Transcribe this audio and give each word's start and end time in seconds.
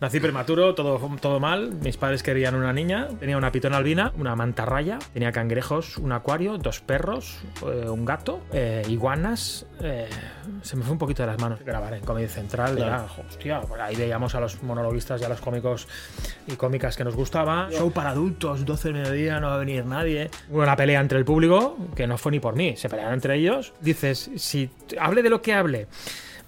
Nací 0.00 0.20
prematuro, 0.20 0.76
todo, 0.76 1.00
todo 1.20 1.40
mal. 1.40 1.72
Mis 1.82 1.96
padres 1.96 2.22
querían 2.22 2.54
una 2.54 2.72
niña. 2.72 3.08
Tenía 3.18 3.36
una 3.36 3.50
pitona 3.50 3.78
albina, 3.78 4.12
una 4.16 4.36
mantarraya, 4.36 5.00
tenía 5.12 5.32
cangrejos, 5.32 5.98
un 5.98 6.12
acuario, 6.12 6.56
dos 6.56 6.78
perros, 6.78 7.38
eh, 7.66 7.88
un 7.88 8.04
gato, 8.04 8.40
eh, 8.52 8.84
iguanas. 8.88 9.66
eh, 9.80 10.08
se 10.62 10.76
me 10.76 10.84
fue 10.84 10.92
un 10.92 10.98
poquito 10.98 11.24
de 11.24 11.26
las 11.26 11.40
manos 11.40 11.58
grabar 11.64 11.94
en 11.94 12.04
Comedy 12.04 12.28
Central. 12.28 12.78
Era, 12.78 13.08
hostia, 13.28 13.60
pues 13.62 13.80
ahí 13.80 13.96
veíamos 13.96 14.36
a 14.36 14.40
los 14.40 14.62
monologuistas 14.62 15.20
y 15.20 15.24
a 15.24 15.28
los 15.28 15.40
cómicos 15.40 15.88
y 16.46 16.52
cómicas 16.52 16.96
que 16.96 17.02
nos 17.02 17.16
gustaba. 17.16 17.68
Show 17.72 17.90
para 17.90 18.10
adultos, 18.10 18.64
12 18.64 18.92
del 18.92 19.02
mediodía, 19.02 19.40
no 19.40 19.48
va 19.48 19.56
a 19.56 19.58
venir 19.58 19.84
nadie. 19.84 20.30
Hubo 20.48 20.62
una 20.62 20.76
pelea 20.76 21.00
entre 21.00 21.18
el 21.18 21.24
público, 21.24 21.76
que 21.96 22.06
no 22.06 22.18
fue 22.18 22.30
ni 22.30 22.38
por 22.38 22.54
mí, 22.54 22.76
se 22.76 22.88
pelearon 22.88 23.14
entre 23.14 23.34
ellos. 23.34 23.72
Dices, 23.80 24.30
si 24.36 24.70
hable 25.00 25.24
de 25.24 25.30
lo 25.30 25.42
que 25.42 25.54
hable, 25.54 25.88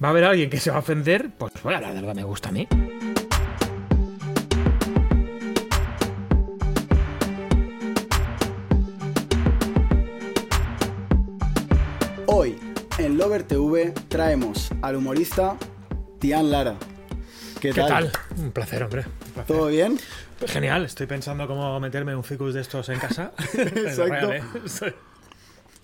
va 0.00 0.06
a 0.06 0.10
haber 0.12 0.22
alguien 0.22 0.50
que 0.50 0.60
se 0.60 0.70
va 0.70 0.76
a 0.76 0.80
ofender, 0.80 1.30
pues 1.36 1.52
voy 1.64 1.74
a 1.74 1.78
hablar 1.78 1.94
de 1.94 2.00
lo 2.00 2.06
que 2.06 2.14
me 2.14 2.22
gusta 2.22 2.50
a 2.50 2.52
mí. 2.52 2.68
TV, 13.80 13.92
traemos 14.08 14.70
al 14.82 14.96
humorista 14.96 15.56
Tian 16.18 16.50
Lara. 16.50 16.76
¿Qué, 17.60 17.70
¿Qué 17.70 17.80
tal? 17.80 18.10
Un 18.38 18.52
placer, 18.52 18.82
hombre. 18.82 19.04
un 19.06 19.32
placer. 19.32 19.56
¿Todo 19.56 19.66
bien? 19.68 19.98
Genial, 20.46 20.84
estoy 20.84 21.06
pensando 21.06 21.46
cómo 21.46 21.78
meterme 21.80 22.14
un 22.16 22.24
ficus 22.24 22.54
de 22.54 22.60
estos 22.62 22.88
en 22.88 22.98
casa. 22.98 23.32
Exacto. 23.54 24.28
Real, 24.28 24.32
¿eh? 24.32 24.42
Estoy- 24.64 24.94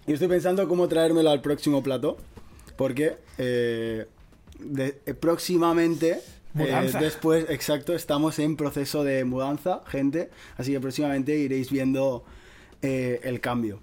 Y 0.06 0.12
estoy 0.14 0.28
pensando 0.28 0.66
cómo 0.69 0.88
traérmelo 0.88 1.30
al 1.30 1.41
próximo 1.41 1.82
plato. 1.82 2.16
Porque 2.77 3.16
eh, 3.38 4.06
de- 4.58 5.00
eh, 5.06 5.14
próximamente, 5.14 6.20
eh, 6.58 6.91
después, 7.00 7.47
exacto, 7.48 7.94
estamos 7.94 8.38
en 8.38 8.56
proceso 8.56 9.05
de 9.05 9.24
mudanza, 9.24 9.80
gente. 9.88 10.30
Así 10.58 10.72
que 10.72 10.80
próximamente 10.80 11.36
iréis 11.38 11.70
viendo 11.70 12.25
eh, 12.83 13.20
el 13.25 13.41
cambio. 13.41 13.81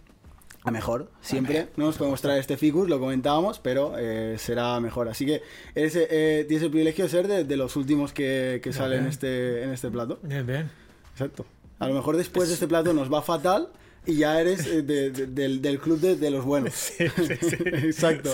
A 0.65 0.71
mejor, 0.71 1.11
siempre. 1.21 1.67
No 1.75 1.85
nos 1.87 1.97
podemos 1.97 2.21
traer 2.21 2.39
este 2.39 2.55
ficus, 2.55 2.87
lo 2.87 2.99
comentábamos, 2.99 3.59
pero 3.59 3.95
eh, 3.97 4.35
será 4.39 4.79
mejor. 4.79 5.09
Así 5.09 5.25
que 5.25 5.41
eres, 5.75 5.95
eh, 5.97 6.45
tienes 6.47 6.63
el 6.63 6.69
privilegio 6.71 7.03
de 7.03 7.09
ser 7.09 7.27
de, 7.27 7.43
de 7.43 7.57
los 7.57 7.75
últimos 7.75 8.13
que, 8.13 8.61
que 8.63 8.71
salen 8.71 9.01
en 9.03 9.07
este, 9.07 9.63
en 9.63 9.71
este 9.71 9.89
plato. 9.91 10.19
Bien, 10.23 10.45
bien. 10.47 10.71
Exacto. 11.11 11.45
A 11.79 11.87
lo 11.89 11.93
mejor 11.93 12.15
después 12.15 12.47
de 12.47 12.53
este 12.53 12.67
plato 12.67 12.93
nos 12.93 13.11
va 13.11 13.21
fatal 13.21 13.67
y 14.05 14.15
ya 14.17 14.39
eres 14.39 14.65
eh, 14.67 14.81
de- 14.83 15.11
de- 15.11 15.27
del, 15.27 15.61
del 15.61 15.79
club 15.79 15.99
de, 15.99 16.29
los 16.31 16.45
buenos. 16.45 16.73
Sí, 16.97 17.07
sí, 17.09 17.35
sí. 17.41 17.55
Exacto. 17.65 18.31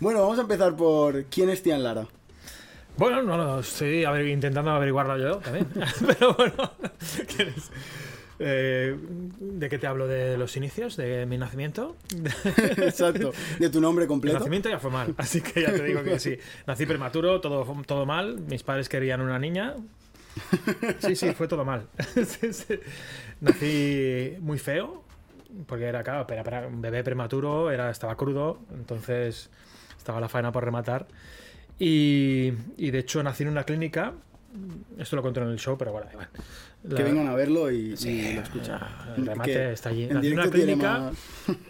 Bueno, 0.00 0.20
vamos 0.20 0.38
a 0.38 0.42
empezar 0.42 0.76
por 0.76 1.24
quién 1.24 1.48
es 1.48 1.62
Tian 1.62 1.82
Lara. 1.82 2.06
Bueno, 2.98 3.22
no 3.22 3.36
lo 3.36 3.60
estoy 3.60 4.04
intentando 4.30 4.72
averiguarlo 4.72 5.16
yo 5.18 5.36
también. 5.38 5.68
Pero 6.06 6.34
bueno, 6.34 6.72
¿quieres? 7.34 7.70
Eh, 8.40 8.96
¿De 9.40 9.68
qué 9.68 9.78
te 9.78 9.86
hablo? 9.86 10.06
¿De 10.06 10.38
los 10.38 10.56
inicios? 10.56 10.96
¿De 10.96 11.26
mi 11.26 11.38
nacimiento? 11.38 11.96
Exacto. 12.76 13.32
De 13.58 13.68
tu 13.70 13.80
nombre 13.80 14.04
Mi 14.04 14.08
completo. 14.08 14.38
nacimiento 14.38 14.68
ya 14.68 14.78
fue 14.78 14.90
mal, 14.90 15.14
así 15.18 15.40
que 15.40 15.62
ya 15.62 15.72
te 15.72 15.82
digo 15.82 16.02
que 16.02 16.18
sí. 16.18 16.38
Nací 16.66 16.86
prematuro, 16.86 17.40
todo, 17.40 17.64
todo 17.84 18.06
mal. 18.06 18.38
Mis 18.40 18.62
padres 18.62 18.88
querían 18.88 19.20
una 19.20 19.38
niña. 19.38 19.74
Sí, 21.00 21.16
sí, 21.16 21.32
fue 21.32 21.48
todo 21.48 21.64
mal. 21.64 21.86
Sí, 22.26 22.52
sí. 22.52 22.78
Nací 23.40 24.34
muy 24.40 24.58
feo, 24.58 25.02
porque 25.66 25.86
era, 25.86 26.02
claro, 26.04 26.26
era, 26.30 26.42
era 26.42 26.66
un 26.68 26.80
bebé 26.80 27.02
prematuro, 27.02 27.70
era, 27.70 27.90
estaba 27.90 28.16
crudo, 28.16 28.60
entonces 28.72 29.50
estaba 29.96 30.20
la 30.20 30.28
faena 30.28 30.52
por 30.52 30.64
rematar. 30.64 31.08
Y, 31.80 32.52
y 32.76 32.90
de 32.90 32.98
hecho 33.00 33.22
nací 33.22 33.42
en 33.42 33.48
una 33.50 33.64
clínica. 33.64 34.12
Esto 34.98 35.16
lo 35.16 35.22
conté 35.22 35.40
en 35.40 35.48
el 35.48 35.58
show, 35.58 35.76
pero 35.78 35.92
bueno. 35.92 36.06
La- 36.84 36.96
Que 36.96 37.02
vengan 37.02 37.26
a 37.28 37.34
verlo 37.34 37.70
y, 37.70 37.92
y 37.92 37.96
Sí, 37.96 38.32
lo 38.34 38.42
escuchan. 38.42 38.80
el 39.16 39.26
remate 39.26 39.52
Que 39.52 39.72
está 39.72 39.88
allí. 39.90 40.04
En 40.04 40.32
una 40.32 40.48
clínica 40.50 40.98
más... 40.98 41.14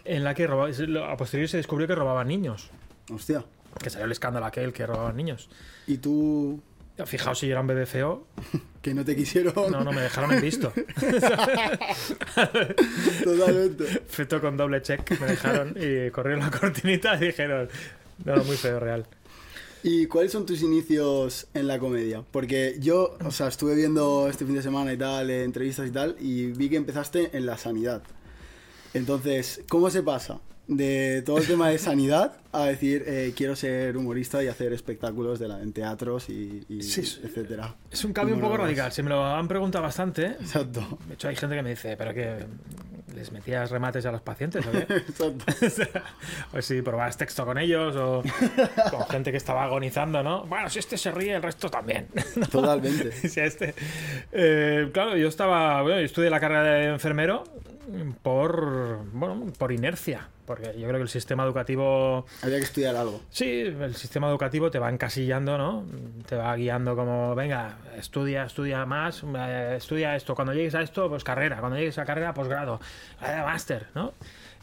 en 0.05 0.23
la 0.23 0.33
que 0.33 0.45
robaba, 0.47 0.69
a 1.11 1.17
posteriori 1.17 1.47
se 1.47 1.57
descubrió 1.57 1.87
que 1.87 1.95
robaban 1.95 2.27
niños. 2.27 2.69
Hostia. 3.11 3.43
Que 3.81 3.89
salió 3.89 4.05
el 4.05 4.11
escándalo 4.11 4.45
aquel 4.45 4.71
que 4.73 4.85
robaban 4.85 5.15
niños. 5.17 5.49
Y 5.87 5.97
tú, 5.97 6.61
Fijaos 7.05 7.39
si 7.39 7.47
yo 7.47 7.53
era 7.53 7.61
un 7.61 7.67
bebé 7.67 7.85
feo. 7.85 8.27
que 8.81 8.93
no 8.93 9.03
te 9.05 9.15
quisieron. 9.15 9.53
No, 9.71 9.83
no, 9.83 9.91
me 9.91 10.01
dejaron 10.01 10.31
en 10.33 10.41
visto. 10.41 10.71
Totalmente. 13.23 13.85
Feto 14.07 14.41
con 14.41 14.57
doble 14.57 14.81
check. 14.81 15.19
Me 15.19 15.27
dejaron 15.27 15.75
y 15.79 16.09
corrieron 16.11 16.41
la 16.41 16.51
cortinita 16.51 17.15
y 17.15 17.27
dijeron. 17.27 17.69
No, 18.25 18.35
no, 18.35 18.43
muy 18.43 18.57
feo, 18.57 18.79
real. 18.79 19.05
¿Y 19.83 20.07
cuáles 20.07 20.31
son 20.33 20.45
tus 20.45 20.61
inicios 20.61 21.47
en 21.53 21.67
la 21.67 21.79
comedia? 21.79 22.23
Porque 22.31 22.75
yo, 22.79 23.17
o 23.23 23.31
sea, 23.31 23.47
estuve 23.47 23.75
viendo 23.75 24.27
este 24.29 24.45
fin 24.45 24.55
de 24.55 24.61
semana 24.61 24.91
y 24.93 24.97
tal, 24.97 25.29
eh, 25.29 25.43
entrevistas 25.43 25.87
y 25.87 25.91
tal, 25.91 26.15
y 26.19 26.47
vi 26.47 26.69
que 26.69 26.75
empezaste 26.75 27.35
en 27.37 27.45
la 27.45 27.57
sanidad. 27.57 28.01
Entonces, 28.93 29.61
¿cómo 29.69 29.89
se 29.89 30.03
pasa 30.03 30.39
de 30.67 31.23
todo 31.25 31.37
el 31.37 31.47
tema 31.47 31.69
de 31.69 31.77
sanidad 31.79 32.37
a 32.51 32.65
decir 32.65 33.03
eh, 33.07 33.33
quiero 33.35 33.55
ser 33.55 33.95
humorista 33.97 34.43
y 34.43 34.47
hacer 34.47 34.73
espectáculos 34.73 35.39
de 35.39 35.47
la- 35.47 35.61
en 35.61 35.71
teatros 35.73 36.29
y, 36.29 36.63
y 36.67 36.83
Sí, 36.83 37.01
etcétera? 37.23 37.75
Es 37.91 38.03
un 38.03 38.13
cambio 38.13 38.35
un 38.35 38.41
poco 38.41 38.57
radical. 38.57 38.91
Se 38.91 39.01
me 39.03 39.09
lo 39.09 39.23
han 39.23 39.47
preguntado 39.47 39.83
bastante. 39.83 40.25
Exacto. 40.27 40.99
De 41.07 41.13
hecho, 41.13 41.27
hay 41.29 41.35
gente 41.35 41.55
que 41.55 41.63
me 41.63 41.69
dice, 41.71 41.95
¿pero 41.95 42.13
qué? 42.13 42.45
¿Les 43.15 43.31
metías 43.31 43.71
remates 43.71 44.05
a 44.05 44.11
los 44.11 44.21
pacientes 44.21 44.65
o 44.65 44.71
qué? 44.71 44.79
Exacto. 44.89 45.45
O 46.53 46.57
o 46.57 46.61
si 46.61 46.81
probabas 46.81 47.17
texto 47.17 47.45
con 47.45 47.57
ellos 47.57 47.95
o 47.95 48.23
con 48.91 49.07
gente 49.07 49.31
que 49.31 49.37
estaba 49.37 49.63
agonizando, 49.63 50.23
¿no? 50.23 50.45
Bueno, 50.45 50.69
si 50.69 50.79
este 50.79 50.97
se 50.97 51.11
ríe, 51.11 51.35
el 51.35 51.43
resto 51.43 51.69
también. 51.69 52.07
Totalmente. 52.51 53.11
Si 53.11 53.39
a 53.39 53.45
este. 53.45 53.73
Eh, 54.31 54.89
claro, 54.93 55.15
yo 55.15 55.27
estaba. 55.27 55.81
Bueno, 55.81 55.99
yo 55.99 56.05
estudié 56.05 56.29
la 56.29 56.39
carrera 56.39 56.63
de 56.63 56.85
enfermero 56.85 57.43
por. 58.21 59.03
Bueno, 59.11 59.45
por 59.57 59.71
inercia. 59.71 60.29
Porque 60.45 60.73
yo 60.79 60.87
creo 60.87 60.93
que 60.95 61.03
el 61.03 61.09
sistema 61.09 61.43
educativo. 61.43 62.25
Había 62.41 62.57
que 62.57 62.63
estudiar 62.63 62.95
algo. 62.95 63.21
Sí, 63.29 63.61
el 63.61 63.95
sistema 63.95 64.27
educativo 64.29 64.71
te 64.71 64.79
va 64.79 64.89
encasillando, 64.89 65.57
¿no? 65.57 65.85
Te 66.27 66.35
va 66.35 66.55
guiando 66.55 66.95
como, 66.95 67.35
venga, 67.35 67.77
estudia, 67.97 68.43
estudia 68.45 68.85
más, 68.85 69.23
eh, 69.37 69.75
estudia 69.77 70.15
esto. 70.15 70.33
Cuando 70.33 70.53
llegues 70.53 70.73
a 70.73 70.81
esto, 70.81 71.07
pues 71.07 71.23
carrera. 71.23 71.57
Cuando 71.59 71.77
llegues 71.77 71.99
a 71.99 72.05
carrera, 72.05 72.33
posgrado. 72.33 72.79
Eh, 73.21 73.41
máster, 73.45 73.87
¿no? 73.93 74.13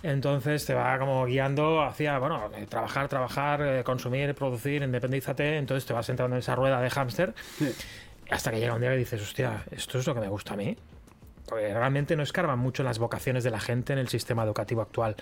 Entonces 0.03 0.65
te 0.67 0.75
va 0.75 0.99
como 0.99 1.25
guiando 1.25 1.83
hacia, 1.83 2.19
bueno, 2.19 2.51
eh, 2.57 2.67
trabajar, 2.69 3.09
trabajar, 3.09 3.63
eh, 3.63 3.85
consumir, 3.85 4.35
producir, 4.35 4.83
independízate. 4.83 5.57
Entonces 5.57 5.87
te 5.87 5.93
vas 5.93 6.09
entrando 6.09 6.35
en 6.37 6.41
esa 6.41 6.55
rueda 6.57 6.81
de 6.81 6.91
hámster 6.91 7.33
Sí. 7.59 7.73
hasta 8.31 8.51
que 8.51 8.59
llega 8.61 8.75
un 8.75 8.81
día 8.81 8.91
que 8.91 8.97
dices, 8.99 9.23
hostia, 9.23 9.65
esto 9.71 9.99
es 9.99 10.07
lo 10.07 10.15
que 10.15 10.21
me 10.21 10.29
gusta 10.29 10.55
a 10.55 10.57
mí. 10.57 10.77
Porque 11.47 11.73
realmente 11.73 12.17
no 12.17 12.23
escarban 12.23 12.59
mucho 12.59 12.83
las 12.83 12.99
vocaciones 12.99 13.45
de 13.45 13.51
la 13.51 13.61
gente 13.61 13.93
en 13.93 13.99
el 14.01 14.09
sistema 14.09 14.43
educativo 14.45 14.83
actual. 14.83 15.15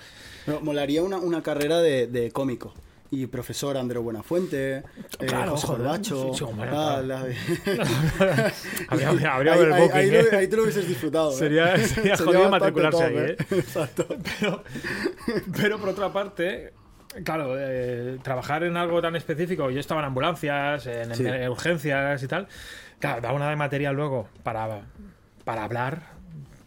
Pero 0.46 0.60
molaría 0.60 1.02
una, 1.02 1.18
una 1.18 1.42
carrera 1.42 1.80
de, 1.80 2.06
de 2.06 2.30
cómico. 2.32 2.72
Y 3.10 3.26
profesor 3.26 3.76
Andreu 3.76 4.02
Buenafuente, 4.02 4.78
eh, 4.78 4.82
Claro, 5.26 5.56
José 5.56 6.02
Sí, 6.34 6.42
hombre, 6.44 6.68
tal, 6.70 7.12
habría, 8.88 9.08
habría 9.34 9.52
ahí, 9.52 9.60
overbooking, 9.60 9.92
ahí- 9.96 10.08
ahí 10.10 10.14
¿eh? 10.16 10.28
ahí 10.36 10.48
te 10.48 10.56
lo 10.56 10.62
hubieses 10.62 10.88
disfrutado. 10.88 11.30
¿eh? 11.30 11.34
Sería, 11.34 11.76
sería 11.86 12.16
jodido 12.16 12.50
bastante 12.50 12.80
matricularse 12.80 12.98
top, 12.98 13.08
ahí, 13.08 13.16
¿eh? 13.30 13.36
Exacto. 13.60 14.06
Pero, 14.40 14.64
pero 15.56 15.78
por 15.78 15.88
otra 15.90 16.12
parte, 16.12 16.72
claro, 17.24 17.54
eh, 17.58 18.18
trabajar 18.22 18.64
en 18.64 18.76
algo 18.76 19.00
tan 19.00 19.14
específico, 19.16 19.70
yo 19.70 19.80
estaba 19.80 20.00
en 20.00 20.06
ambulancias, 20.06 20.86
en, 20.86 21.14
Sí. 21.14 21.26
en 21.26 21.48
urgencias 21.48 22.22
y 22.22 22.26
tal, 22.26 22.48
claro, 22.98 23.20
da 23.20 23.32
una 23.32 23.48
de 23.50 23.56
material 23.56 23.94
luego 23.94 24.28
para, 24.42 24.80
para 25.44 25.64
hablar, 25.64 26.13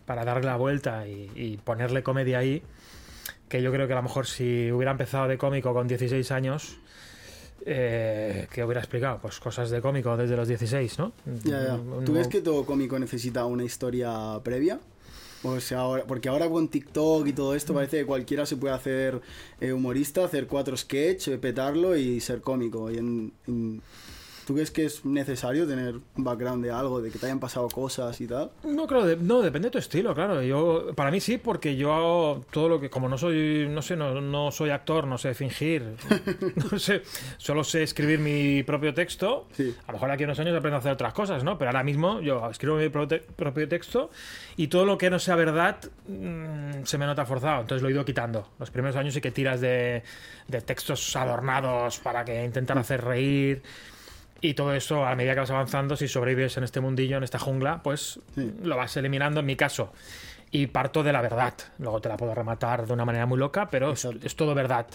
para 0.08 0.26
darle 0.26 0.46
la 0.48 0.56
vuelta 0.56 1.08
y, 1.08 1.30
y 1.36 1.58
ponerle 1.58 2.02
comedia 2.02 2.40
ahí, 2.40 2.64
que 3.48 3.62
yo 3.62 3.72
creo 3.72 3.86
que 3.86 3.94
a 3.94 3.98
lo 3.98 4.04
mejor 4.04 4.26
si 4.26 4.72
hubiera 4.72 4.90
empezado 4.92 5.28
de 5.28 5.38
cómico 5.38 5.72
con 5.74 5.88
16 5.88 6.32
años... 6.32 6.80
Eh, 7.70 8.48
¿Qué 8.54 8.64
hubiera 8.64 8.80
explicado? 8.80 9.20
Pues 9.22 9.40
cosas 9.40 9.70
de 9.70 9.82
cómico 9.82 10.16
desde 10.16 10.38
los 10.38 10.48
16, 10.48 11.00
¿no? 11.00 11.12
Ya, 11.44 11.64
ya. 11.66 11.74
Un- 11.74 12.06
¿Tú 12.06 12.12
un- 12.14 12.18
ves 12.20 12.28
que 12.28 12.40
todo 12.42 12.66
cómico 12.66 12.98
necesita 12.98 13.46
una 13.46 13.64
historia 13.66 14.40
previa? 14.44 14.80
O 15.44 15.60
sea, 15.60 15.80
ahora, 15.80 16.04
porque 16.08 16.30
ahora 16.30 16.50
con 16.50 16.70
TikTok 16.70 17.28
y 17.28 17.34
todo 17.34 17.56
esto 17.56 17.74
parece 17.74 17.98
que 18.00 18.06
cualquiera 18.06 18.46
se 18.46 18.56
puede 18.58 18.74
hacer 18.74 19.22
eh, 19.60 19.74
humorista, 19.74 20.24
hacer 20.24 20.48
cuatro 20.48 20.78
sketch, 20.78 21.30
petarlo 21.42 21.98
y 21.98 22.20
ser 22.22 22.40
cómico. 22.42 22.90
Y 22.90 22.98
en- 23.00 23.34
en- 23.48 23.82
¿Tú 24.48 24.54
crees 24.54 24.72
que 24.72 24.86
es 24.86 25.04
necesario 25.04 25.68
tener 25.68 25.96
un 26.16 26.24
background 26.24 26.64
de 26.64 26.72
algo, 26.72 27.02
de 27.02 27.12
que 27.12 27.20
te 27.20 27.26
hayan 27.26 27.42
pasado 27.42 27.68
cosas 27.68 28.22
y 28.22 28.28
tal? 28.28 28.50
No, 28.64 28.88
claro, 28.88 29.06
de- 29.06 29.18
no, 29.18 29.42
depende 29.42 29.66
de 29.68 29.72
tu 29.74 29.78
estilo, 29.78 30.16
claro. 30.16 30.42
Yo, 30.42 30.94
para 30.96 31.12
mí 31.12 31.20
sí, 31.20 31.38
porque 31.38 31.76
yo 31.76 31.94
hago 31.94 32.46
todo 32.50 32.70
lo 32.70 32.80
que, 32.80 32.90
como 32.90 33.10
no 33.10 33.18
soy, 33.18 33.68
no 33.70 33.82
sé, 33.82 33.98
no, 33.98 34.22
no 34.22 34.50
soy 34.52 34.70
actor, 34.70 35.06
no 35.06 35.18
sé 35.18 35.34
fingir, 35.34 35.84
no 36.72 36.80
sé, 36.80 37.02
solo 37.36 37.66
sé 37.66 37.84
escribir 37.84 38.20
mi 38.20 38.64
propio 38.64 38.94
texto. 38.94 39.48
Sí. 39.52 39.76
A 39.86 39.88
lo 39.92 39.98
mejor 39.98 40.12
aquí 40.12 40.24
unos 40.24 40.40
años 40.40 40.56
aprendo 40.56 40.78
a 40.78 40.80
hacer 40.80 40.94
otras 40.94 41.12
cosas, 41.14 41.44
¿no? 41.44 41.58
Pero 41.58 41.70
ahora 41.72 41.84
mismo 41.84 42.22
yo 42.22 42.50
escribo 42.50 42.78
mi 42.78 42.88
propio 42.88 43.68
texto 43.68 44.10
y 44.56 44.68
todo 44.70 44.86
lo 44.86 44.98
que 44.98 45.10
no 45.10 45.20
sea 45.20 45.36
verdad 45.36 45.78
mm, 46.08 46.84
se 46.86 46.98
me 46.98 47.06
nota 47.06 47.26
forzado, 47.26 47.60
entonces 47.60 47.82
lo 47.84 47.90
he 47.90 47.92
ido 47.92 48.06
quitando. 48.06 48.48
Los 48.60 48.72
primeros 48.72 48.96
años 48.96 49.14
sí 49.14 49.20
que 49.20 49.32
tiras 49.32 49.60
de, 49.60 50.04
de 50.48 50.62
textos 50.62 51.14
adornados 51.18 52.00
para 52.00 52.24
que 52.24 52.46
intentar 52.46 52.78
hacer 52.78 53.04
reír. 53.04 53.62
Y 54.42 54.54
todo 54.54 54.74
eso, 54.74 55.06
a 55.06 55.16
medida 55.16 55.34
que 55.34 55.40
vas 55.42 55.52
avanzando, 55.52 55.96
si 55.96 56.08
sobrevives 56.08 56.58
en 56.58 56.64
este 56.64 56.80
mundillo, 56.80 57.18
en 57.18 57.24
esta 57.24 57.40
jungla, 57.40 57.82
pues 57.84 58.20
Sí. 58.36 58.52
lo 58.64 58.78
vas 58.78 58.96
eliminando, 58.98 59.40
en 59.40 59.46
mi 59.46 59.56
caso. 59.56 59.92
Y 60.50 60.68
parto 60.68 61.04
de 61.04 61.12
la 61.12 61.22
verdad. 61.22 61.54
Luego 61.80 62.00
te 62.00 62.08
la 62.08 62.16
puedo 62.16 62.34
rematar 62.34 62.88
de 62.88 62.94
una 62.94 63.04
manera 63.04 63.26
muy 63.26 63.38
loca, 63.38 63.70
pero 63.70 63.92
es, 63.92 64.06
es 64.24 64.36
todo 64.36 64.56
verdad. 64.56 64.88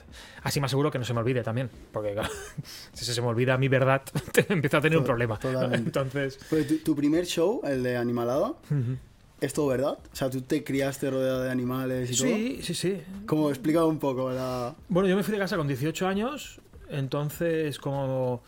Así 0.43 0.61
me 0.61 0.67
aseguro 0.67 0.91
que 0.91 0.99
no 0.99 1.05
se 1.05 1.13
me 1.13 1.21
olvide 1.21 1.43
también. 1.43 1.69
Porque 1.93 2.13
claro, 2.15 2.31
si 2.95 3.05
se 3.05 3.21
me 3.21 3.27
olvida 3.27 3.59
mi 3.59 3.69
verdad, 3.69 4.01
te- 4.33 4.51
empiezo 4.51 4.79
a 4.79 4.81
tener 4.81 4.97
un 4.99 5.05
problema. 5.05 5.39
totalmente. 5.39 5.77
Entonces, 5.89 6.39
Pero 6.49 6.65
tu, 6.67 6.79
tu 6.79 6.97
primer 6.97 7.27
show, 7.27 7.61
el 7.65 7.83
de 7.83 7.99
Animalada, 7.99 8.53
¿es 9.43 9.53
todo 9.53 9.67
verdad? 9.67 9.99
O 10.11 10.17
sea, 10.17 10.31
tú 10.31 10.41
te 10.41 10.65
criaste 10.65 11.11
rodeado 11.11 11.43
de 11.43 11.51
animales 11.51 12.11
y 12.11 12.15
sí, 12.15 12.61
sí, 12.63 12.75
sí. 12.75 12.91
todo. 12.93 13.27
¿Cómo? 13.27 13.49
Explica 13.51 13.85
un 13.85 13.99
poco 13.99 14.31
la... 14.31 14.75
Bueno, 14.89 15.07
yo 15.09 15.17
me 15.17 15.23
fui 15.23 15.33
de 15.33 15.39
casa 15.39 15.59
con 15.59 15.69
18 15.69 16.07
años, 16.07 16.61
entonces 16.89 17.79
como 17.79 18.43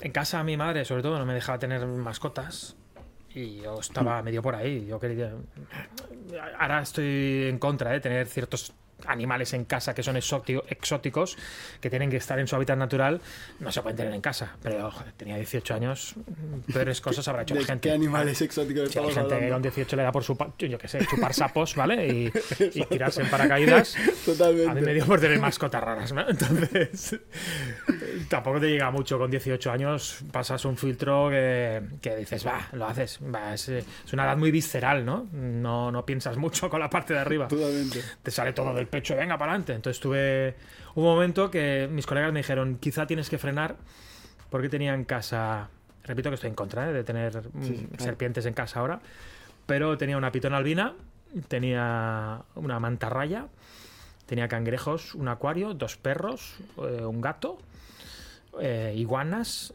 en 0.00 0.12
casa 0.12 0.42
mi 0.44 0.56
madre 0.56 0.84
sobre 0.84 1.02
todo 1.02 1.18
no 1.18 1.26
me 1.26 1.34
dejaba 1.34 1.58
tener 1.58 1.84
mascotas 1.86 2.76
y 3.34 3.60
yo 3.60 3.78
estaba 3.80 4.22
medio 4.22 4.42
por 4.42 4.54
ahí. 4.54 4.86
Yo 4.86 4.98
quería... 4.98 5.32
Ahora 6.58 6.80
estoy 6.82 7.46
en 7.48 7.58
contra 7.58 7.90
de 7.90 8.00
tener 8.00 8.26
ciertos 8.26 8.72
animales 9.06 9.52
en 9.54 9.64
casa 9.64 9.94
que 9.94 10.02
son 10.02 10.16
exóti- 10.16 10.62
exóticos, 10.68 11.36
que 11.80 11.88
tienen 11.90 12.10
que 12.10 12.16
estar 12.16 12.38
en 12.38 12.46
su 12.48 12.56
hábitat 12.56 12.76
natural, 12.78 13.20
no 13.60 13.70
se 13.72 13.80
pueden 13.82 13.96
tener 13.96 14.12
en 14.14 14.20
casa. 14.20 14.56
Pero 14.62 14.90
joder, 14.90 15.12
tenía 15.12 15.36
18 15.36 15.74
años, 15.74 16.14
peores 16.72 17.00
cosas 17.00 17.26
habrá 17.28 17.42
hecho 17.42 17.54
¿De 17.54 17.60
la 17.60 17.66
gente. 17.66 17.88
qué 17.88 17.94
animales 17.94 18.40
exóticos 18.42 18.90
Sí, 18.90 18.98
hay 18.98 19.04
gente 19.06 19.28
que 19.28 19.34
hablando? 19.34 19.54
con 19.54 19.62
18 19.62 19.96
le 19.96 20.02
da 20.02 20.12
por 20.12 20.24
su, 20.24 20.36
yo 20.58 20.78
qué 20.78 20.88
sé, 20.88 21.06
chupar 21.06 21.32
sapos, 21.34 21.74
¿vale? 21.76 22.06
Y, 22.06 22.32
y 22.74 22.84
tirarse 22.86 23.22
en 23.22 23.28
paracaídas. 23.30 23.96
Totalmente. 24.24 24.70
A 24.70 24.74
mí 24.74 24.80
me 24.80 24.94
dio 24.94 25.06
por 25.06 25.20
tener 25.20 25.38
mascotas 25.40 25.82
raras, 25.82 26.12
¿no? 26.12 26.28
Entonces, 26.28 27.18
tampoco 28.28 28.60
te 28.60 28.68
llega 28.68 28.90
mucho. 28.90 29.18
Con 29.18 29.30
18 29.30 29.70
años 29.70 30.20
pasas 30.32 30.64
un 30.64 30.76
filtro 30.76 31.28
que, 31.30 31.82
que 32.00 32.16
dices, 32.16 32.46
va, 32.46 32.68
lo 32.72 32.86
haces. 32.86 33.18
Va, 33.22 33.54
es, 33.54 33.68
es 33.68 33.84
una 34.12 34.24
edad 34.24 34.36
muy 34.36 34.50
visceral, 34.50 35.04
¿no? 35.04 35.26
¿no? 35.32 35.90
No 35.92 36.04
piensas 36.04 36.36
mucho 36.36 36.68
con 36.68 36.80
la 36.80 36.90
parte 36.90 37.14
de 37.14 37.20
arriba. 37.20 37.48
Totalmente. 37.48 38.02
Te 38.22 38.30
sale 38.30 38.52
todo 38.52 38.74
del 38.74 38.86
pecho, 38.88 39.14
venga 39.16 39.38
para 39.38 39.52
adelante. 39.52 39.74
Entonces 39.74 40.00
tuve 40.00 40.54
un 40.94 41.04
momento 41.04 41.50
que 41.50 41.88
mis 41.90 42.06
colegas 42.06 42.32
me 42.32 42.40
dijeron, 42.40 42.76
quizá 42.80 43.06
tienes 43.06 43.28
que 43.30 43.38
frenar 43.38 43.76
porque 44.50 44.68
tenía 44.68 44.94
en 44.94 45.04
casa, 45.04 45.68
repito 46.04 46.30
que 46.30 46.34
estoy 46.36 46.48
en 46.50 46.56
contra 46.56 46.88
¿eh? 46.90 46.92
de 46.92 47.04
tener 47.04 47.36
mm, 47.52 47.62
Sí, 47.64 47.74
claro. 47.90 48.04
serpientes 48.04 48.46
en 48.46 48.54
casa 48.54 48.80
ahora, 48.80 49.00
pero 49.66 49.96
tenía 49.98 50.16
una 50.16 50.32
pitona 50.32 50.56
albina, 50.56 50.94
tenía 51.48 52.42
una 52.54 52.80
mantarraya, 52.80 53.46
tenía 54.26 54.48
cangrejos, 54.48 55.14
un 55.14 55.28
acuario, 55.28 55.74
dos 55.74 55.96
perros, 55.96 56.56
eh, 56.78 57.04
un 57.04 57.20
gato, 57.20 57.58
eh, 58.60 58.94
iguanas. 58.96 59.74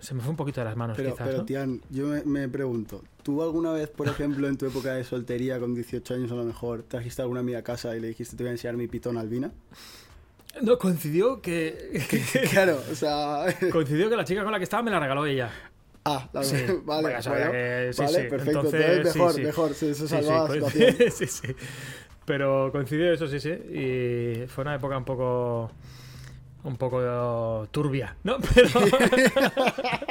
se 0.00 0.14
me 0.14 0.20
fue 0.20 0.30
un 0.30 0.36
poquito 0.36 0.60
de 0.60 0.64
las 0.66 0.76
manos, 0.76 0.96
Pero, 0.96 1.12
quizás. 1.12 1.26
pero 1.26 1.38
¿no? 1.38 1.44
Tian, 1.44 1.80
yo 1.90 2.08
me, 2.08 2.22
me 2.24 2.48
pregunto, 2.48 3.02
¿tú 3.28 3.42
alguna 3.42 3.72
vez, 3.72 3.90
por 3.90 4.08
ejemplo, 4.08 4.48
en 4.48 4.56
tu 4.56 4.64
época 4.64 4.94
de 4.94 5.04
soltería, 5.04 5.60
con 5.60 5.74
18 5.74 6.14
años 6.14 6.32
a 6.32 6.34
lo 6.34 6.44
mejor, 6.44 6.82
trajiste 6.84 7.20
a 7.20 7.24
alguna 7.24 7.40
amiga 7.40 7.58
a 7.58 7.62
casa 7.62 7.94
y 7.94 8.00
le 8.00 8.08
dijiste 8.08 8.36
te 8.38 8.42
voy 8.42 8.48
a 8.48 8.52
enseñar 8.52 8.78
mi 8.78 8.88
pitón 8.88 9.18
albina? 9.18 9.52
No, 10.62 10.78
coincidió 10.78 11.42
que, 11.42 12.00
claro, 12.50 12.80
o 12.90 12.94
sea... 12.94 13.44
coincidió 13.70 14.08
que 14.08 14.16
la 14.16 14.24
chica 14.24 14.44
con 14.44 14.50
la 14.50 14.56
que 14.56 14.64
estaba 14.64 14.82
me 14.82 14.90
la 14.90 14.98
regaló 14.98 15.26
ella. 15.26 15.50
Ah, 16.06 16.26
la 16.32 16.42
Sí, 16.42 16.56
vale, 16.86 17.02
bueno, 17.02 17.18
que- 17.52 17.90
sí, 17.92 18.00
vale, 18.00 18.22
sí. 18.22 18.30
perfecto, 18.30 18.60
Entonces, 18.60 19.04
mejor, 19.14 19.32
sí. 19.34 19.42
mejor, 19.42 19.74
Sí, 19.74 19.94
salvaba 19.94 20.50
sí, 20.54 20.60
la 20.60 20.70
situación. 20.70 21.10
sí, 21.12 21.26
sí. 21.26 21.48
Pero 22.24 22.70
coincidió 22.72 23.12
eso, 23.12 23.28
sí, 23.28 23.40
sí. 23.40 23.50
Y 23.50 24.46
fue 24.46 24.62
una 24.62 24.74
época 24.76 24.96
un 24.96 25.04
poco. 25.04 25.70
Un 26.68 26.76
poco 26.76 27.66
turbia, 27.70 28.14
¿no? 28.24 28.36
Pero. 28.54 28.68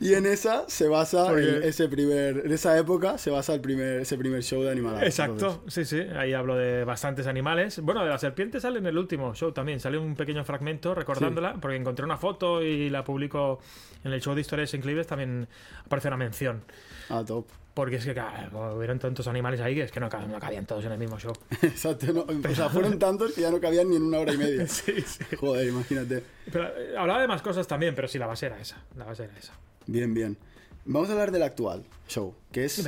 Y 0.00 0.14
en 0.14 0.26
esa 0.26 0.64
se 0.68 0.88
basa 0.88 1.30
el- 1.32 1.62
ese 1.62 1.88
primer, 1.88 2.42
en 2.46 2.52
esa 2.52 2.76
época 2.78 3.16
se 3.18 3.30
basa 3.30 3.54
el 3.54 3.60
primer, 3.60 4.00
ese 4.00 4.18
primer 4.18 4.42
show 4.42 4.62
de 4.62 4.70
animalada. 4.70 5.04
Exacto, 5.04 5.62
sí, 5.68 5.84
sí. 5.84 6.00
Ahí 6.16 6.32
hablo 6.34 6.56
de 6.56 6.84
bastantes 6.84 7.26
animales. 7.26 7.80
Bueno, 7.80 8.02
de 8.02 8.10
la 8.10 8.18
serpiente 8.18 8.60
sale 8.60 8.78
en 8.78 8.86
el 8.86 8.98
último 8.98 9.34
show 9.34 9.52
también. 9.52 9.78
Sale 9.80 9.98
un 9.98 10.16
pequeño 10.16 10.44
fragmento 10.44 10.94
recordándola, 10.94 11.54
porque 11.60 11.76
encontré 11.76 12.04
una 12.04 12.16
foto 12.16 12.62
y 12.62 12.90
la 12.90 13.04
publico 13.04 13.60
en 14.04 14.12
el 14.12 14.20
show 14.20 14.34
de 14.34 14.40
historias 14.40 14.72
increíbles. 14.74 15.06
También 15.06 15.46
aparece 15.86 16.08
una 16.08 16.16
mención. 16.16 16.62
Ah, 17.08 17.22
top. 17.26 17.46
Porque 17.72 17.96
es 17.96 18.04
que, 18.04 18.12
claro, 18.14 18.76
hubieron 18.76 18.98
tantos 18.98 19.26
animales 19.28 19.60
ahí 19.60 19.74
que 19.76 19.82
es 19.84 19.92
que 19.92 20.00
no, 20.00 20.08
cab- 20.10 20.26
no 20.26 20.40
cabían 20.40 20.66
todos 20.66 20.84
en 20.84 20.92
el 20.92 20.98
mismo 20.98 21.18
show. 21.20 21.32
Exacto, 21.62 22.12
no, 22.12 22.22
o 22.22 22.54
sea, 22.54 22.68
fueron 22.68 22.98
tantos 22.98 23.32
que 23.32 23.42
ya 23.42 23.50
no 23.50 23.60
cabían 23.60 23.88
ni 23.88 23.96
en 23.96 24.02
una 24.02 24.18
hora 24.18 24.32
y 24.32 24.38
media. 24.38 24.66
Sí, 24.68 24.94
sí. 25.02 25.24
Joder, 25.36 25.68
imagínate. 25.68 26.24
Pero, 26.52 26.64
eh, 26.76 26.96
hablaba 26.98 27.20
de 27.22 27.28
más 27.28 27.42
cosas 27.42 27.66
también, 27.68 27.94
pero 27.94 28.08
sí, 28.08 28.18
la 28.18 28.26
base 28.26 28.46
era 28.46 28.60
esa. 28.60 28.82
La 28.96 29.04
base 29.04 29.24
era 29.24 29.38
esa. 29.38 29.52
Bien, 29.86 30.12
bien. 30.12 30.36
Vamos 30.84 31.08
a 31.10 31.12
hablar 31.12 31.30
del 31.30 31.42
actual 31.44 31.84
show, 32.08 32.34
que 32.50 32.64
es 32.64 32.84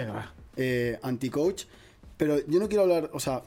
eh, 0.56 0.98
anti-coach, 1.02 1.64
pero 2.16 2.38
yo 2.46 2.58
no 2.58 2.68
quiero 2.68 2.82
hablar, 2.82 3.10
o 3.12 3.20
sea, 3.20 3.42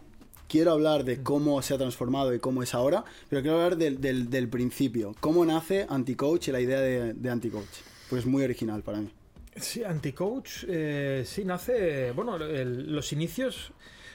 quiero 0.48 0.72
hablar 0.72 1.04
de 1.04 1.22
cómo 1.22 1.62
se 1.62 1.74
ha 1.74 1.78
transformado 1.78 2.34
y 2.34 2.40
cómo 2.40 2.64
es 2.64 2.74
ahora, 2.74 3.04
pero 3.30 3.42
quiero 3.42 3.58
hablar 3.58 3.76
del, 3.78 4.00
del- 4.00 4.30
del 4.30 4.48
principio. 4.48 5.14
¿Cómo 5.20 5.46
nace 5.46 5.86
anti-coach 5.90 6.48
y 6.48 6.52
la 6.54 6.62
idea 6.62 6.80
de, 6.80 7.14
de 7.14 7.30
anti-coach? 7.30 7.66
Pues 8.10 8.22
es 8.22 8.26
muy 8.26 8.44
original 8.44 8.82
para 8.84 9.00
mí. 9.00 9.12
Sí, 9.56 9.84
Anticoach, 9.84 10.66
eh, 10.68 11.24
sí, 11.26 11.46
nace. 11.46 12.12
Bueno, 12.12 12.38
los 12.38 13.14
inicios 13.14 13.72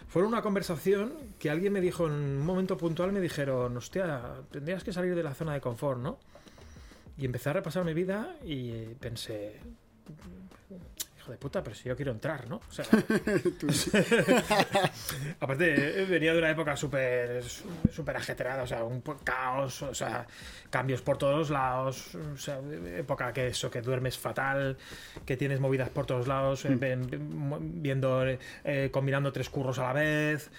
fueron 0.06 0.32
una 0.32 0.42
conversación 0.42 1.14
que 1.38 1.48
alguien 1.48 1.72
me 1.72 1.80
dijo 1.80 2.06
en 2.06 2.12
un 2.12 2.44
momento 2.44 2.76
puntual: 2.76 3.12
me 3.12 3.20
dijeron, 3.20 3.76
hostia, 3.76 4.22
tendrías 4.50 4.84
que 4.84 4.92
salir 4.92 5.14
de 5.14 5.22
la 5.22 5.34
zona 5.34 5.54
de 5.54 5.60
confort, 5.60 5.98
¿no? 6.00 6.18
Y 7.16 7.24
empecé 7.24 7.50
a 7.50 7.54
repasar 7.54 7.84
mi 7.84 7.94
vida 7.94 8.36
y 8.44 8.72
pensé. 9.00 9.60
Hijo 11.20 11.32
de 11.32 11.38
puta, 11.38 11.62
pero 11.62 11.76
si 11.76 11.88
yo 11.88 11.94
quiero 11.96 12.12
entrar, 12.12 12.48
¿no? 12.48 12.56
O 12.56 12.72
sea, 12.72 12.84
Aparte, 15.40 16.02
eh, 16.02 16.06
venía 16.06 16.32
de 16.32 16.38
una 16.38 16.50
época 16.50 16.76
súper 16.76 17.42
súper 17.92 18.16
ajetreada, 18.16 18.62
o 18.62 18.66
sea, 18.66 18.84
un 18.84 19.00
caos, 19.22 19.82
o 19.82 19.94
sea, 19.94 20.26
cambios 20.70 21.02
por 21.02 21.18
todos 21.18 21.50
lados, 21.50 22.14
o 22.14 22.36
sea, 22.36 22.60
época 22.96 23.32
que 23.32 23.48
eso, 23.48 23.70
que 23.70 23.82
duermes 23.82 24.18
fatal, 24.18 24.76
que 25.26 25.36
tienes 25.36 25.60
movidas 25.60 25.90
por 25.90 26.06
todos 26.06 26.26
lados, 26.26 26.64
eh, 26.64 26.74
ven- 26.76 27.08
ven- 27.10 27.82
viendo, 27.82 28.24
eh, 28.26 28.88
combinando 28.92 29.32
tres 29.32 29.48
curros 29.50 29.78
a 29.78 29.82
la 29.84 29.92
vez, 29.92 30.50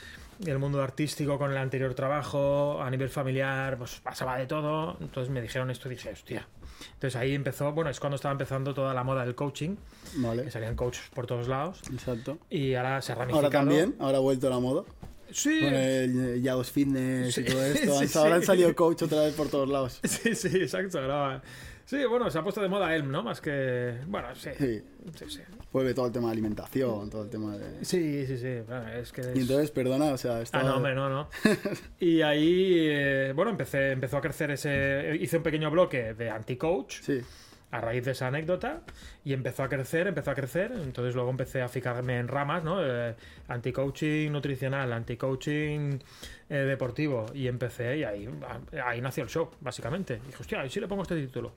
el 0.46 0.60
mundo 0.60 0.82
artístico 0.82 1.38
con 1.38 1.52
el 1.52 1.58
anterior 1.58 1.94
trabajo, 1.94 2.82
a 2.82 2.90
nivel 2.90 3.10
familiar, 3.10 3.78
pues 3.78 4.00
pasaba 4.04 4.38
de 4.38 4.46
todo, 4.48 4.98
entonces 5.02 5.32
me 5.32 5.42
dijeron 5.42 5.70
esto 5.72 5.88
y 5.88 5.96
dije, 5.96 6.10
hostia. 6.12 6.48
Entonces 6.94 7.16
ahí 7.16 7.34
empezó, 7.36 7.72
bueno, 7.74 7.90
es 7.92 8.00
cuando 8.00 8.16
estaba 8.16 8.32
empezando 8.32 8.74
toda 8.74 8.94
la 8.94 9.04
moda 9.04 9.24
del 9.24 9.36
coaching, 9.36 9.76
Vale, 10.16 10.44
que 10.44 10.52
salían 10.52 10.76
coaches 10.76 11.04
por 11.14 11.28
todos 11.28 11.48
lados, 11.48 11.82
exacto. 11.94 12.40
y 12.50 12.74
ahora 12.74 13.02
se 13.02 13.12
ha 13.12 13.16
ramificado. 13.16 13.46
Ahora 13.46 13.50
también, 13.60 13.96
ahora 14.00 14.18
ha 14.18 14.22
vuelto 14.22 14.48
a 14.48 14.50
la 14.50 14.60
moda. 14.60 14.84
Sí, 15.34 15.62
Con 15.62 15.74
el 15.74 16.42
Yagos 16.42 16.72
Fitness 16.72 17.34
Sí, 17.36 17.42
y 17.42 17.46
todo 17.46 17.64
esto. 17.66 18.00
sí, 18.06 18.18
Ahora 18.18 18.36
han 18.36 18.44
salido 18.44 18.76
coach 18.76 19.04
otra 19.04 19.22
vez 19.22 19.34
por 19.34 19.48
todos 19.48 19.70
lados. 19.70 20.00
Sí, 20.04 20.36
sí, 20.36 20.48
exacto. 20.58 21.00
ahora- 21.00 21.42
Sí, 21.92 22.06
bueno, 22.06 22.32
se 22.32 22.40
ha 22.40 22.42
puesto 22.42 22.62
de 22.62 22.70
moda 22.70 22.96
Elm, 22.96 23.12
¿no? 23.12 23.22
Más 23.22 23.42
que. 23.42 23.98
Bueno, 24.08 24.34
sí. 24.34 24.50
Sí, 24.58 24.82
Sí, 25.14 25.26
sí. 25.28 25.42
vuelve 25.74 25.94
todo 25.94 26.06
el 26.06 26.14
tema 26.14 26.28
de 26.28 26.32
alimentación, 26.32 27.10
todo 27.10 27.24
el 27.24 27.30
tema 27.30 27.58
de... 27.58 27.84
Sí, 27.84 28.26
sí, 28.26 28.38
sí. 28.38 28.62
bueno, 28.66 28.88
es 28.94 29.12
que. 29.12 29.20
es- 29.20 29.36
Y 29.36 29.42
entonces, 29.42 29.72
perdona, 29.72 30.06
o 30.14 30.18
sea, 30.18 30.38
Ah, 30.38 30.42
estaba... 30.42 30.64
no, 30.64 30.78
hombre, 30.78 30.96
no, 30.96 31.10
no. 31.10 31.28
Y 32.00 32.22
ahí, 32.22 32.76
eh, 32.80 33.34
bueno, 33.36 33.52
empecé, 33.52 33.92
empezó 33.92 34.16
a 34.16 34.22
crecer 34.22 34.52
ese. 34.52 35.18
Hice 35.20 35.36
un 35.36 35.44
pequeño 35.44 35.70
bloque 35.70 36.14
de 36.14 36.30
anti-coach 36.30 37.02
Sí, 37.02 37.20
a 37.72 37.80
raíz 37.82 38.04
de 38.06 38.12
esa 38.12 38.28
anécdota 38.28 38.82
y 39.24 39.34
empezó 39.34 39.64
a 39.64 39.70
crecer, 39.70 40.08
empezó 40.08 40.32
a 40.32 40.36
crecer. 40.36 40.72
Entonces 40.74 41.16
luego 41.16 41.30
empecé 41.30 41.62
a 41.62 41.68
fijarme 41.70 42.18
en 42.20 42.28
ramas, 42.28 42.64
¿no? 42.64 42.78
Eh, 42.86 43.16
anti-coaching 43.48 44.30
nutricional, 44.32 44.92
anti-coaching 44.94 46.00
eh, 46.50 46.56
deportivo. 46.56 47.26
Y 47.34 47.48
empecé 47.48 47.98
y 48.00 48.04
ahí, 48.04 48.30
ahí 48.86 49.00
nació 49.02 49.24
el 49.24 49.30
show, 49.30 49.50
básicamente. 49.62 50.20
Y 50.24 50.28
dije, 50.28 50.38
hostia, 50.42 50.66
¿y 50.66 50.70
si 50.70 50.80
le 50.80 50.88
pongo 50.88 51.04
este 51.04 51.16
título? 51.16 51.54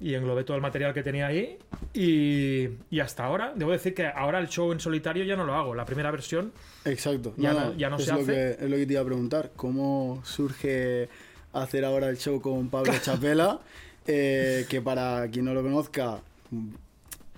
Y 0.00 0.14
englobé 0.14 0.42
todo 0.42 0.56
el 0.56 0.62
material 0.62 0.92
que 0.92 1.04
tenía 1.04 1.28
ahí 1.28 1.56
y, 1.92 2.68
y 2.90 2.98
hasta 3.00 3.24
ahora, 3.24 3.52
debo 3.54 3.70
decir 3.70 3.94
que 3.94 4.06
ahora 4.06 4.40
el 4.40 4.48
show 4.48 4.72
en 4.72 4.80
solitario 4.80 5.22
ya 5.24 5.36
no 5.36 5.44
lo 5.44 5.54
hago. 5.54 5.72
La 5.74 5.84
primera 5.84 6.10
versión 6.10 6.52
exacto. 6.84 7.32
Ya 7.36 7.52
no- 7.52 7.74
ya 7.76 7.90
no 7.90 7.96
es 7.96 8.04
se 8.04 8.12
lo 8.12 8.20
hace. 8.20 8.26
Que, 8.32 8.50
es 8.64 8.70
lo 8.70 8.76
que 8.76 8.86
te 8.86 8.92
iba 8.94 9.02
a 9.02 9.04
preguntar. 9.04 9.52
¿Cómo 9.54 10.20
surge 10.24 11.08
hacer 11.52 11.84
ahora 11.84 12.08
el 12.08 12.16
show 12.18 12.40
con 12.40 12.68
Pablo 12.70 12.92
Chapela? 13.02 13.60
Eh, 14.06 14.66
que 14.68 14.80
para 14.82 15.28
quien 15.28 15.44
no 15.46 15.54
lo 15.54 15.62
conozca, 15.62 16.20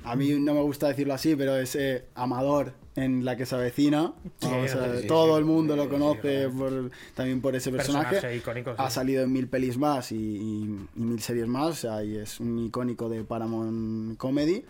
a 0.04 0.16
mí 0.16 0.30
no 0.38 0.54
me 0.54 0.60
gusta 0.62 0.88
decirlo 0.88 1.14
así, 1.14 1.36
pero 1.36 1.56
es 1.56 1.74
eh, 1.76 2.04
amador 2.14 2.72
en 2.96 3.24
la 3.24 3.36
que 3.36 3.44
se 3.46 3.54
avecina. 3.54 4.12
Sí, 4.40 4.48
Vamos 4.50 4.72
a 4.74 5.00
sí, 5.00 5.06
todo 5.06 5.34
sí. 5.34 5.38
el 5.40 5.44
mundo 5.44 5.76
lo 5.76 5.88
conoce 5.88 6.48
por- 6.48 6.90
también 7.14 7.40
por 7.40 7.54
ese 7.54 7.70
personaje. 7.70 8.10
personaje 8.14 8.36
icónico. 8.38 8.74
Ha 8.78 8.90
salido 8.90 9.22
en 9.24 9.32
mil 9.32 9.48
pelis 9.48 9.76
más 9.78 10.12
y, 10.12 10.16
y- 10.16 10.86
y 10.96 11.00
mil 11.00 11.20
series 11.20 11.46
más, 11.46 11.68
o 11.68 11.74
sea, 11.74 12.02
y 12.04 12.16
es 12.16 12.40
un 12.40 12.58
icónico 12.58 13.08
de 13.08 13.22
Paramount 13.24 14.16
Comedy. 14.16 14.64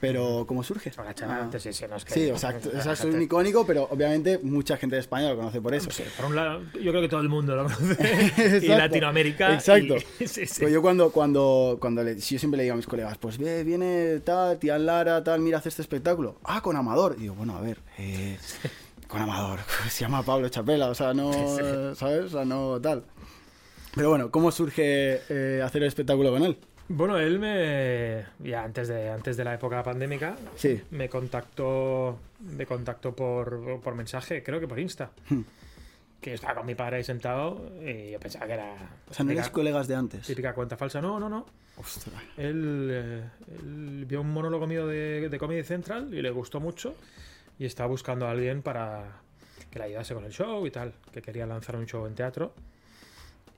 Pero, 0.00 0.44
¿cómo 0.46 0.62
surge? 0.62 0.92
Agachada 0.96 1.36
Ah. 1.36 1.42
antes, 1.44 1.62
sí, 1.62 1.72
sí, 1.72 1.84
no 1.88 1.96
es 1.96 2.04
que- 2.04 2.12
Sí, 2.14 2.28
exacto. 2.28 2.68
O 2.68 2.72
sea, 2.72 2.80
es 2.80 2.86
Agachate. 2.86 3.10
un 3.16 3.22
icónico, 3.22 3.66
pero 3.66 3.84
obviamente 3.90 4.38
mucha 4.42 4.76
gente 4.76 4.96
de 4.96 5.00
España 5.00 5.30
lo 5.30 5.36
conoce 5.36 5.60
por 5.60 5.74
eso. 5.74 5.90
Sí, 5.90 6.02
por 6.16 6.26
un 6.26 6.36
lado, 6.36 6.62
yo 6.74 6.90
creo 6.90 7.00
que 7.00 7.08
todo 7.08 7.20
el 7.20 7.28
mundo 7.28 7.56
lo 7.56 7.64
conoce. 7.64 7.96
y. 8.62 8.68
Latinoamérica. 8.68 9.54
Exacto. 9.54 9.96
y- 10.20 10.26
sí, 10.28 10.46
sí. 10.46 10.60
Pues 10.60 10.72
yo 10.72 10.82
cuando, 10.82 11.10
cuando, 11.10 11.78
cuando 11.80 12.02
le, 12.04 12.20
si 12.20 12.34
yo 12.34 12.38
siempre 12.38 12.58
le 12.58 12.64
digo 12.64 12.74
a 12.74 12.76
mis 12.76 12.86
colegas, 12.86 13.16
pues 13.18 13.38
ve, 13.38 13.64
viene 13.64 14.20
tal, 14.20 14.58
tía 14.58 14.78
Lara, 14.78 15.24
tal, 15.24 15.40
mira, 15.40 15.58
hace 15.58 15.70
este 15.70 15.82
espectáculo. 15.82 16.36
Ah, 16.44 16.60
con 16.60 16.76
Amador. 16.76 17.14
Y 17.18 17.22
digo, 17.22 17.34
bueno, 17.34 17.56
a 17.56 17.60
ver, 17.62 17.78
eh, 17.98 18.36
con 19.08 19.22
Amador, 19.22 19.60
se 19.88 20.00
llama 20.04 20.22
Pablo 20.22 20.48
Chapela, 20.48 20.88
o 20.88 20.94
sea, 20.94 21.14
no, 21.14 21.32
¿sabes? 21.94 22.24
O 22.26 22.28
sea, 22.28 22.44
no 22.44 22.80
tal. 22.80 23.04
Pero 23.94 24.10
bueno, 24.10 24.30
¿cómo 24.30 24.50
surge 24.52 25.20
eh, 25.30 25.62
hacer 25.64 25.82
el 25.82 25.88
espectáculo 25.88 26.30
con 26.30 26.42
él? 26.42 26.58
Bueno, 26.88 27.18
él 27.18 27.38
me. 27.38 28.24
Ya 28.48 28.62
antes 28.62 28.88
de, 28.88 29.10
antes 29.10 29.36
de 29.36 29.44
la 29.44 29.54
época 29.54 29.82
pandémica, 29.82 30.36
Sí. 30.54 30.80
me 30.90 31.08
contactó. 31.08 32.18
Me 32.40 32.66
contactó 32.66 33.14
por, 33.14 33.80
por 33.80 33.94
mensaje, 33.94 34.42
creo 34.42 34.60
que 34.60 34.68
por 34.68 34.78
Insta. 34.78 35.10
Hmm. 35.28 35.40
Que 36.20 36.34
estaba 36.34 36.54
con 36.56 36.66
mi 36.66 36.74
padre 36.74 36.96
ahí 36.96 37.04
sentado 37.04 37.70
y 37.84 38.12
yo 38.12 38.20
pensaba 38.20 38.46
que 38.46 38.52
era. 38.54 38.74
O 39.10 39.14
sea, 39.14 39.24
no 39.24 39.30
eres 39.32 39.44
típica, 39.44 39.52
colegas 39.52 39.88
de 39.88 39.94
antes. 39.94 40.26
típica 40.26 40.54
cuenta 40.54 40.76
falsa. 40.76 41.00
No, 41.00 41.18
no, 41.20 41.28
no. 41.28 41.46
Ostras. 41.76 42.14
Él, 42.36 42.88
eh, 42.90 43.22
él 43.58 44.04
vio 44.08 44.20
un 44.22 44.32
monólogo 44.32 44.66
mío 44.66 44.86
de, 44.86 45.28
de 45.28 45.38
Comedy 45.38 45.62
Central 45.62 46.12
y 46.14 46.22
le 46.22 46.30
gustó 46.30 46.58
mucho 46.60 46.94
y 47.58 47.66
estaba 47.66 47.88
buscando 47.88 48.26
a 48.26 48.30
alguien 48.30 48.62
para 48.62 49.20
que 49.70 49.78
le 49.78 49.84
ayudase 49.86 50.14
con 50.14 50.24
el 50.24 50.32
show 50.32 50.66
y 50.66 50.70
tal, 50.70 50.94
que 51.12 51.20
quería 51.20 51.46
lanzar 51.46 51.76
un 51.76 51.86
show 51.86 52.06
en 52.06 52.14
teatro. 52.14 52.54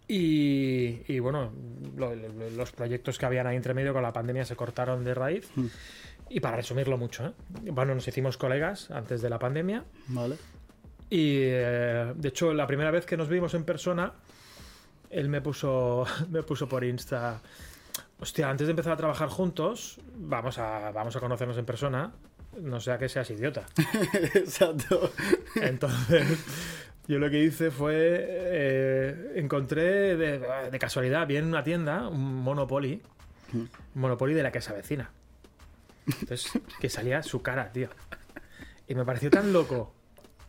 Y, 0.08 1.02
y 1.06 1.18
bueno, 1.18 1.52
lo- 1.96 2.14
lo- 2.14 2.50
los 2.56 2.72
proyectos 2.72 3.18
que 3.18 3.26
habían 3.26 3.46
ahí 3.46 3.56
entre 3.56 3.74
medio 3.74 3.92
con 3.92 4.02
la 4.02 4.12
pandemia 4.12 4.44
se 4.46 4.56
cortaron 4.56 5.04
de 5.04 5.12
raíz. 5.14 5.48
Mm. 5.54 5.66
Y 6.30 6.40
para 6.40 6.56
resumirlo 6.56 6.96
mucho, 6.98 7.26
¿eh? 7.26 7.32
bueno, 7.70 7.94
nos 7.94 8.06
hicimos 8.08 8.36
colegas 8.36 8.90
antes 8.90 9.22
de 9.22 9.30
la 9.30 9.38
pandemia 9.38 9.84
Vale. 10.08 10.36
y 11.08 11.38
eh, 11.42 12.12
de 12.14 12.28
hecho 12.28 12.52
la 12.52 12.66
primera 12.66 12.90
vez 12.90 13.06
que 13.06 13.16
nos 13.16 13.28
vimos 13.28 13.54
en 13.54 13.64
persona, 13.64 14.12
él 15.10 15.28
me 15.30 15.40
puso, 15.40 16.04
me 16.30 16.42
puso 16.42 16.68
por 16.68 16.84
Insta, 16.84 17.40
hostia, 18.20 18.50
antes 18.50 18.66
de 18.66 18.72
empezar 18.72 18.92
a 18.92 18.96
trabajar 18.98 19.28
juntos, 19.30 20.00
vamos 20.16 20.58
a, 20.58 20.90
vamos 20.90 21.16
a 21.16 21.20
conocernos 21.20 21.56
en 21.56 21.64
persona, 21.64 22.12
no 22.60 22.78
sea 22.80 22.98
que 22.98 23.08
seas 23.08 23.30
idiota. 23.30 23.64
Exacto. 24.34 25.10
Entonces, 25.54 26.26
yo 27.08 27.18
lo 27.18 27.30
que 27.30 27.42
hice 27.42 27.70
fue, 27.70 27.94
eh, 27.96 29.32
encontré 29.36 30.16
de, 30.16 30.38
de 30.70 30.78
casualidad, 30.78 31.26
vi 31.26 31.36
en 31.38 31.46
una 31.46 31.64
tienda 31.64 32.06
un 32.08 32.36
Monopoly, 32.42 33.02
un 33.54 33.68
Monopoly 33.94 34.34
de 34.34 34.42
la 34.42 34.52
que 34.52 34.60
se 34.60 34.70
avecina. 34.70 35.10
Entonces, 36.06 36.52
que 36.80 36.88
salía 36.88 37.22
su 37.22 37.42
cara, 37.42 37.72
tío. 37.72 37.88
Y 38.86 38.94
me 38.94 39.04
pareció 39.04 39.30
tan 39.30 39.52
loco. 39.52 39.94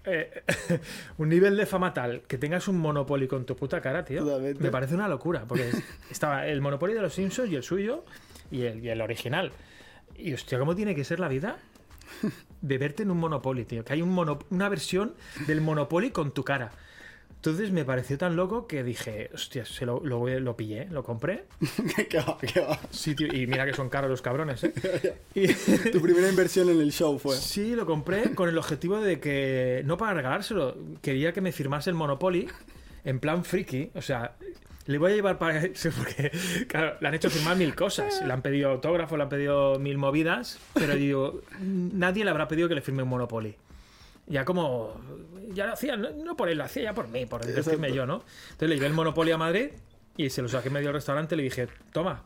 eh, 0.06 0.44
un 1.18 1.28
nivel 1.30 1.58
de 1.58 1.66
fama 1.66 1.94
tal 1.94 2.22
que 2.22 2.38
tengas 2.38 2.68
un 2.68 2.78
Monopoly 2.78 3.28
con 3.28 3.46
tu 3.46 3.56
puta 3.56 3.82
cara, 3.82 4.04
tío. 4.06 4.24
Totalmente. 4.24 4.64
Me 4.64 4.72
parece 4.72 4.96
una 4.96 5.08
locura. 5.08 5.44
Porque 5.48 5.70
es- 5.70 5.84
estaba 6.12 6.48
el 6.48 6.62
Monopoly 6.62 6.94
de 6.94 7.02
los 7.02 7.14
Simpsons 7.14 7.50
y 7.52 7.56
el 7.56 7.64
suyo 7.64 8.06
y 8.52 8.64
el, 8.64 8.84
y 8.84 8.90
el 8.90 9.02
original. 9.02 9.52
Y 10.18 10.34
hostia, 10.34 10.58
¿cómo 10.60 10.76
tiene 10.76 10.96
que 10.96 11.04
ser 11.04 11.20
la 11.20 11.28
vida 11.28 11.58
de 12.62 12.78
verte 12.78 13.04
en 13.04 13.12
un 13.12 13.18
Monopoly, 13.18 13.66
tío? 13.66 13.84
Que 13.86 13.94
hay 13.94 14.02
un 14.02 14.10
mono- 14.12 14.40
una 14.50 14.70
versión 14.70 15.14
del 15.48 15.62
Monopoly 15.62 16.12
con 16.12 16.32
tu 16.34 16.44
cara. 16.44 16.72
Entonces 17.36 17.72
me 17.72 17.86
pareció 17.86 18.18
tan 18.18 18.36
loco 18.36 18.68
que 18.68 18.84
dije, 18.84 19.30
hostia, 19.34 19.66
se 19.66 19.86
lo, 19.86 20.02
lo, 20.04 20.28
lo 20.42 20.58
pillé, 20.58 20.88
lo 20.90 21.04
compré. 21.04 21.46
¿Qué 22.10 22.18
va, 22.20 22.38
qué 22.38 22.60
va? 22.60 22.78
Sí, 22.92 23.16
tío, 23.16 23.28
y 23.34 23.48
mira 23.48 23.66
que 23.66 23.74
son 23.74 23.88
caros 23.88 24.10
los 24.10 24.22
cabrones, 24.22 24.62
¿eh? 24.66 24.74
Y- 25.36 25.48
Tu 25.92 26.02
primera 26.02 26.28
inversión 26.28 26.70
en 26.70 26.82
el 26.82 26.92
show 26.92 27.18
fue. 27.18 27.38
Sí, 27.38 27.76
lo 27.76 27.86
compré 27.86 28.36
con 28.36 28.50
el 28.50 28.58
objetivo 28.58 29.00
de 29.00 29.22
que, 29.22 29.84
no 29.86 29.96
para 29.98 30.14
regalárselo, 30.16 30.76
quería 31.02 31.32
que 31.32 31.40
me 31.40 31.54
firmase 31.54 31.90
el 31.90 31.96
Monopoly 31.96 32.48
en 33.06 33.20
plan 33.22 33.46
friki. 33.46 33.92
O 33.96 34.02
sea, 34.02 34.36
le 34.90 34.98
voy 34.98 35.12
a 35.12 35.16
llevar 35.16 35.38
para 35.38 35.62
porque, 35.98 36.32
claro, 36.68 36.98
le 37.00 37.08
han 37.08 37.14
hecho 37.14 37.30
firmar 37.30 37.56
mil 37.56 37.76
cosas. 37.76 38.24
Le 38.26 38.34
han 38.34 38.42
pedido 38.42 38.72
autógrafo, 38.72 39.18
le 39.18 39.24
han 39.24 39.30
pedido 39.30 39.78
mil 39.78 40.00
movidas, 40.00 40.58
pero 40.74 40.96
digo, 40.96 41.42
nadie 41.60 42.24
le 42.24 42.32
habrá 42.32 42.48
pedido 42.48 42.68
que 42.68 42.74
le 42.74 42.82
firme 42.82 43.04
un 43.04 43.10
Monopoly. 43.10 43.56
Ya 44.26 44.46
como, 44.46 45.00
ya 45.54 45.68
lo 45.68 45.74
hacía, 45.74 45.96
no, 45.96 46.10
no 46.10 46.36
por 46.36 46.50
él, 46.50 46.58
lo 46.58 46.64
hacía 46.64 46.84
ya 46.86 46.94
por 46.96 47.08
mí, 47.08 47.28
por 47.28 47.48
Exacto. 47.48 47.86
yo, 47.86 48.08
¿no? 48.08 48.24
Entonces 48.46 48.70
le 48.70 48.76
llevé 48.76 48.88
el 48.88 48.94
Monopoly 48.94 49.30
a 49.32 49.38
Madrid 49.38 49.70
y 50.18 50.32
se 50.32 50.42
lo 50.42 50.48
saqué 50.48 50.72
medio 50.72 50.88
del 50.88 50.96
restaurante 50.96 51.36
y 51.36 51.38
le 51.38 51.44
dije, 51.44 51.68
toma. 51.94 52.24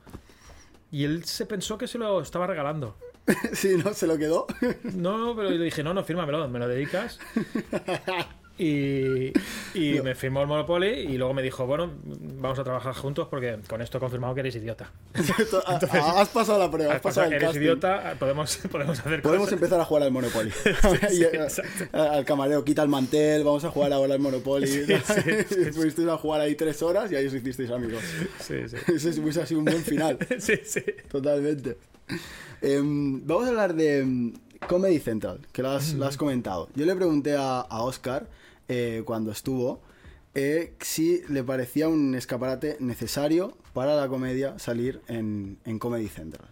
Y 0.89 1.03
él 1.03 1.25
se 1.25 1.45
pensó 1.45 1.77
que 1.77 1.87
se 1.87 1.97
lo 1.97 2.21
estaba 2.21 2.47
regalando. 2.47 2.95
Sí, 3.53 3.75
¿no? 3.83 3.93
Se 3.93 4.07
lo 4.07 4.17
quedó. 4.17 4.47
No, 4.83 5.17
no, 5.17 5.35
pero 5.35 5.49
le 5.49 5.63
dije, 5.65 5.83
no, 5.83 5.93
no, 5.93 6.03
fírmamelo, 6.03 6.47
me 6.47 6.59
lo 6.59 6.67
dedicas. 6.69 7.19
Y, 8.55 9.33
y 9.73 9.99
me 10.03 10.13
firmó 10.13 10.41
el 10.41 10.47
Monopoly 10.47 10.87
y 10.87 11.17
luego 11.17 11.33
me 11.33 11.41
dijo, 11.41 11.65
bueno, 11.65 11.91
vamos 12.05 12.59
a 12.59 12.63
trabajar 12.63 12.93
juntos 12.93 13.27
porque 13.27 13.57
con 13.67 13.81
esto 13.81 13.97
he 13.97 13.99
confirmado 13.99 14.35
que 14.35 14.41
eres 14.41 14.55
idiota. 14.55 14.91
Has 15.15 16.29
pasado 16.29 16.59
la 16.59 16.69
prueba, 16.69 16.93
has 16.93 17.01
pasado 17.01 17.25
pasado- 17.25 17.27
el 17.27 17.33
eres 17.33 17.43
casting. 17.47 17.61
idiota, 17.61 18.15
podemos, 18.19 18.57
podemos 18.71 18.99
hacer 18.99 19.21
Podemos 19.23 19.47
cosas. 19.47 19.53
empezar 19.53 19.79
a 19.81 19.85
jugar 19.85 20.03
al 20.03 20.11
Monopoly. 20.11 20.51
Y, 21.11 21.23
eh, 21.23 21.47
al 21.93 22.25
camarero, 22.25 22.63
quita 22.63 22.83
el 22.83 22.89
mantel, 22.89 23.43
vamos 23.43 23.63
a 23.65 23.71
jugar 23.71 23.91
ahora 23.93 24.13
al 24.13 24.19
Monopoly. 24.19 24.67
sí, 24.67 24.83
Fuisteis 25.73 26.07
a 26.07 26.17
jugar 26.17 26.41
ahí 26.41 26.53
tres 26.55 26.81
horas 26.83 27.11
y 27.11 27.15
ahí 27.15 27.25
os 27.25 27.33
hicisteis 27.33 27.71
amigos. 27.71 28.03
Sí, 28.39 28.55
sí. 28.67 28.75
Ese 28.93 29.19
hubiese 29.19 29.45
sido 29.47 29.59
un 29.59 29.65
buen 29.65 29.81
final. 29.83 30.17
Sí, 30.37 30.53
sí. 30.63 30.81
Totalmente. 31.11 31.77
Em, 32.61 33.25
vamos 33.25 33.45
a 33.45 33.49
hablar 33.49 33.73
de 33.73 33.99
em, 34.01 34.33
Comedy 34.67 34.99
Central, 34.99 35.39
que 35.51 35.61
lo 35.63 35.71
has, 35.71 35.93
lo 35.93 36.05
has 36.05 36.17
comentado. 36.17 36.69
Yo 36.75 36.85
le 36.85 36.95
pregunté 36.95 37.35
a, 37.35 37.61
a 37.61 37.81
Oscar 37.83 38.27
eh, 38.67 39.03
cuando 39.05 39.31
estuvo 39.31 39.81
eh, 40.35 40.73
si 40.79 41.21
le 41.29 41.43
parecía 41.43 41.87
un 41.87 42.15
escaparate 42.15 42.77
necesario 42.79 43.55
para 43.73 43.95
la 43.95 44.07
comedia 44.07 44.57
salir 44.57 45.01
en, 45.07 45.59
en 45.65 45.77
Comedy 45.77 46.07
Central. 46.07 46.47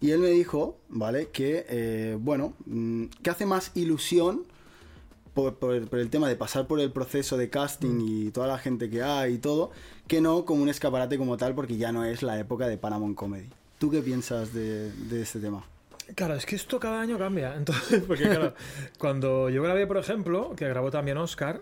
Y 0.00 0.12
él 0.12 0.20
me 0.20 0.28
dijo, 0.28 0.78
¿vale? 0.88 1.28
Que, 1.28 1.66
eh, 1.68 2.16
bueno, 2.20 2.54
mm, 2.66 3.06
que 3.22 3.30
hace 3.30 3.46
más 3.46 3.72
ilusión 3.74 4.44
por, 5.34 5.56
por 5.56 5.74
el, 5.74 5.88
por 5.88 5.98
el 5.98 6.08
tema 6.08 6.28
de 6.28 6.36
pasar 6.36 6.66
por 6.66 6.80
el 6.80 6.92
proceso 6.92 7.36
de 7.36 7.50
casting 7.50 8.00
y 8.00 8.30
toda 8.30 8.46
la 8.46 8.58
gente 8.58 8.88
que 8.88 9.02
hay 9.02 9.34
y 9.34 9.38
todo, 9.38 9.72
que 10.06 10.20
no 10.20 10.44
como 10.44 10.62
un 10.62 10.68
escaparate 10.68 11.18
como 11.18 11.36
tal, 11.36 11.54
porque 11.54 11.76
ya 11.76 11.92
no 11.92 12.04
es 12.04 12.22
la 12.22 12.38
época 12.38 12.68
de 12.68 12.78
Paramount 12.78 13.16
Comedy. 13.16 13.48
¿Tú 13.78 13.90
qué 13.90 14.02
piensas 14.02 14.54
de, 14.54 14.92
de 14.92 15.22
este 15.22 15.40
tema? 15.40 15.64
Claro, 16.14 16.34
es 16.34 16.46
que 16.46 16.56
esto 16.56 16.80
cada 16.80 17.00
año 17.00 17.18
cambia. 17.18 17.54
Entonces, 17.56 18.02
porque 18.06 18.24
claro, 18.24 18.54
cuando 18.98 19.50
yo 19.50 19.62
grabé, 19.62 19.86
por 19.86 19.98
ejemplo, 19.98 20.54
que 20.56 20.68
grabó 20.68 20.90
también 20.90 21.18
Oscar, 21.18 21.60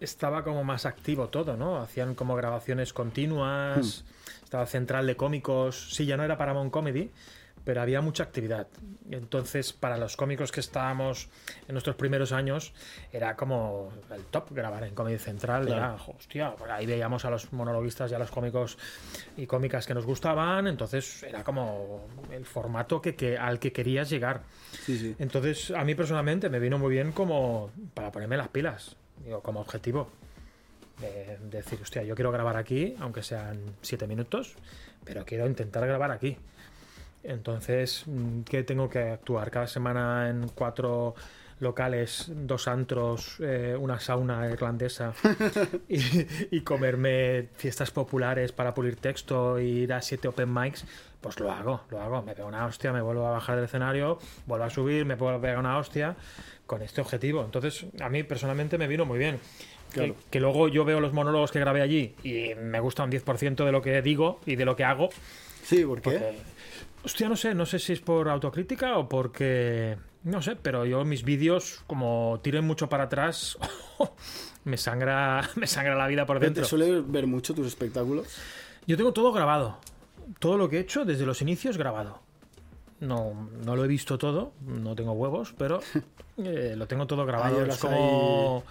estaba 0.00 0.44
como 0.44 0.64
más 0.64 0.86
activo 0.86 1.28
todo, 1.28 1.56
¿no? 1.56 1.78
Hacían 1.78 2.14
como 2.14 2.36
grabaciones 2.36 2.92
continuas, 2.92 4.04
estaba 4.44 4.66
central 4.66 5.06
de 5.06 5.16
cómicos. 5.16 5.94
Sí, 5.94 6.06
ya 6.06 6.16
no 6.16 6.24
era 6.24 6.36
Paramount 6.36 6.70
Comedy, 6.70 7.10
pero 7.66 7.82
había 7.82 8.00
mucha 8.00 8.22
actividad. 8.22 8.68
Entonces, 9.10 9.72
para 9.72 9.98
los 9.98 10.16
cómicos 10.16 10.52
que 10.52 10.60
estábamos 10.60 11.28
en 11.66 11.74
nuestros 11.74 11.96
primeros 11.96 12.30
años, 12.30 12.72
era 13.12 13.34
como 13.34 13.92
el 14.14 14.22
top 14.26 14.52
grabar 14.52 14.84
en 14.84 14.94
Comedy 14.94 15.18
Central. 15.18 15.66
Claro. 15.66 15.76
Era, 15.76 15.94
hostia, 16.16 16.54
pues 16.56 16.70
ahí 16.70 16.86
veíamos 16.86 17.24
a 17.24 17.30
los 17.30 17.52
monologuistas 17.52 18.10
y 18.12 18.14
a 18.14 18.20
los 18.20 18.30
cómicos 18.30 18.78
y 19.36 19.46
cómicas 19.46 19.84
que 19.84 19.94
nos 19.94 20.06
gustaban. 20.06 20.68
Entonces, 20.68 21.24
era 21.24 21.42
como 21.42 22.06
el 22.30 22.46
formato 22.46 23.02
que, 23.02 23.16
que- 23.16 23.36
al 23.36 23.58
que 23.58 23.72
querías 23.72 24.08
llegar. 24.08 24.42
Sí, 24.84 24.96
sí. 24.96 25.16
Entonces, 25.18 25.72
a 25.72 25.82
mí 25.84 25.96
personalmente 25.96 26.48
me 26.48 26.60
vino 26.60 26.78
muy 26.78 26.92
bien 26.92 27.10
como 27.10 27.72
para 27.94 28.12
ponerme 28.12 28.36
las 28.36 28.48
pilas, 28.48 28.94
digo, 29.24 29.42
como 29.42 29.60
objetivo. 29.60 30.08
De, 31.00 31.36
de 31.38 31.58
decir, 31.58 31.78
hostia, 31.82 32.02
yo 32.04 32.14
quiero 32.14 32.30
grabar 32.32 32.56
aquí, 32.56 32.94
aunque 33.00 33.22
sean 33.22 33.58
siete 33.82 34.06
minutos, 34.06 34.54
pero 35.04 35.24
quiero 35.26 35.46
intentar 35.46 35.84
grabar 35.86 36.10
aquí. 36.12 36.38
Entonces, 37.26 38.04
mm, 38.06 38.42
¿qué 38.42 38.62
tengo 38.62 38.88
que 38.88 39.00
actuar? 39.00 39.50
Cada 39.50 39.66
semana 39.66 40.28
en 40.28 40.48
cuatro 40.54 41.14
locales, 41.58 42.26
dos 42.28 42.68
antros, 42.68 43.38
eh, 43.40 43.74
una 43.78 43.98
sauna 43.98 44.48
irlandesa 44.50 45.14
y, 45.88 46.00
y 46.50 46.60
comerme 46.60 47.48
fiestas 47.56 47.90
populares 47.90 48.52
para 48.52 48.74
pulir 48.74 48.96
texto 48.96 49.58
y 49.58 49.64
ir 49.64 49.92
a 49.92 50.02
siete 50.02 50.28
open 50.28 50.52
mics, 50.52 50.84
pues 51.20 51.40
lo 51.40 51.50
hago, 51.50 51.80
lo 51.90 52.00
hago. 52.00 52.22
Me 52.22 52.34
pego 52.34 52.48
una 52.48 52.66
hostia, 52.66 52.92
me 52.92 53.00
vuelvo 53.00 53.26
a 53.26 53.30
bajar 53.30 53.56
del 53.56 53.64
escenario, 53.64 54.18
vuelvo 54.46 54.64
a 54.64 54.70
subir, 54.70 55.04
me 55.06 55.16
puedo 55.16 55.40
pegar 55.40 55.58
una 55.58 55.78
hostia 55.78 56.14
con 56.66 56.82
este 56.82 57.00
objetivo. 57.00 57.42
Entonces, 57.42 57.86
a 58.00 58.08
mí 58.08 58.22
personalmente 58.22 58.76
me 58.76 58.86
vino 58.86 59.06
muy 59.06 59.18
bien. 59.18 59.38
Claro. 59.92 60.14
Que, 60.14 60.20
que 60.32 60.40
luego 60.40 60.68
yo 60.68 60.84
veo 60.84 61.00
los 61.00 61.12
monólogos 61.12 61.52
que 61.52 61.60
grabé 61.60 61.80
allí 61.80 62.16
y 62.22 62.54
me 62.56 62.80
gusta 62.80 63.04
un 63.04 63.10
10% 63.10 63.64
de 63.64 63.72
lo 63.72 63.82
que 63.82 64.02
digo 64.02 64.40
y 64.44 64.56
de 64.56 64.64
lo 64.64 64.76
que 64.76 64.84
hago. 64.84 65.08
Sí, 65.62 65.84
¿por 65.84 66.00
qué? 66.00 66.10
Porque, 66.10 66.36
hostia, 67.04 67.28
no 67.28 67.36
sé, 67.36 67.54
no 67.54 67.66
sé 67.66 67.78
si 67.78 67.92
es 67.92 68.00
por 68.00 68.28
autocrítica 68.28 68.98
o 68.98 69.08
porque. 69.08 69.96
No 70.24 70.42
sé, 70.42 70.56
pero 70.56 70.84
yo 70.84 71.04
mis 71.04 71.22
vídeos, 71.22 71.84
como 71.86 72.40
tiren 72.42 72.64
mucho 72.64 72.88
para 72.88 73.04
atrás, 73.04 73.56
me 74.64 74.76
sangra, 74.76 75.48
me 75.56 75.66
sangra 75.66 75.94
la 75.94 76.06
vida 76.08 76.26
por 76.26 76.38
¿Te 76.40 76.46
dentro. 76.46 76.64
suele 76.64 77.00
ver 77.00 77.26
mucho 77.26 77.54
tus 77.54 77.66
espectáculos? 77.66 78.26
Yo 78.86 78.96
tengo 78.96 79.12
todo 79.12 79.32
grabado. 79.32 79.78
Todo 80.40 80.56
lo 80.56 80.68
que 80.68 80.78
he 80.78 80.80
hecho 80.80 81.04
desde 81.04 81.24
los 81.24 81.40
inicios 81.42 81.78
grabado. 81.78 82.20
No, 82.98 83.50
no 83.64 83.76
lo 83.76 83.84
he 83.84 83.88
visto 83.88 84.18
todo, 84.18 84.52
no 84.62 84.96
tengo 84.96 85.12
huevos, 85.12 85.54
pero 85.56 85.80
eh, 86.38 86.74
lo 86.76 86.86
tengo 86.88 87.06
todo 87.06 87.24
grabado. 87.24 87.64
Es 87.64 87.78
como. 87.78 88.64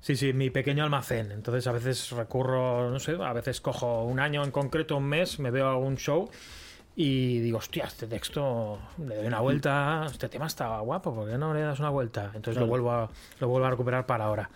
Sí, 0.00 0.16
sí, 0.16 0.32
mi 0.32 0.50
pequeño 0.50 0.84
almacén. 0.84 1.30
Entonces 1.32 1.66
a 1.66 1.72
veces 1.72 2.10
recurro, 2.10 2.90
no 2.90 2.98
sé, 2.98 3.16
a 3.20 3.32
veces 3.32 3.60
cojo 3.60 4.04
un 4.04 4.20
año 4.20 4.42
en 4.42 4.50
concreto, 4.50 4.96
un 4.96 5.04
mes, 5.04 5.38
me 5.38 5.50
veo 5.50 5.68
algún 5.68 5.96
show 5.96 6.28
y 7.00 7.38
digo, 7.38 7.58
hostia, 7.58 7.84
este 7.84 8.08
texto 8.08 8.76
le 9.06 9.14
doy 9.14 9.26
una 9.28 9.38
vuelta, 9.40 10.04
este 10.10 10.28
tema 10.28 10.48
está 10.48 10.80
guapo, 10.80 11.14
¿por 11.14 11.28
qué 11.30 11.38
no 11.38 11.54
le 11.54 11.60
das 11.60 11.78
una 11.78 11.90
vuelta? 11.90 12.24
Entonces 12.34 12.54
Claro. 12.54 12.66
lo, 12.66 12.70
vuelvo 12.70 12.90
a, 12.90 13.08
lo 13.38 13.48
vuelvo 13.48 13.66
a 13.66 13.70
recuperar 13.70 14.04
para 14.04 14.24
ahora. 14.24 14.50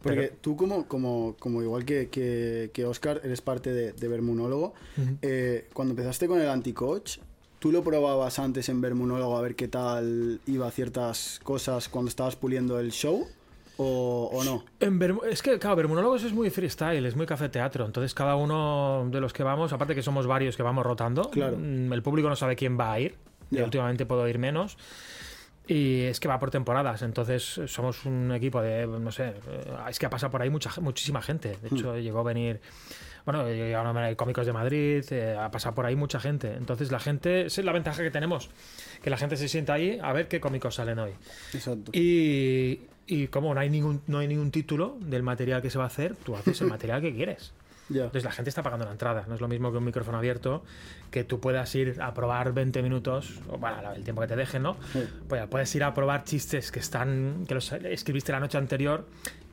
Porque 0.00 0.16
Pero- 0.22 0.34
tú 0.40 0.56
como, 0.56 0.86
como, 0.86 1.34
como 1.40 1.60
igual 1.60 1.84
que, 1.84 2.08
que, 2.08 2.70
que 2.72 2.84
Oscar, 2.86 3.20
eres 3.24 3.40
parte 3.42 3.72
de, 3.72 3.92
de 3.92 4.08
Vermunólogo. 4.08 4.74
Eh, 5.22 5.68
cuando 5.74 5.90
empezaste 5.92 6.28
con 6.28 6.40
el 6.40 6.48
anti-coach, 6.48 7.18
¿tú 7.58 7.72
lo 7.72 7.82
probabas 7.82 8.38
antes 8.38 8.68
en 8.68 8.80
Vermunólogo 8.80 9.36
a 9.36 9.42
ver 9.42 9.56
qué 9.56 9.66
tal 9.66 10.40
iba 10.46 10.70
ciertas 10.70 11.40
cosas 11.42 11.88
cuando 11.88 12.08
estabas 12.10 12.36
puliendo 12.36 12.78
el 12.78 12.92
show? 12.92 13.26
¿O, 13.82 14.28
o 14.32 14.44
no? 14.44 14.62
En 14.78 15.00
es 15.30 15.40
que, 15.42 15.58
claro, 15.58 15.74
Bermunólogos 15.76 16.22
es 16.24 16.34
muy 16.34 16.50
freestyle, 16.50 17.06
es 17.06 17.16
muy 17.16 17.24
café 17.24 17.48
teatro. 17.48 17.86
Entonces, 17.86 18.12
cada 18.12 18.36
uno 18.36 19.08
de 19.10 19.20
los 19.22 19.32
que 19.32 19.42
vamos, 19.42 19.72
aparte 19.72 19.94
que 19.94 20.02
somos 20.02 20.26
varios 20.26 20.54
que 20.56 20.62
vamos 20.62 20.84
rotando, 20.84 21.30
Claro. 21.30 21.56
mm, 21.58 21.90
el 21.92 22.02
público 22.02 22.28
no 22.28 22.36
sabe 22.36 22.56
quién 22.56 22.78
va 22.78 22.92
a 22.92 23.00
ir. 23.00 23.14
Y 23.50 23.56
Ya. 23.56 23.64
últimamente 23.64 24.04
puedo 24.04 24.28
ir 24.28 24.38
menos. 24.38 24.76
Y 25.66 26.02
es 26.02 26.20
que 26.20 26.28
va 26.28 26.38
por 26.38 26.50
temporadas. 26.50 27.00
Entonces, 27.00 27.60
somos 27.66 28.04
un 28.04 28.32
equipo 28.32 28.60
de, 28.60 28.86
no 28.86 29.10
sé, 29.12 29.28
eh, 29.48 29.74
es 29.88 29.98
que 29.98 30.04
ha 30.06 30.10
pasado 30.10 30.30
por 30.30 30.42
ahí 30.42 30.50
mucha, 30.50 30.70
muchísima 30.82 31.22
gente. 31.22 31.56
De 31.62 31.68
hecho, 31.68 31.96
llegó 31.96 32.18
a 32.20 32.24
venir. 32.24 32.60
Bueno, 33.24 33.46
llegaron 33.48 33.96
a 33.96 33.98
venir 34.00 34.16
cómicos 34.16 34.44
de 34.46 34.52
Madrid, 34.52 35.04
eh, 35.10 35.36
ha 35.38 35.50
pasado 35.50 35.74
por 35.74 35.86
ahí 35.86 35.96
mucha 35.96 36.20
gente. 36.20 36.52
Entonces, 36.54 36.90
la 36.92 36.98
gente, 37.00 37.46
esa 37.46 37.60
es 37.60 37.64
la 37.64 37.72
ventaja 37.72 38.02
que 38.02 38.10
tenemos, 38.10 38.50
que 39.02 39.08
la 39.10 39.16
gente 39.16 39.36
se 39.36 39.48
sienta 39.48 39.72
ahí 39.74 39.98
a 40.02 40.12
ver 40.12 40.28
qué 40.28 40.38
cómicos 40.40 40.74
salen 40.74 40.98
hoy. 40.98 41.12
Exacto. 41.54 41.92
Y, 41.94 42.80
y 43.06 43.26
como 43.28 43.54
no 43.54 43.60
hay 43.60 43.70
ningún 43.70 44.02
no 44.06 44.18
hay 44.18 44.28
ningún 44.28 44.50
título 44.50 44.96
del 45.00 45.22
material 45.22 45.62
que 45.62 45.70
se 45.70 45.78
va 45.78 45.84
a 45.84 45.88
hacer, 45.88 46.14
tú 46.16 46.36
haces 46.36 46.60
el 46.60 46.68
material 46.68 47.00
que 47.00 47.14
quieres. 47.14 47.52
Ya. 47.90 48.04
Entonces 48.04 48.22
la 48.22 48.30
gente 48.30 48.50
está 48.50 48.62
pagando 48.62 48.84
la 48.84 48.92
entrada. 48.92 49.24
No 49.26 49.34
es 49.34 49.40
lo 49.40 49.48
mismo 49.48 49.72
que 49.72 49.78
un 49.78 49.84
micrófono 49.84 50.16
abierto, 50.16 50.62
que 51.10 51.24
tú 51.24 51.40
puedas 51.40 51.74
ir 51.74 52.00
a 52.00 52.14
probar 52.14 52.52
20 52.52 52.82
minutos, 52.82 53.40
o 53.48 53.58
bueno, 53.58 53.78
el 53.92 54.04
tiempo 54.04 54.20
que 54.22 54.28
te 54.28 54.36
dejen, 54.36 54.62
¿no? 54.62 54.76
Pues 55.28 55.44
puedes 55.48 55.74
ir 55.74 55.82
a 55.82 55.92
probar 55.92 56.22
chistes 56.22 56.70
que 56.70 56.78
están 56.78 57.46
que 57.48 57.54
los 57.54 57.72
escribiste 57.72 58.30
la 58.30 58.38
noche 58.38 58.58
anterior, 58.58 59.06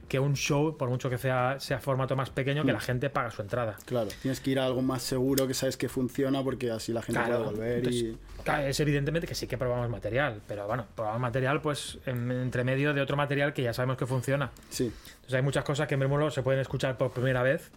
que 0.08 0.20
un 0.20 0.36
show, 0.36 0.78
por 0.78 0.90
mucho 0.90 1.10
que 1.10 1.18
sea, 1.18 1.60
sea 1.60 1.80
formato 1.80 2.16
más 2.16 2.30
pequeño, 2.30 2.64
que 2.64 2.72
la 2.72 2.80
gente 2.80 3.10
paga 3.10 3.30
su 3.32 3.42
entrada. 3.42 3.76
Claro, 3.86 4.08
tienes 4.22 4.40
que 4.40 4.52
ir 4.52 4.60
a 4.60 4.66
algo 4.66 4.82
más 4.82 5.02
seguro 5.04 5.48
que 5.48 5.54
sabes 5.54 5.76
que 5.78 5.90
funciona 5.90 6.42
porque 6.44 6.72
así 6.72 6.94
la 6.94 7.02
gente 7.02 7.20
Claro, 7.20 7.44
puede 7.44 7.52
volver 7.56 7.78
y... 7.92 8.00
entonces, 8.00 8.16
claro, 8.44 8.68
es 8.68 8.80
evidentemente 8.80 9.28
que 9.28 9.36
sí 9.36 9.48
que 9.48 9.58
probamos 9.58 9.90
material, 9.90 10.42
pero 10.48 10.66
bueno, 10.68 10.86
probamos 10.96 11.20
material 11.22 11.62
pues 11.62 11.98
en- 12.06 12.32
entre 12.32 12.64
medio 12.64 12.94
de 12.94 13.02
otro 13.02 13.18
material 13.18 13.52
que 13.54 13.64
ya 13.64 13.74
sabemos 13.74 13.98
que 13.98 14.06
funciona. 14.06 14.52
Sí, 14.70 14.92
Entonces 15.16 15.34
hay 15.34 15.42
muchas 15.42 15.64
cosas 15.66 15.88
que 15.88 15.96
en 15.96 16.00
Bermudo 16.00 16.32
se 16.32 16.42
pueden 16.42 16.62
escuchar 16.62 16.98
por 16.98 17.12
primera 17.12 17.44
vez, 17.44 17.70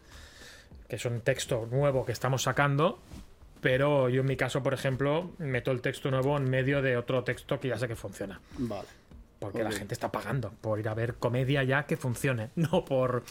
que 0.89 0.99
son 0.99 1.21
texto 1.23 1.67
nuevo 1.71 2.05
que 2.05 2.13
estamos 2.13 2.43
sacando, 2.43 3.01
pero 3.61 4.09
yo 4.09 4.21
en 4.21 4.27
mi 4.27 4.37
caso, 4.37 4.63
por 4.63 4.73
ejemplo, 4.73 5.33
meto 5.39 5.71
el 5.73 5.81
texto 5.81 6.11
nuevo 6.11 6.37
en 6.37 6.49
medio 6.49 6.81
de 6.81 6.97
otro 6.97 7.25
texto 7.25 7.59
que 7.61 7.69
ya 7.69 7.79
sé 7.79 7.89
que 7.89 7.97
funciona. 7.97 8.41
vale. 8.59 8.87
Porque 9.41 9.65
la 9.65 9.73
gente 9.73 9.95
está 9.95 10.13
pagando 10.13 10.53
por 10.61 10.79
ir 10.79 10.89
a 10.89 10.95
ver 10.95 11.15
comedia 11.15 11.65
ya 11.65 11.85
que 11.87 11.97
funcione, 11.97 12.51
no 12.57 12.85
por... 12.85 13.25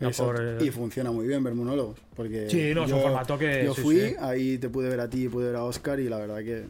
no 0.00 0.08
Exacto. 0.08 0.32
por, 0.32 0.42
eh, 0.42 0.64
Y 0.64 0.70
funciona 0.70 1.12
muy 1.12 1.26
bien 1.28 1.44
Vermunólogos. 1.44 1.98
Porque 2.16 2.50
Sí, 2.50 2.72
no, 2.74 2.84
es 2.84 2.92
un 2.92 3.00
formato 3.02 3.38
que- 3.38 3.64
Yo 3.64 3.74
fui, 3.74 4.00
sí. 4.00 4.16
ahí 4.18 4.58
te 4.58 4.68
pude 4.70 4.88
ver 4.88 5.00
a 5.00 5.08
ti 5.08 5.24
y 5.24 5.28
pude 5.28 5.46
ver 5.48 5.56
a 5.56 5.64
Oscar 5.64 6.00
y 6.00 6.08
la 6.08 6.18
verdad 6.18 6.38
que 6.38 6.64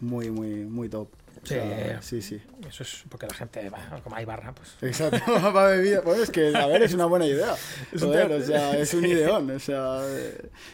muy, 0.00 0.30
muy, 0.30 0.64
muy 0.64 0.88
top. 0.88 1.08
Sí. 1.44 1.54
sea, 1.54 2.00
sí, 2.02 2.22
sí. 2.22 2.40
Eso 2.68 2.82
es 2.84 3.02
porque 3.08 3.26
la 3.26 3.34
gente, 3.34 3.68
va, 3.68 4.00
como 4.04 4.14
hay 4.14 4.24
barra, 4.24 4.54
pues... 4.54 4.76
Exacto, 4.80 5.18
para 5.52 5.68
bebida. 5.70 6.00
Pues 6.02 6.20
es 6.20 6.30
que, 6.30 6.56
a 6.56 6.66
ver, 6.66 6.82
es 6.82 6.94
una 6.94 7.06
buena 7.06 7.26
idea. 7.26 7.54
Es 7.92 8.00
un 8.02 8.08
Joder, 8.10 8.32
o 8.32 8.40
sea, 8.42 8.78
es 8.78 8.94
un 8.94 9.04
ideón. 9.06 9.50
O 9.50 9.58
sea, 9.58 10.00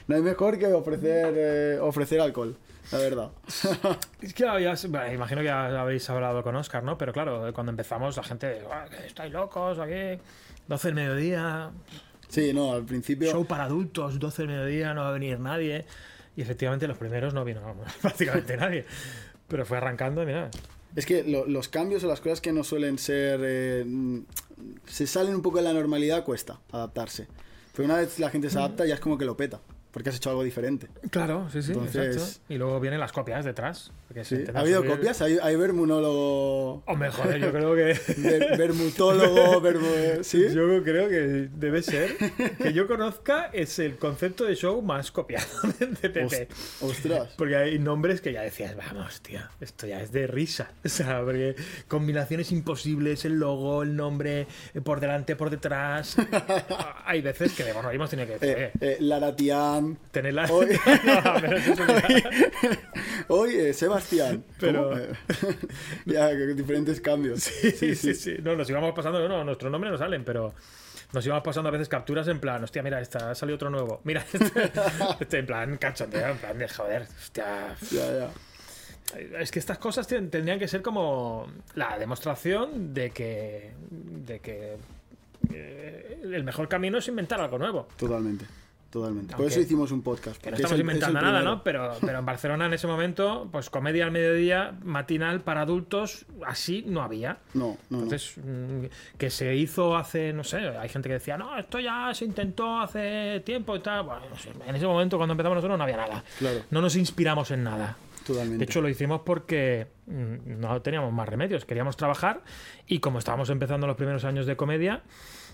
no 0.06 0.16
hay 0.16 0.22
mejor 0.22 0.58
que 0.58 0.66
ofrecer, 0.66 1.34
eh, 1.36 1.78
ofrecer 1.80 2.20
alcohol, 2.20 2.54
la 2.92 2.98
verdad. 2.98 3.30
Es 4.20 4.34
que 4.34 4.42
ya, 4.42 4.74
bueno, 4.88 5.12
imagino 5.12 5.40
que 5.40 5.46
ya 5.46 5.80
habéis 5.80 6.08
hablado 6.10 6.42
con 6.42 6.54
Oscar, 6.56 6.82
¿no? 6.82 6.98
Pero 6.98 7.12
claro, 7.14 7.50
cuando 7.54 7.70
empezamos 7.70 8.16
la 8.16 8.22
gente, 8.24 8.60
"Ah, 8.70 8.84
que 8.90 9.06
estáis 9.06 9.32
locos, 9.32 9.78
aquí, 9.78 10.20
12 10.66 10.88
del 10.88 10.94
mediodía, 10.94 11.70
Sí, 12.28 12.52
no, 12.52 12.74
al 12.74 12.84
principio. 12.84 13.30
show 13.30 13.46
para 13.46 13.64
adultos, 13.64 14.18
12 14.18 14.42
del 14.42 14.48
mediodía, 14.50 14.92
no 14.92 15.00
va 15.02 15.08
a 15.08 15.12
venir 15.12 15.40
nadie. 15.40 15.86
Y 16.36 16.42
efectivamente 16.42 16.86
los 16.86 16.98
primeros 16.98 17.32
no 17.34 17.42
vino 17.44 17.60
prácticamente 18.02 18.56
nadie. 18.56 18.84
Pero 19.48 19.64
fue 19.66 19.78
arrancando 19.78 20.24
mira, 20.24 20.50
Es 20.96 21.04
que 21.06 21.22
lo- 21.24 21.46
los 21.46 21.68
cambios 21.68 22.02
o 22.04 22.06
las 22.06 22.20
cosas 22.20 22.40
que 22.40 22.52
no 22.52 22.64
suelen 22.64 22.98
ser. 22.98 23.40
eh, 23.42 23.84
mm, 23.86 24.18
se 24.86 25.06
salen 25.06 25.34
un 25.34 25.42
poco 25.42 25.58
de 25.58 25.64
la 25.64 25.72
normalidad, 25.72 26.24
cuesta 26.24 26.60
adaptarse. 26.72 27.26
Pero 27.74 27.84
una 27.86 27.96
vez 27.96 28.18
la 28.18 28.30
gente 28.30 28.50
se 28.50 28.58
adapta, 28.58 28.84
ya 28.86 28.94
es 28.94 29.00
como 29.00 29.16
que 29.18 29.24
lo 29.24 29.36
peta. 29.36 29.60
Porque 29.90 30.10
has 30.10 30.16
hecho 30.16 30.30
algo 30.30 30.44
diferente. 30.44 30.88
Claro, 31.10 31.48
sí, 31.50 31.62
sí, 31.62 31.72
Entonces- 31.72 32.16
exacto. 32.16 32.40
Y 32.54 32.58
luego 32.58 32.78
vienen 32.78 33.00
las 33.00 33.10
copias 33.12 33.44
detrás. 33.44 33.90
¿Sí? 34.22 34.44
¿Ha 34.54 34.60
habido 34.60 34.82
subir- 34.82 34.90
copias? 34.90 35.20
¿Hay, 35.22 35.38
hay 35.42 35.56
vermunólogo. 35.56 36.82
Hombre, 36.86 37.10
joder, 37.10 37.40
yo 37.40 37.52
creo 37.52 37.74
que... 37.74 37.98
ver- 38.18 38.56
vermutólogo, 38.58 39.60
vermu- 39.62 40.22
¿Sí? 40.22 40.42
Yo 40.52 40.82
creo 40.82 41.08
que 41.08 41.48
debe 41.54 41.82
ser 41.82 42.16
que 42.58 42.72
yo 42.72 42.86
conozca 42.86 43.50
es 43.52 43.78
el 43.78 43.96
concepto 43.96 44.44
de 44.44 44.54
show 44.56 44.80
más 44.82 45.10
copiado 45.12 45.46
de 45.78 45.86
PP. 46.10 46.48
Ostras. 46.80 47.34
Porque 47.36 47.56
hay 47.56 47.78
nombres 47.78 48.20
que 48.20 48.32
ya 48.32 48.42
decías, 48.42 48.76
vamos, 48.76 49.20
tío, 49.20 49.40
esto 49.60 49.86
ya 49.86 50.00
es 50.00 50.12
de 50.12 50.26
risa. 50.26 50.70
O 50.84 50.88
sea, 50.90 51.22
porque 51.22 51.54
combinaciones 51.86 52.50
imposibles, 52.50 53.24
el 53.24 53.34
logo, 53.38 53.82
el 53.82 53.94
nombre, 53.94 54.46
por 54.84 55.00
delante, 55.00 55.36
por 55.36 55.48
detrás. 55.50 56.16
hay 57.04 57.20
veces 57.22 57.52
que 57.52 57.72
bueno, 57.72 57.90
hemos 57.90 58.10
tenido 58.10 58.26
que 58.28 58.38
decir, 58.38 58.48
Eh, 58.58 58.64
eh, 58.66 58.72
eh. 58.80 58.96
Hoy, 60.50 60.68
hoy 63.28 63.54
eh, 63.54 63.74
Sebastián. 63.74 64.44
Pero- 64.58 64.94
ya, 66.06 66.28
diferentes 66.30 67.00
cambios. 67.00 67.40
Sí, 67.42 67.94
sí, 67.94 68.14
sí, 68.14 68.36
No, 68.42 68.56
nos 68.56 68.68
íbamos 68.70 68.92
pasando, 68.94 69.26
no, 69.28 69.44
nuestros 69.44 69.70
nombres 69.70 69.92
no 69.92 69.98
salen, 69.98 70.24
pero 70.24 70.54
nos 71.12 71.24
íbamos 71.24 71.44
pasando 71.44 71.68
a 71.68 71.72
veces 71.72 71.88
capturas 71.88 72.28
en 72.28 72.40
plan, 72.40 72.62
hostia, 72.62 72.82
mira, 72.82 73.00
esta 73.00 73.30
ha 73.30 73.34
salido 73.34 73.56
otro 73.56 73.70
nuevo. 73.70 74.00
Mira, 74.04 74.24
este, 74.32 74.70
este 75.20 75.38
en 75.38 75.46
plan 75.46 75.76
cachondeo, 75.78 76.28
en 76.28 76.38
plan 76.38 76.58
de 76.58 76.68
joder, 76.68 77.02
hostia. 77.02 77.74
Ya, 77.90 78.18
ya. 78.18 78.30
Es 79.40 79.50
que 79.50 79.58
estas 79.58 79.78
cosas 79.78 80.06
ten- 80.06 80.28
tendrían 80.30 80.58
que 80.58 80.68
ser 80.68 80.82
como 80.82 81.50
la 81.74 81.98
demostración 81.98 82.92
de 82.92 83.10
que, 83.10 83.72
de 83.90 84.40
que 84.40 84.76
eh, 85.50 86.20
el 86.24 86.44
mejor 86.44 86.68
camino 86.68 86.98
es 86.98 87.08
inventar 87.08 87.40
algo 87.40 87.58
nuevo. 87.58 87.88
Totalmente. 87.96 88.44
Totalmente. 88.90 89.32
Por 89.34 89.42
Aunque- 89.42 89.52
eso 89.54 89.60
hicimos 89.60 89.92
un 89.92 90.00
podcast. 90.02 90.40
Que 90.40 90.50
no 90.50 90.56
estamos 90.56 90.72
el- 90.72 90.76
es 90.76 90.80
el 90.80 90.80
inventando 90.80 91.20
nada, 91.20 91.38
primero. 91.40 91.56
¿no? 91.56 91.62
Pero, 91.62 91.92
pero 92.00 92.18
en 92.20 92.24
Barcelona 92.24 92.66
en 92.66 92.72
ese 92.72 92.86
momento, 92.86 93.46
pues 93.52 93.68
comedia 93.68 94.04
al 94.06 94.10
mediodía, 94.12 94.74
matinal 94.82 95.42
para 95.42 95.60
adultos, 95.60 96.24
así 96.46 96.84
no 96.86 97.02
había. 97.02 97.36
No, 97.52 97.76
no, 97.90 97.98
no. 97.98 98.02
Entonces, 98.04 98.34
mm, 98.38 98.84
que 99.18 99.28
se 99.28 99.54
hizo 99.56 99.94
hace, 99.94 100.32
no 100.32 100.42
sé, 100.42 100.56
hay 100.56 100.88
gente 100.88 101.08
que 101.10 101.14
decía, 101.14 101.36
no, 101.36 101.58
esto 101.58 101.78
ya 101.80 102.12
se 102.14 102.24
intentó 102.24 102.80
hace 102.80 103.42
tiempo 103.44 103.76
y 103.76 103.80
tal. 103.80 104.04
Bueno, 104.04 104.22
no 104.30 104.36
sé, 104.36 104.52
en 104.66 104.74
ese 104.74 104.86
momento 104.86 105.18
cuando 105.18 105.32
empezamos 105.32 105.56
nosotros 105.56 105.76
no 105.76 105.84
había 105.84 105.98
nada. 105.98 106.24
Claro. 106.38 106.60
No 106.70 106.80
nos 106.80 106.96
inspiramos 106.96 107.50
en 107.50 107.64
nada. 107.64 107.96
Totalmente. 108.26 108.58
De 108.58 108.64
hecho, 108.64 108.80
lo 108.80 108.88
hicimos 108.88 109.20
porque 109.24 109.86
mm, 110.06 110.60
no 110.60 110.80
teníamos 110.82 111.12
más 111.12 111.28
remedios, 111.28 111.64
queríamos 111.66 111.96
trabajar 111.98 112.42
y 112.86 113.00
como 113.00 113.18
estábamos 113.18 113.50
empezando 113.50 113.86
los 113.86 113.96
primeros 113.96 114.24
años 114.24 114.46
de 114.46 114.56
comedia, 114.56 115.02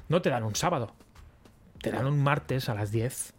no 0.09 0.23
te 0.23 0.31
dan 0.31 0.43
un 0.45 0.55
sábado, 0.57 0.93
te 1.85 1.91
dan 1.97 2.07
un 2.07 2.23
martes 2.23 2.69
a 2.69 2.75
las 2.75 2.91
10. 2.91 3.33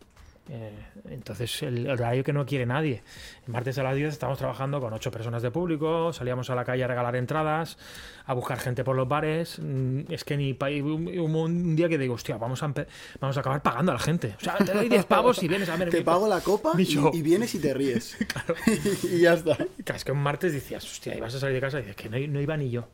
Eh, 0.47 0.71
entonces, 1.09 1.63
el 1.63 1.89
horario 1.89 2.23
que 2.23 2.31
no 2.31 2.45
quiere 2.45 2.67
nadie. 2.67 3.01
El 3.47 3.51
martes 3.53 3.79
a 3.79 3.83
las 3.83 3.95
10 3.95 4.09
estamos 4.13 4.37
trabajando 4.37 4.79
con 4.79 4.93
ocho 4.93 5.09
personas 5.09 5.41
de 5.41 5.49
público, 5.49 6.13
salíamos 6.13 6.51
a 6.51 6.55
la 6.55 6.63
calle 6.63 6.83
a 6.83 6.87
regalar 6.87 7.15
entradas, 7.15 7.79
a 8.27 8.33
buscar 8.35 8.59
gente 8.59 8.83
por 8.83 8.95
los 8.95 9.07
bares. 9.07 9.57
Mm, 9.59 10.01
Es 10.09 10.23
que 10.23 10.37
ni 10.37 10.51
hubo 10.53 11.41
un 11.45 11.75
día 11.75 11.89
que 11.89 11.97
digo, 11.97 12.13
hostia, 12.13 12.37
vamos 12.37 12.61
a, 12.61 12.71
vamos 13.19 13.35
a 13.37 13.39
acabar 13.39 13.63
pagando 13.63 13.91
a 13.91 13.95
la 13.95 13.99
gente. 13.99 14.35
O 14.39 14.43
sea, 14.43 14.57
te 14.57 14.71
doy 14.71 14.87
10 14.87 15.05
pavos 15.05 15.41
y 15.41 15.47
vienes 15.47 15.67
a 15.67 15.77
ver 15.77 15.89
te 15.89 16.03
pago 16.03 16.27
la 16.27 16.39
copa 16.41 16.73
y, 16.77 17.21
vienes 17.23 17.55
y 17.55 17.59
te 17.59 17.73
ríes. 17.73 18.15
y 19.03 19.21
ya 19.21 19.33
está. 19.33 19.55
Claro, 19.55 19.95
es 19.95 20.05
que 20.05 20.11
un 20.11 20.21
martes 20.21 20.53
decías, 20.53 20.83
hostia, 20.85 21.15
ibas 21.17 21.33
a 21.33 21.39
salir 21.39 21.55
de 21.55 21.61
casa 21.61 21.79
y 21.79 21.81
dices 21.81 21.95
que 21.95 22.07
no, 22.07 22.19
no 22.31 22.39
iba 22.39 22.55
ni 22.55 22.69
yo. 22.69 22.87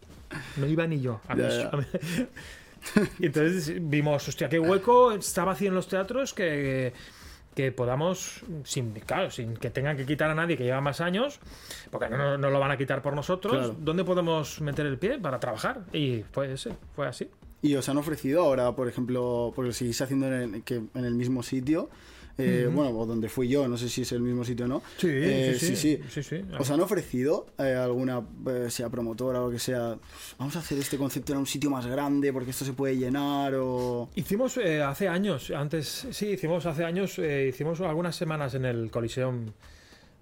No 0.55 0.67
iba 0.67 0.87
ni 0.87 1.01
yo. 1.01 1.19
A 1.27 1.35
Ya, 1.35 1.43
mí- 1.43 1.49
ya. 1.57 1.67
a 1.67 1.75
mí- 1.75 1.83
y 3.19 3.27
entonces 3.27 3.73
vimos, 3.81 4.27
hostia, 4.27 4.49
qué 4.49 4.59
hueco 4.59 5.11
está 5.11 5.43
vacío 5.45 5.69
en 5.69 5.75
los 5.75 5.87
teatros 5.87 6.33
que, 6.33 6.93
que 7.55 7.71
podamos, 7.71 8.41
sin, 8.63 8.91
claro, 8.93 9.29
sin 9.31 9.55
que 9.55 9.69
tengan 9.69 9.97
que 9.97 10.05
quitar 10.05 10.29
a 10.29 10.35
nadie 10.35 10.57
que 10.57 10.63
lleva 10.63 10.81
más 10.81 11.01
años, 11.01 11.39
porque 11.91 12.09
no, 12.09 12.37
no 12.37 12.49
lo 12.49 12.59
van 12.59 12.71
a 12.71 12.77
quitar 12.77 13.01
por 13.01 13.13
nosotros, 13.15 13.53
Claro. 13.53 13.75
¿dónde 13.79 14.03
podemos 14.03 14.61
meter 14.61 14.85
el 14.85 14.97
pie 14.97 15.19
para 15.19 15.39
trabajar? 15.39 15.81
Y 15.93 16.23
fue 16.31 16.53
ese, 16.53 16.71
fue 16.95 17.07
así. 17.07 17.29
Y 17.61 17.75
os 17.75 17.87
han 17.89 17.97
ofrecido 17.97 18.41
ahora, 18.41 18.75
por 18.75 18.87
ejemplo, 18.87 19.51
porque 19.55 19.67
lo 19.67 19.73
seguís 19.73 20.01
haciendo 20.01 20.27
en 20.27 20.55
el, 20.55 20.63
que, 20.63 20.75
en 20.75 21.05
el 21.05 21.13
mismo 21.13 21.43
sitio, 21.43 21.89
eh, 22.37 22.69
bueno, 22.71 22.97
o 22.97 23.05
donde 23.05 23.29
fui 23.29 23.47
yo, 23.47 23.67
no 23.67 23.77
sé 23.77 23.89
si 23.89 24.01
es 24.01 24.11
el 24.11 24.21
mismo 24.21 24.43
sitio 24.43 24.65
o 24.65 24.67
no. 24.67 24.81
Sí, 24.97 25.07
Eh, 25.09 25.57
sí, 25.59 25.75
sí, 25.75 25.99
sí, 26.09 26.23
sí. 26.23 26.41
¿Os 26.57 26.69
han 26.71 26.81
ofrecido 26.81 27.47
eh, 27.57 27.73
alguna, 27.73 28.21
eh, 28.47 28.67
sea 28.69 28.89
promotora 28.89 29.43
o 29.43 29.49
que 29.49 29.59
sea, 29.59 29.97
vamos 30.37 30.55
a 30.55 30.59
hacer 30.59 30.77
este 30.77 30.97
concepto 30.97 31.33
en 31.33 31.39
un 31.39 31.45
sitio 31.45 31.69
más 31.69 31.85
grande 31.85 32.31
porque 32.33 32.51
esto 32.51 32.65
se 32.65 32.73
puede 32.73 32.97
llenar 32.97 33.55
o... 33.55 34.09
Hicimos 34.15 34.57
hace 34.57 35.07
años, 35.07 35.51
antes, 35.51 36.07
sí, 36.11 36.27
hicimos 36.27 36.65
hace 36.65 36.83
años, 36.83 37.19
hicimos 37.19 37.79
algunas 37.81 38.15
semanas 38.15 38.53
en 38.55 38.65
el 38.65 38.89
Coliseum 38.91 39.51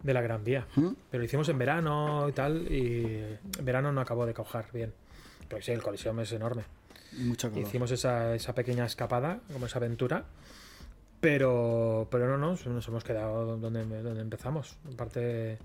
de 0.03 0.13
la 0.13 0.21
Gran 0.21 0.43
Vía. 0.43 0.65
¿Mm? 0.75 0.89
Pero 1.09 1.19
lo 1.19 1.25
hicimos 1.25 1.49
en 1.49 1.57
verano 1.57 2.27
y 2.29 2.31
tal, 2.31 2.71
y 2.71 3.03
en 3.57 3.65
verano 3.65 3.91
no 3.91 4.01
acabó 4.01 4.25
de 4.25 4.33
cojar 4.33 4.65
bien. 4.73 4.93
Pero 5.47 5.61
sí, 5.61 5.71
el 5.71 5.81
Coliseum 5.81 6.19
es 6.19 6.31
enorme. 6.31 6.63
Mucha. 7.17 7.49
Hicimos 7.55 7.91
esa, 7.91 8.35
esa 8.35 8.53
pequeña 8.53 8.85
escapada, 8.85 9.39
como 9.51 9.65
esa 9.65 9.79
aventura. 9.79 10.25
Pero, 11.21 12.07
pero 12.09 12.27
no, 12.29 12.37
no, 12.37 12.57
nos 12.71 12.87
hemos 12.87 13.03
quedado 13.03 13.57
donde, 13.57 13.83
donde 13.85 14.21
empezamos. 14.21 14.77
Aparte, 14.93 15.57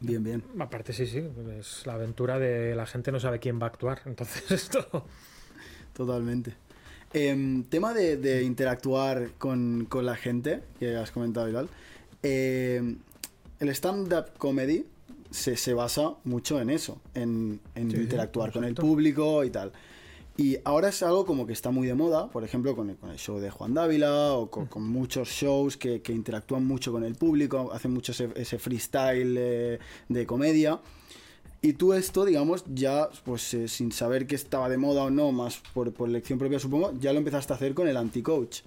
Bien, 0.00 0.22
bien. 0.22 0.42
aparte, 0.58 0.92
sí, 0.92 1.06
sí, 1.06 1.22
es 1.58 1.86
la 1.86 1.94
aventura 1.94 2.38
de 2.38 2.74
la 2.74 2.86
gente 2.86 3.12
no 3.12 3.20
sabe 3.20 3.38
quién 3.40 3.60
va 3.60 3.64
a 3.66 3.68
actuar. 3.68 4.00
Entonces, 4.06 4.50
esto. 4.50 5.06
Totalmente. 5.92 6.54
Em, 7.12 7.62
tema 7.64 7.94
de, 7.94 8.16
de 8.16 8.42
interactuar 8.42 9.32
con, 9.38 9.86
con 9.88 10.04
la 10.04 10.16
gente, 10.16 10.62
que 10.78 10.96
has 10.96 11.10
comentado 11.10 11.48
y 11.48 11.52
tal. 11.52 11.68
em, 12.22 12.98
el 13.60 13.68
stand-up 13.68 14.36
comedy 14.36 14.84
se, 15.30 15.56
se 15.56 15.74
basa 15.74 16.14
mucho 16.24 16.60
en 16.60 16.70
eso, 16.70 17.00
en, 17.14 17.60
en 17.74 17.90
Sí, 17.90 17.96
sí, 17.96 18.02
interactuar 18.02 18.50
con 18.52 18.64
el 18.64 18.74
público 18.74 19.44
y 19.44 19.50
tal. 19.50 19.72
Y 20.36 20.58
ahora 20.64 20.88
es 20.88 21.00
algo 21.04 21.24
como 21.24 21.46
que 21.46 21.52
está 21.52 21.70
muy 21.70 21.86
de 21.86 21.94
moda, 21.94 22.28
por 22.28 22.42
ejemplo, 22.42 22.74
con 22.74 22.90
el, 22.90 22.96
con 22.96 23.10
el 23.10 23.18
show 23.18 23.38
de 23.38 23.50
Juan 23.50 23.72
Dávila 23.72 24.32
o 24.32 24.50
con, 24.50 24.66
con 24.66 24.82
muchos 24.82 25.28
shows 25.28 25.76
que, 25.76 26.02
que 26.02 26.12
interactúan 26.12 26.66
mucho 26.66 26.90
con 26.90 27.04
el 27.04 27.14
público, 27.14 27.70
hacen 27.72 27.92
mucho 27.92 28.10
ese, 28.10 28.28
ese 28.34 28.58
freestyle 28.58 29.36
eh, 29.38 29.78
de 30.08 30.26
comedia. 30.26 30.80
Y 31.62 31.74
tú 31.74 31.92
esto, 31.92 32.24
digamos, 32.24 32.64
ya, 32.66 33.08
pues 33.24 33.54
eh, 33.54 33.68
sin 33.68 33.92
saber 33.92 34.26
que 34.26 34.34
estaba 34.34 34.68
de 34.68 34.76
moda 34.76 35.04
o 35.04 35.10
no, 35.10 35.30
más 35.30 35.62
por, 35.72 35.92
por 35.92 36.08
elección 36.08 36.38
propia 36.38 36.58
supongo, 36.58 36.92
ya 37.00 37.12
lo 37.12 37.18
empezaste 37.18 37.52
a 37.52 37.56
hacer 37.56 37.72
con 37.72 37.86
el 37.86 37.96
anti-coach. 37.96 38.62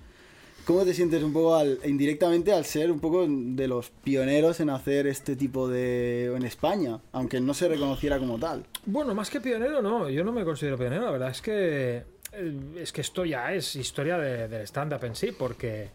¿Cómo 0.68 0.84
te 0.84 0.94
sientes 0.94 1.24
un 1.24 1.32
poco 1.32 1.56
al, 1.56 1.80
indirectamente 1.86 2.52
al 2.52 2.66
ser 2.66 2.92
un 2.92 3.00
poco 3.00 3.26
de 3.28 3.68
los 3.70 3.90
pioneros 3.90 4.60
en 4.60 4.70
hacer 4.70 5.08
este 5.08 5.38
tipo 5.38 5.70
de... 5.70 6.26
en 6.36 6.44
España, 6.44 7.00
aunque 7.14 7.40
no 7.40 7.54
se 7.54 7.70
reconociera 7.70 8.20
como 8.20 8.38
tal? 8.38 8.66
Bueno, 8.86 9.16
más 9.16 9.30
que 9.30 9.40
pionero, 9.40 9.82
no. 9.82 10.10
Yo 10.10 10.26
no 10.26 10.34
me 10.34 10.44
considero 10.44 10.78
pionero. 10.78 11.06
La 11.06 11.12
verdad 11.12 11.30
es 11.30 11.42
que. 11.42 12.04
eh, 12.34 12.60
Es 12.82 12.92
que 12.92 13.00
esto 13.00 13.24
ya 13.24 13.54
es 13.54 13.78
historia 13.78 14.18
de- 14.18 14.50
del 14.50 14.62
stand-up 14.68 15.06
en 15.06 15.16
sí, 15.16 15.32
porque. 15.32 15.88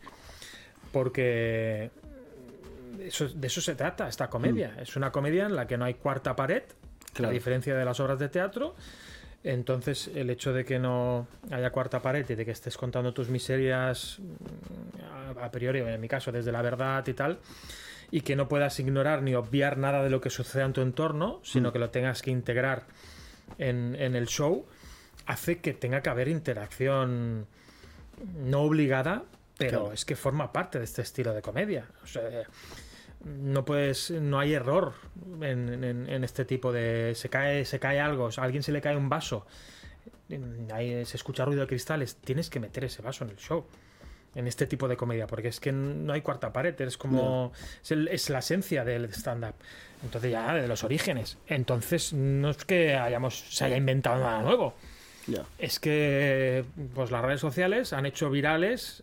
Porque. 0.90 1.90
eso- 3.00 3.28
de 3.28 3.46
eso 3.46 3.60
se 3.60 3.74
trata 3.74 4.08
esta 4.08 4.30
comedia. 4.30 4.74
Es 4.80 4.96
una 4.96 5.12
comedia 5.12 5.44
en 5.44 5.54
la 5.54 5.66
que 5.66 5.76
no 5.76 5.84
hay 5.84 5.94
cuarta 5.94 6.34
pared, 6.34 6.62
Claro. 7.12 7.28
a 7.30 7.34
diferencia 7.34 7.74
de 7.76 7.84
las 7.84 8.00
obras 8.00 8.18
de 8.18 8.30
teatro. 8.30 8.74
Entonces, 9.44 10.08
el 10.14 10.30
hecho 10.30 10.52
de 10.52 10.64
que 10.64 10.78
no 10.78 11.26
haya 11.50 11.70
cuarta 11.70 12.00
pared 12.00 12.24
y 12.28 12.34
de 12.34 12.44
que 12.44 12.52
estés 12.52 12.76
contando 12.76 13.12
tus 13.12 13.28
miserias 13.28 14.18
mm, 14.20 15.38
a, 15.40 15.44
a 15.46 15.50
priori, 15.50 15.80
en 15.80 16.00
mi 16.00 16.08
caso, 16.08 16.30
desde 16.30 16.52
la 16.52 16.62
verdad 16.62 17.04
y 17.06 17.12
tal, 17.14 17.38
y 18.10 18.20
que 18.20 18.36
no 18.36 18.46
puedas 18.48 18.78
ignorar 18.78 19.22
ni 19.22 19.34
obviar 19.34 19.78
nada 19.78 20.02
de 20.04 20.10
lo 20.10 20.20
que 20.20 20.30
sucede 20.30 20.62
en 20.62 20.72
tu 20.72 20.80
entorno, 20.80 21.40
sino 21.42 21.72
que 21.72 21.78
lo 21.78 21.90
tengas 21.90 22.22
que 22.22 22.30
integrar 22.30 22.84
en, 23.58 23.96
en 23.98 24.14
el 24.14 24.26
show, 24.28 24.66
hace 25.26 25.58
que 25.58 25.72
tenga 25.72 26.02
que 26.02 26.10
haber 26.10 26.28
interacción 26.28 27.46
no 28.44 28.60
obligada, 28.60 29.24
pero 29.58 29.80
Claro. 29.80 29.92
es 29.92 30.04
que 30.04 30.14
forma 30.16 30.52
parte 30.52 30.78
de 30.78 30.84
este 30.84 31.02
estilo 31.02 31.32
de 31.34 31.42
comedia. 31.42 31.86
O 32.02 32.06
sea, 32.06 32.22
no 33.24 33.64
puedes, 33.64 34.10
no 34.10 34.38
hay 34.40 34.54
error 34.54 34.94
en, 35.40 35.84
en- 35.84 36.08
en 36.08 36.24
este 36.24 36.44
tipo 36.44 36.72
de 36.72 37.12
se 37.14 37.28
cae, 37.28 37.64
se 37.64 37.78
cae 37.78 38.00
algo, 38.00 38.28
a 38.36 38.42
alguien 38.42 38.62
se 38.62 38.72
le 38.72 38.80
cae 38.80 38.96
un 38.96 39.08
vaso, 39.08 39.46
ahí 40.72 41.04
se 41.04 41.16
escucha 41.16 41.44
ruido 41.44 41.62
de 41.62 41.66
cristales, 41.66 42.16
tienes 42.16 42.50
que 42.50 42.60
meter 42.60 42.84
ese 42.84 43.02
vaso 43.02 43.24
en 43.24 43.30
el 43.30 43.36
show. 43.36 43.64
En 44.34 44.46
este 44.46 44.66
tipo 44.66 44.88
de 44.88 44.96
comedia, 44.96 45.26
porque 45.26 45.48
es 45.48 45.60
que 45.60 45.72
no 45.72 46.10
hay 46.14 46.22
cuarta 46.22 46.54
pared, 46.54 46.80
es 46.80 46.96
como. 46.96 47.52
Es, 47.82 47.90
el- 47.90 48.08
es 48.08 48.30
la 48.30 48.38
esencia 48.38 48.82
del 48.82 49.04
stand-up. 49.12 49.52
Entonces, 50.02 50.30
ya 50.32 50.54
de 50.54 50.66
los 50.66 50.84
orígenes. 50.84 51.36
Entonces, 51.46 52.14
no 52.14 52.48
es 52.48 52.64
que 52.64 52.96
hayamos, 52.96 53.38
se 53.38 53.66
haya 53.66 53.76
inventado 53.76 54.24
nada 54.24 54.40
nuevo. 54.40 54.72
Es 55.58 55.78
que 55.78 56.64
pues 56.94 57.10
las 57.10 57.22
redes 57.22 57.40
sociales 57.42 57.92
han 57.92 58.06
hecho 58.06 58.30
virales 58.30 59.02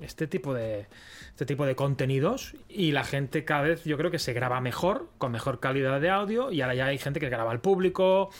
este 0.00 0.26
tipo 0.26 0.54
de 0.54 0.86
este 1.30 1.46
tipo 1.46 1.64
de 1.64 1.74
contenidos 1.74 2.54
y 2.68 2.92
la 2.92 3.04
gente 3.04 3.44
cada 3.44 3.62
vez 3.62 3.84
yo 3.84 3.96
creo 3.96 4.10
que 4.10 4.18
se 4.18 4.32
graba 4.32 4.60
mejor, 4.60 5.08
con 5.18 5.32
mejor 5.32 5.60
calidad 5.60 6.00
de 6.00 6.10
audio 6.10 6.52
y 6.52 6.60
ahora 6.60 6.74
ya 6.74 6.86
hay 6.86 6.98
gente 6.98 7.20
que 7.20 7.28
graba 7.28 7.50
al 7.50 7.60
público 7.60 8.30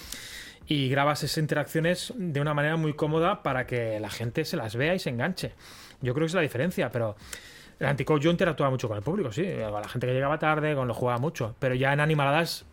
y 0.66 0.88
grabas 0.88 1.22
esas 1.22 1.38
interacciones 1.38 2.12
de 2.16 2.40
una 2.40 2.54
manera 2.54 2.76
muy 2.76 2.92
cómoda 2.94 3.42
para 3.42 3.66
que 3.66 3.98
la 4.00 4.10
gente 4.10 4.44
se 4.44 4.56
las 4.56 4.76
vea 4.76 4.94
y 4.94 4.98
se 4.98 5.10
enganche. 5.10 5.52
Yo 6.00 6.14
creo 6.14 6.26
que 6.26 6.28
es 6.28 6.34
la 6.34 6.42
diferencia, 6.42 6.90
pero 6.90 7.16
el 7.78 7.86
Anticoach 7.86 8.22
yo 8.22 8.30
interactuaba 8.30 8.70
mucho 8.70 8.86
con 8.86 8.96
el 8.96 9.02
público, 9.02 9.32
sí, 9.32 9.42
con 9.42 9.80
la 9.80 9.88
gente 9.88 10.06
que 10.06 10.12
llegaba 10.12 10.38
tarde, 10.38 10.74
con 10.74 10.86
lo 10.86 10.94
jugaba 10.94 11.18
mucho, 11.18 11.56
pero 11.58 11.74
ya 11.74 11.92
en 11.92 12.00
animaladas 12.00 12.66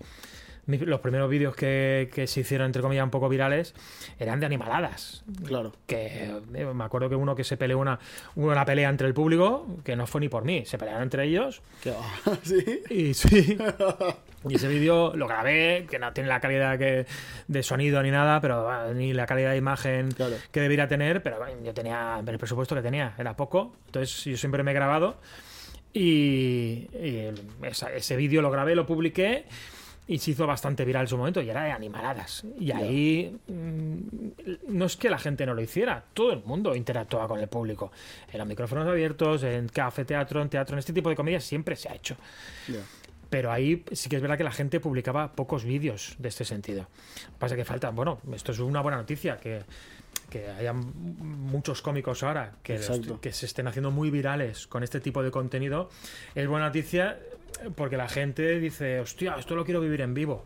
los 0.67 0.99
primeros 0.99 1.30
vídeos 1.30 1.56
que, 1.56 2.10
que 2.13 2.27
se 2.27 2.41
hicieron, 2.41 2.65
entre 2.67 2.82
comillas, 2.82 3.03
un 3.03 3.10
poco 3.10 3.30
virales, 3.30 3.73
eran 4.19 4.39
de 4.39 4.45
animaladas. 4.45 5.23
Claro. 5.45 5.73
Que 5.86 6.25
eh, 6.53 6.65
me 6.73 6.84
acuerdo 6.84 7.10
que 7.10 7.15
uno 7.15 7.36
que 7.36 7.43
se 7.43 7.58
peleó 7.58 7.80
una, 7.80 7.99
una 8.36 8.65
pelea 8.65 8.89
entre 8.89 9.08
el 9.08 9.13
público, 9.13 9.65
que 9.84 9.95
no 9.95 10.06
fue 10.08 10.21
ni 10.21 10.30
por 10.30 10.43
mí, 10.43 10.65
se 10.65 10.77
pelearon 10.77 11.03
entre 11.03 11.23
ellos. 11.25 11.62
¿Sí? 12.43 12.82
Y 12.89 13.13
sí. 13.13 13.58
Y 14.47 14.56
ese 14.56 14.67
vídeo 14.67 15.13
lo 15.15 15.27
grabé, 15.27 15.88
que 15.89 15.99
no 15.99 16.13
tiene 16.13 16.30
la 16.30 16.39
calidad 16.39 16.77
que, 16.77 17.06
de 17.47 17.63
sonido 17.63 18.01
ni 18.03 18.12
nada, 18.12 18.39
pero 18.39 18.69
ah, 18.69 18.93
ni 18.93 19.12
la 19.12 19.25
calidad 19.25 19.51
de 19.51 19.58
imagen 19.58 20.12
Claro. 20.12 20.36
que 20.51 20.62
debería 20.62 20.88
tener, 20.88 21.21
pero 21.23 21.39
yo 21.63 21.73
tenía 21.73 22.21
el 22.25 22.38
presupuesto 22.38 22.75
que 22.75 22.82
tenía, 22.84 23.13
era 23.17 23.36
poco. 23.36 23.75
Entonces 23.88 24.23
yo 24.23 24.38
siempre 24.38 24.63
me 24.63 24.71
he 24.71 24.73
grabado 24.75 25.17
y, 25.91 26.88
y 26.93 27.34
ese 27.95 28.15
vídeo 28.15 28.41
lo 28.41 28.51
grabé, 28.51 28.75
lo 28.75 28.86
publiqué 28.86 29.45
y 30.07 30.19
se 30.19 30.31
hizo 30.31 30.47
bastante 30.47 30.85
viral 30.85 31.03
en 31.03 31.07
su 31.09 31.17
momento 31.17 31.41
y 31.41 31.49
era 31.49 31.63
de 31.63 31.71
animaladas. 31.71 32.43
Y 32.59 32.71
ahí 32.71 33.37
mm, 33.47 33.97
no 34.69 34.85
es 34.85 34.95
que 34.95 35.09
la 35.09 35.17
gente 35.19 35.45
no 35.45 35.53
lo 35.53 35.61
hiciera, 35.61 36.03
todo 36.13 36.31
el 36.31 36.43
mundo 36.43 36.75
interactuaba 36.75 37.27
con 37.27 37.39
el 37.39 37.47
público. 37.47 37.91
En 38.31 38.39
los 38.39 38.47
micrófonos 38.47 38.87
abiertos, 38.87 39.43
en 39.43 39.67
café, 39.67 40.05
teatro, 40.05 40.41
en 40.41 40.49
teatro, 40.49 40.75
en 40.75 40.79
este 40.79 40.93
tipo 40.93 41.09
de 41.09 41.15
comedias 41.15 41.43
siempre 41.43 41.75
se 41.75 41.89
ha 41.89 41.95
hecho. 41.95 42.15
Ya. 42.67 42.79
Pero 43.29 43.51
ahí 43.51 43.83
sí 43.91 44.07
que 44.07 44.15
es 44.15 44.21
verdad 44.21 44.37
que 44.37 44.45
la 44.45 44.51
gente 44.53 44.79
publicaba 44.79 45.33
pocos 45.33 45.65
vídeos 45.65 46.15
de 46.17 46.29
este 46.29 46.45
sentido. 46.45 46.87
Pasa 47.37 47.57
que 47.57 47.65
falta, 47.65 47.89
bueno, 47.89 48.19
esto 48.33 48.53
es 48.53 48.59
una 48.59 48.79
buena 48.79 48.97
noticia, 48.97 49.35
que, 49.37 49.63
que 50.29 50.47
haya 50.47 50.69
m- 50.69 50.85
muchos 50.95 51.81
cómicos 51.81 52.23
ahora 52.23 52.53
que, 52.63 52.75
los- 52.77 53.19
que 53.19 53.33
se 53.33 53.45
estén 53.45 53.67
haciendo 53.67 53.91
muy 53.91 54.09
virales 54.11 54.65
con 54.67 54.81
este 54.81 55.01
tipo 55.01 55.21
de 55.23 55.31
contenido. 55.31 55.89
Es 56.35 56.47
buena 56.47 56.67
noticia 56.67 57.19
porque 57.75 57.97
la 57.97 58.07
gente 58.07 58.60
dice, 58.60 58.99
hostia, 58.99 59.36
esto 59.39 59.55
lo 59.55 59.65
quiero 59.65 59.81
vivir 59.81 60.01
en 60.01 60.13
vivo. 60.13 60.45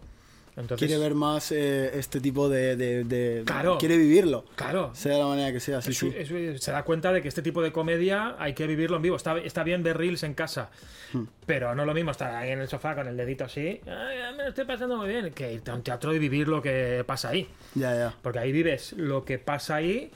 Entonces, 0.58 0.86
Quiere 0.86 1.02
ver 1.02 1.16
más 1.16 1.54
eh, 1.54 1.98
este 1.98 2.20
tipo 2.20 2.50
de, 2.50 2.76
de- 2.76 3.06
de- 3.06 3.44
Claro. 3.46 3.78
Quiere 3.78 3.98
vivirlo. 3.98 4.44
Claro, 4.56 4.92
Sea 4.94 5.18
la 5.18 5.26
manera 5.26 5.54
que 5.54 5.62
sea, 5.62 5.82
sí, 5.82 5.92
es- 5.92 5.98
sí. 5.98 6.14
es- 6.14 6.62
se 6.62 6.72
da 6.74 6.84
cuenta 6.84 7.14
de 7.14 7.22
que 7.22 7.30
este 7.30 7.42
tipo 7.42 7.62
de 7.62 7.72
comedia 7.72 8.36
hay 8.38 8.54
que 8.54 8.68
vivirlo 8.68 8.98
en 8.98 9.02
vivo. 9.04 9.16
Está, 9.16 9.38
está 9.38 9.64
bien 9.64 9.82
ver 9.82 9.98
reels 9.98 10.24
en 10.24 10.34
casa, 10.34 10.70
Hmm. 11.14 11.24
pero 11.46 11.74
no 11.74 11.84
es 11.84 11.88
lo 11.88 11.94
mismo 11.94 12.12
estar 12.12 12.36
ahí 12.36 12.52
en 12.52 12.60
el 12.60 12.68
sofá 12.68 12.96
con 12.96 13.08
el 13.08 13.16
dedito 13.16 13.46
así. 13.46 13.80
"Ay, 13.88 14.36
me 14.36 14.44
lo 14.44 14.50
estoy 14.50 14.66
pasando 14.66 14.98
muy 14.98 15.08
bien. 15.08 15.32
Que 15.34 15.54
irte 15.54 15.72
a 15.72 15.74
un 15.74 15.84
teatro 15.84 16.14
y 16.14 16.20
vivir 16.20 16.50
lo 16.50 16.62
que 16.62 17.04
pasa 17.08 17.30
ahí. 17.30 17.48
Ya, 17.76 17.96
ya. 17.96 18.16
Porque 18.22 18.40
ahí 18.40 18.52
vives 18.52 18.92
lo 18.98 19.24
que 19.24 19.40
pasa 19.40 19.76
ahí, 19.76 20.12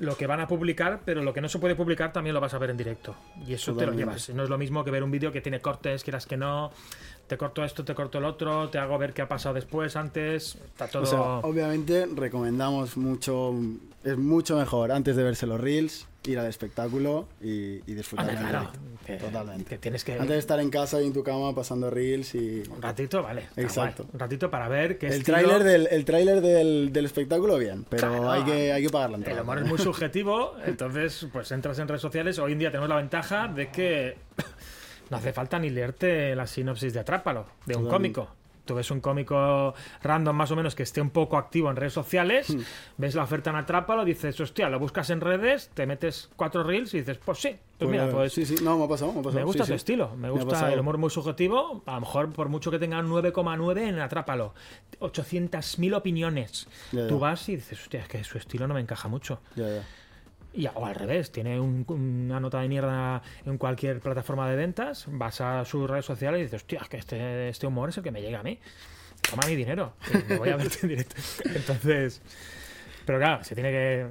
lo 0.00 0.16
que 0.16 0.26
van 0.26 0.40
a 0.40 0.48
publicar, 0.48 1.00
pero 1.04 1.22
lo 1.22 1.32
que 1.32 1.40
no 1.40 1.48
se 1.48 1.58
puede 1.58 1.74
publicar 1.74 2.12
también 2.12 2.34
lo 2.34 2.40
vas 2.40 2.54
a 2.54 2.58
ver 2.58 2.70
en 2.70 2.76
directo. 2.76 3.14
Y 3.46 3.52
eso 3.52 3.74
te 3.76 3.86
lo 3.86 3.92
llevas. 3.92 4.30
No 4.30 4.42
es 4.42 4.48
lo 4.48 4.58
mismo 4.58 4.82
que 4.82 4.90
ver 4.90 5.04
un 5.04 5.10
vídeo 5.10 5.30
que 5.30 5.40
tiene 5.40 5.60
cortes, 5.60 6.02
quieras 6.02 6.26
que 6.26 6.36
no. 6.36 6.72
Te 7.30 7.38
corto 7.38 7.62
esto, 7.64 7.84
te 7.84 7.94
corto 7.94 8.18
el 8.18 8.24
otro, 8.24 8.70
te 8.70 8.78
hago 8.78 8.98
ver 8.98 9.12
qué 9.12 9.22
ha 9.22 9.28
pasado 9.28 9.54
después, 9.54 9.94
antes. 9.94 10.56
Está 10.56 10.88
todo. 10.88 11.04
O 11.04 11.06
sea, 11.06 11.20
obviamente 11.48 12.04
recomendamos 12.12 12.96
mucho, 12.96 13.54
es 14.02 14.18
mucho 14.18 14.56
mejor 14.56 14.90
antes 14.90 15.14
de 15.14 15.22
verse 15.22 15.46
los 15.46 15.60
reels, 15.60 16.08
ir 16.26 16.40
al 16.40 16.46
espectáculo 16.46 17.28
y, 17.40 17.76
y 17.88 17.94
disfrutar 17.94 18.26
del 18.26 18.36
claro, 18.48 18.70
que, 19.06 19.14
Totalmente. 19.16 19.64
que 19.64 19.78
tienes 19.78 20.02
que. 20.02 20.14
Antes 20.14 20.28
de 20.30 20.38
estar 20.38 20.58
en 20.58 20.70
casa 20.70 21.00
y 21.00 21.06
en 21.06 21.12
tu 21.12 21.22
cama 21.22 21.54
pasando 21.54 21.88
reels 21.88 22.34
y... 22.34 22.64
Un 22.68 22.82
ratito, 22.82 23.22
vale. 23.22 23.46
Exacto. 23.56 24.02
guay. 24.02 24.14
Un 24.14 24.18
ratito 24.18 24.50
para 24.50 24.68
ver 24.68 24.98
qué 24.98 25.06
El 25.06 25.12
estilo- 25.22 25.38
tráiler 25.38 25.62
del, 25.62 25.86
el 25.88 26.04
tráiler 26.04 26.40
del, 26.40 26.92
del 26.92 27.04
espectáculo, 27.04 27.58
bien, 27.58 27.86
pero 27.88 28.08
Claro. 28.08 28.28
hay, 28.32 28.42
que, 28.42 28.72
hay 28.72 28.82
que 28.82 28.90
pagar 28.90 29.10
la 29.10 29.16
El 29.18 29.22
entrada. 29.22 29.42
humor 29.42 29.58
es 29.60 29.66
muy 29.66 29.78
subjetivo, 29.78 30.54
entonces 30.66 31.28
pues 31.32 31.52
entras 31.52 31.78
en 31.78 31.86
redes 31.86 32.02
sociales. 32.02 32.40
Hoy 32.40 32.54
en 32.54 32.58
día 32.58 32.70
tenemos 32.72 32.88
la 32.88 32.96
ventaja 32.96 33.46
de 33.46 33.68
que 33.70 34.16
no 35.10 35.16
hace 35.16 35.32
falta 35.32 35.58
ni 35.58 35.68
leerte 35.70 36.34
la 36.34 36.46
sinopsis 36.46 36.92
de 36.94 37.00
Atrápalo, 37.00 37.46
de 37.66 37.76
un 37.76 37.86
cómico. 37.88 38.28
Tú 38.64 38.76
ves 38.76 38.90
un 38.92 39.00
cómico 39.00 39.74
random 40.02 40.36
más 40.36 40.50
o 40.52 40.54
menos 40.56 40.76
que 40.76 40.84
esté 40.84 41.00
un 41.00 41.10
poco 41.10 41.36
activo 41.36 41.70
en 41.70 41.76
redes 41.76 41.92
sociales, 41.94 42.50
Hmm. 42.50 42.60
ves 42.98 43.16
la 43.16 43.24
oferta 43.24 43.50
en 43.50 43.56
Atrápalo, 43.56 44.04
dices, 44.04 44.38
hostia, 44.40 44.68
lo 44.68 44.78
buscas 44.78 45.10
en 45.10 45.20
redes, 45.20 45.70
te 45.74 45.86
metes 45.86 46.30
cuatro 46.36 46.62
reels 46.62 46.94
y 46.94 46.98
dices, 46.98 47.18
pues 47.18 47.38
sí, 47.38 47.56
pues 47.78 47.90
mira, 47.90 48.04
Pues, 48.04 48.14
pues 48.14 48.32
sí, 48.34 48.46
sí, 48.46 48.62
no, 48.62 48.78
me 48.78 48.84
ha 48.84 48.88
pasado, 48.88 49.12
me 49.12 49.18
ha 49.20 49.22
pasado. 49.22 49.40
me 49.40 49.44
gusta 49.44 49.64
sí, 49.64 49.72
tu 49.72 49.72
sí. 49.72 49.76
estilo, 49.76 50.14
me 50.14 50.30
gusta 50.30 50.72
el 50.72 50.78
humor 50.78 50.98
muy 50.98 51.10
subjetivo. 51.10 51.82
A 51.86 51.94
lo 51.94 52.00
mejor, 52.02 52.32
por 52.32 52.48
mucho 52.48 52.70
que 52.70 52.78
tenga 52.78 53.00
un 53.00 53.08
9,9 53.10 53.88
en 53.88 53.98
Atrápalo, 53.98 54.54
800.000 55.00 55.94
opiniones. 55.96 56.68
Ya, 56.92 57.00
ya. 57.02 57.08
Tú 57.08 57.18
vas 57.18 57.48
y 57.48 57.56
dices, 57.56 57.80
hostia, 57.80 58.00
es 58.02 58.08
que 58.08 58.22
su 58.22 58.38
estilo 58.38 58.68
no 58.68 58.74
me 58.74 58.80
encaja 58.80 59.08
mucho. 59.08 59.40
Ya, 59.56 59.66
ya. 59.68 59.82
Y 60.52 60.66
o 60.66 60.84
al 60.84 60.94
revés, 60.94 61.30
tiene 61.30 61.60
un- 61.60 61.84
una 61.88 62.40
nota 62.40 62.60
de 62.60 62.68
mierda 62.68 63.22
en 63.46 63.56
cualquier 63.56 64.00
plataforma 64.00 64.50
de 64.50 64.56
ventas, 64.56 65.04
vas 65.08 65.40
a 65.40 65.64
sus 65.64 65.88
redes 65.88 66.04
sociales 66.04 66.40
y 66.40 66.42
dices, 66.44 66.62
hostia, 66.62 66.80
es 66.82 66.88
que 66.88 66.96
este, 66.96 67.48
este 67.48 67.66
humor 67.66 67.90
es 67.90 67.96
el 67.98 68.02
que 68.02 68.10
me 68.10 68.20
llega 68.20 68.40
a 68.40 68.42
mí. 68.42 68.58
Toma 69.28 69.42
mi 69.46 69.54
dinero, 69.54 69.94
me 70.28 70.38
voy 70.38 70.48
a 70.48 70.56
verte 70.56 70.78
en 70.82 70.88
directo. 70.88 71.16
Entonces. 71.44 72.20
Pero 73.06 73.18
claro, 73.18 73.42
se 73.44 73.54
tiene 73.54 73.70
que. 73.70 74.06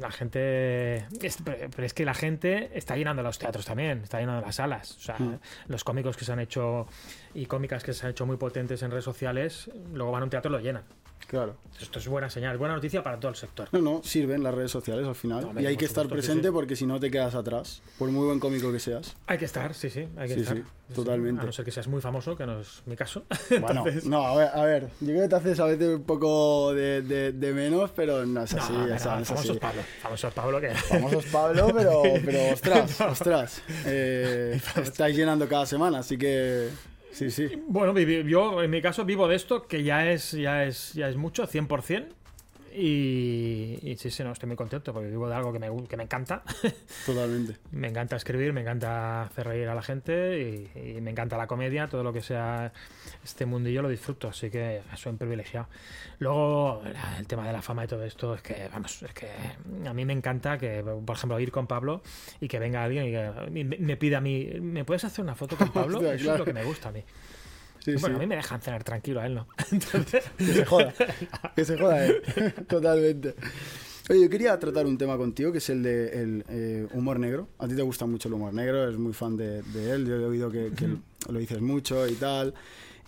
La 0.00 0.10
gente. 0.10 0.98
es- 1.22 1.38
pero 1.44 1.84
es 1.86 1.94
que 1.94 2.04
la 2.04 2.14
gente 2.14 2.70
está 2.74 2.96
llenando 2.96 3.22
los 3.22 3.38
teatros 3.38 3.64
también, 3.64 4.02
está 4.02 4.20
llenando 4.20 4.42
las 4.44 4.56
salas. 4.56 4.96
O 4.96 5.00
sea, 5.00 5.16
Mm. 5.18 5.38
los 5.68 5.82
cómicos 5.82 6.16
que 6.16 6.24
se 6.24 6.32
han 6.32 6.40
hecho 6.40 6.86
y 7.34 7.46
cómicas 7.46 7.82
que 7.82 7.92
se 7.92 8.04
han 8.06 8.12
hecho 8.12 8.26
muy 8.26 8.36
potentes 8.36 8.82
en 8.82 8.90
redes 8.90 9.04
sociales, 9.04 9.70
luego 9.92 10.12
van 10.12 10.22
a 10.22 10.24
un 10.24 10.30
teatro 10.30 10.50
y 10.50 10.52
lo 10.52 10.60
llenan. 10.60 10.84
Claro. 11.26 11.56
Esto 11.80 11.98
es 11.98 12.06
buena 12.06 12.30
señal, 12.30 12.56
buena 12.58 12.74
noticia 12.74 13.02
para 13.02 13.18
todo 13.18 13.30
el 13.30 13.36
sector. 13.36 13.68
No, 13.72 13.80
no, 13.80 14.02
sirven 14.04 14.42
las 14.44 14.54
redes 14.54 14.70
sociales 14.70 15.06
al 15.06 15.14
final. 15.16 15.44
Hombre, 15.44 15.64
y 15.64 15.66
hay 15.66 15.76
que 15.76 15.86
estar 15.86 16.06
presente 16.06 16.48
sí. 16.48 16.52
porque 16.52 16.76
si 16.76 16.86
no 16.86 17.00
te 17.00 17.10
quedas 17.10 17.34
atrás. 17.34 17.82
Por 17.98 18.10
muy 18.10 18.26
buen 18.26 18.38
cómico 18.38 18.70
que 18.70 18.78
seas. 18.78 19.16
Hay 19.26 19.38
que 19.38 19.46
estar, 19.46 19.74
sí, 19.74 19.90
sí, 19.90 20.06
hay 20.16 20.28
que 20.28 20.34
Sí, 20.34 20.40
estar. 20.42 20.56
sí, 20.58 20.62
totalmente. 20.94 21.40
A 21.42 21.44
no 21.46 21.52
ser 21.52 21.64
que 21.64 21.72
seas 21.72 21.88
muy 21.88 22.00
famoso, 22.00 22.36
que 22.36 22.46
no 22.46 22.60
es 22.60 22.82
mi 22.86 22.94
caso. 22.94 23.24
Bueno, 23.60 23.80
Entonces- 23.86 24.04
no, 24.06 24.24
a 24.24 24.36
ver, 24.36 24.48
a 24.54 24.62
ver, 24.64 24.88
yo 25.00 25.06
creo 25.08 25.22
que 25.22 25.28
te 25.28 25.34
haces 25.36 25.58
a 25.60 25.64
veces 25.64 25.96
un 25.96 26.04
poco 26.04 26.72
de, 26.74 27.02
de- 27.02 27.32
de 27.32 27.52
menos, 27.54 27.90
pero 27.96 28.24
no 28.26 28.42
es 28.44 28.54
No, 28.54 28.62
así, 28.62 28.72
no, 28.72 28.86
ya 28.86 28.94
no, 28.94 29.00
sabes, 29.00 29.22
es 29.22 29.28
famoso 29.28 29.50
así. 29.52 29.58
Pablo. 29.60 29.82
Famoso 30.02 30.28
es 30.28 30.34
Pablo 30.34 30.60
que. 30.60 30.70
Famosos 30.74 31.24
Pablo, 31.26 31.66
pero, 31.74 32.02
pero 32.24 32.52
ostras, 32.52 33.00
ostras. 33.00 33.62
eh, 33.86 34.60
estáis 34.76 35.16
llenando 35.16 35.48
cada 35.48 35.66
semana, 35.66 35.98
así 36.00 36.16
que 36.18 36.68
sí, 37.14 37.30
sí. 37.30 37.62
Bueno, 37.68 37.98
yo 37.98 38.62
en 38.62 38.70
mi 38.70 38.82
caso 38.82 39.04
vivo 39.04 39.28
de 39.28 39.36
esto, 39.36 39.66
que 39.66 39.82
ya 39.82 40.10
es, 40.10 40.32
ya 40.32 40.64
es, 40.64 40.92
ya 40.94 41.08
es 41.08 41.16
mucho, 41.16 41.46
100%. 41.46 42.08
Y, 42.76 43.78
y 43.82 43.96
sí, 43.96 44.10
sí, 44.10 44.24
no, 44.24 44.32
estoy 44.32 44.48
muy 44.48 44.56
contento 44.56 44.92
porque 44.92 45.08
vivo 45.08 45.28
de 45.28 45.34
algo 45.36 45.52
que 45.52 45.60
me, 45.60 45.68
que 45.86 45.96
me 45.96 46.02
encanta. 46.02 46.42
Totalmente. 47.06 47.56
me 47.70 47.88
encanta 47.88 48.16
escribir, 48.16 48.52
me 48.52 48.62
encanta 48.62 49.22
hacer 49.22 49.46
reír 49.46 49.68
a 49.68 49.74
la 49.76 49.82
gente 49.82 50.68
y, 50.74 50.96
y 50.96 51.00
me 51.00 51.12
encanta 51.12 51.36
la 51.36 51.46
comedia, 51.46 51.86
todo 51.88 52.02
lo 52.02 52.12
que 52.12 52.20
sea 52.20 52.72
este 53.22 53.46
mundillo 53.46 53.80
lo 53.82 53.88
disfruto, 53.88 54.28
así 54.28 54.50
que 54.50 54.82
soy 54.96 55.12
un 55.12 55.18
privilegiado. 55.18 55.68
Luego, 56.18 56.82
la- 56.84 57.18
el 57.18 57.26
tema 57.28 57.46
de 57.46 57.52
la 57.52 57.62
fama 57.62 57.84
y 57.84 57.86
todo 57.86 58.02
esto, 58.04 58.34
es 58.34 58.42
que, 58.42 58.68
vamos, 58.72 59.02
es 59.02 59.12
que 59.12 59.28
a 59.86 59.94
mí 59.94 60.04
me 60.04 60.12
encanta 60.12 60.58
que, 60.58 60.82
por 61.06 61.16
ejemplo, 61.16 61.38
ir 61.38 61.52
con 61.52 61.66
Pablo 61.68 62.02
y 62.40 62.48
que 62.48 62.58
venga 62.58 62.82
alguien 62.82 63.06
y 63.06 63.10
que 63.12 63.30
me, 63.50 63.64
me 63.78 63.96
pida 63.96 64.18
a 64.18 64.20
mí, 64.20 64.48
¿me 64.60 64.84
puedes 64.84 65.04
hacer 65.04 65.22
una 65.24 65.36
foto 65.36 65.56
con 65.56 65.68
Pablo? 65.72 65.98
Hostia, 65.98 66.14
Eso 66.14 66.32
es 66.32 66.38
lo 66.38 66.44
que 66.44 66.52
me 66.52 66.64
gusta 66.64 66.88
a 66.88 66.92
mí. 66.92 67.04
Sí, 67.84 67.92
bueno, 67.92 68.06
sí. 68.08 68.14
a 68.14 68.18
mí 68.18 68.26
me 68.26 68.36
dejan 68.36 68.60
cenar 68.62 68.82
tranquilo, 68.82 69.20
a 69.20 69.26
él 69.26 69.34
no. 69.34 69.46
Entonces, 69.70 70.24
Que 70.38 70.44
se 70.46 70.64
joda. 70.64 70.94
Que 71.54 71.64
se 71.64 71.76
joda, 71.78 72.06
eh. 72.06 72.22
Totalmente. 72.68 73.34
Oye, 74.10 74.22
yo 74.22 74.30
quería 74.30 74.58
tratar 74.58 74.86
un 74.86 74.98
tema 74.98 75.16
contigo 75.16 75.50
que 75.52 75.58
es 75.58 75.68
el 75.70 75.82
de 75.82 76.22
el, 76.22 76.44
eh, 76.48 76.86
humor 76.92 77.18
negro. 77.18 77.48
A 77.58 77.66
ti 77.68 77.74
te 77.74 77.82
gusta 77.82 78.06
mucho 78.06 78.28
el 78.28 78.34
humor 78.34 78.52
negro, 78.54 78.82
eres 78.84 78.98
muy 78.98 79.12
fan 79.12 79.36
de, 79.36 79.62
de 79.62 79.90
él. 79.92 80.06
Yo 80.06 80.16
he 80.16 80.24
oído 80.24 80.50
que, 80.50 80.70
que 80.76 80.88
lo 81.30 81.38
dices 81.38 81.60
mucho 81.60 82.06
y 82.08 82.14
tal. 82.14 82.54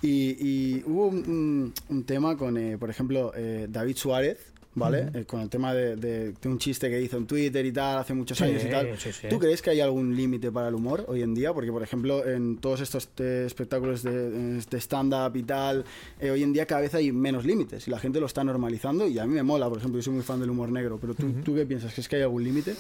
Y, 0.03 0.37
y 0.39 0.83
hubo 0.87 1.07
un, 1.09 1.17
un- 1.29 1.75
un 1.89 2.05
tema 2.05 2.37
con, 2.37 2.57
eh, 2.59 2.77
por 2.79 2.91
ejemplo, 2.91 3.33
eh, 3.35 3.67
David 3.69 3.97
Suárez, 3.97 4.53
¿vale? 4.77 5.09
Eh, 5.15 5.25
con 5.25 5.41
el 5.41 5.49
tema 5.49 5.75
de, 5.75 5.97
de- 5.97 6.33
de 6.33 6.49
un 6.49 6.59
chiste 6.59 6.89
que 6.89 7.01
hizo 7.03 7.17
en 7.17 7.27
Twitter 7.27 7.67
y 7.67 7.73
tal, 7.73 7.99
hace 7.99 8.15
muchos 8.15 8.39
Sí, 8.39 8.45
años 8.45 8.63
y 8.65 8.69
tal. 8.71 8.97
sí, 8.99 9.11
sí. 9.13 9.27
¿Tú 9.29 9.39
crees 9.41 9.61
que 9.63 9.71
hay 9.71 9.81
algún 9.81 10.15
límite 10.15 10.53
para 10.53 10.69
el 10.69 10.75
humor 10.75 11.05
hoy 11.09 11.23
en 11.23 11.35
día? 11.35 11.53
Porque, 11.53 11.73
por 11.73 11.83
ejemplo, 11.83 12.25
en 12.27 12.59
todos 12.59 12.81
estos 12.81 13.09
eh, 13.19 13.45
espectáculos 13.47 14.03
de, 14.05 14.31
de 14.63 14.79
stand-up 14.81 15.35
y 15.37 15.43
tal, 15.43 15.85
eh, 16.21 16.31
hoy 16.31 16.43
en 16.45 16.53
día 16.53 16.67
cada 16.67 16.83
vez 16.83 16.95
hay 16.95 17.11
menos 17.11 17.45
límites 17.45 17.89
y 17.89 17.91
la 17.91 17.99
gente 17.99 18.21
lo 18.21 18.27
está 18.27 18.45
normalizando 18.45 19.09
y 19.09 19.19
a 19.19 19.27
mí 19.27 19.35
me 19.35 19.43
mola, 19.43 19.69
por 19.69 19.79
ejemplo, 19.79 19.99
yo 19.99 20.03
soy 20.05 20.15
muy 20.15 20.23
fan 20.23 20.39
del 20.41 20.51
humor 20.51 20.71
negro, 20.71 20.99
pero 21.01 21.15
¿tú, 21.15 21.27
¿tú 21.45 21.55
qué 21.55 21.67
piensas? 21.67 21.93
¿Que 21.93 22.01
es 22.03 22.09
que 22.09 22.17
hay 22.17 22.23
algún 22.23 22.45
límite? 22.45 22.75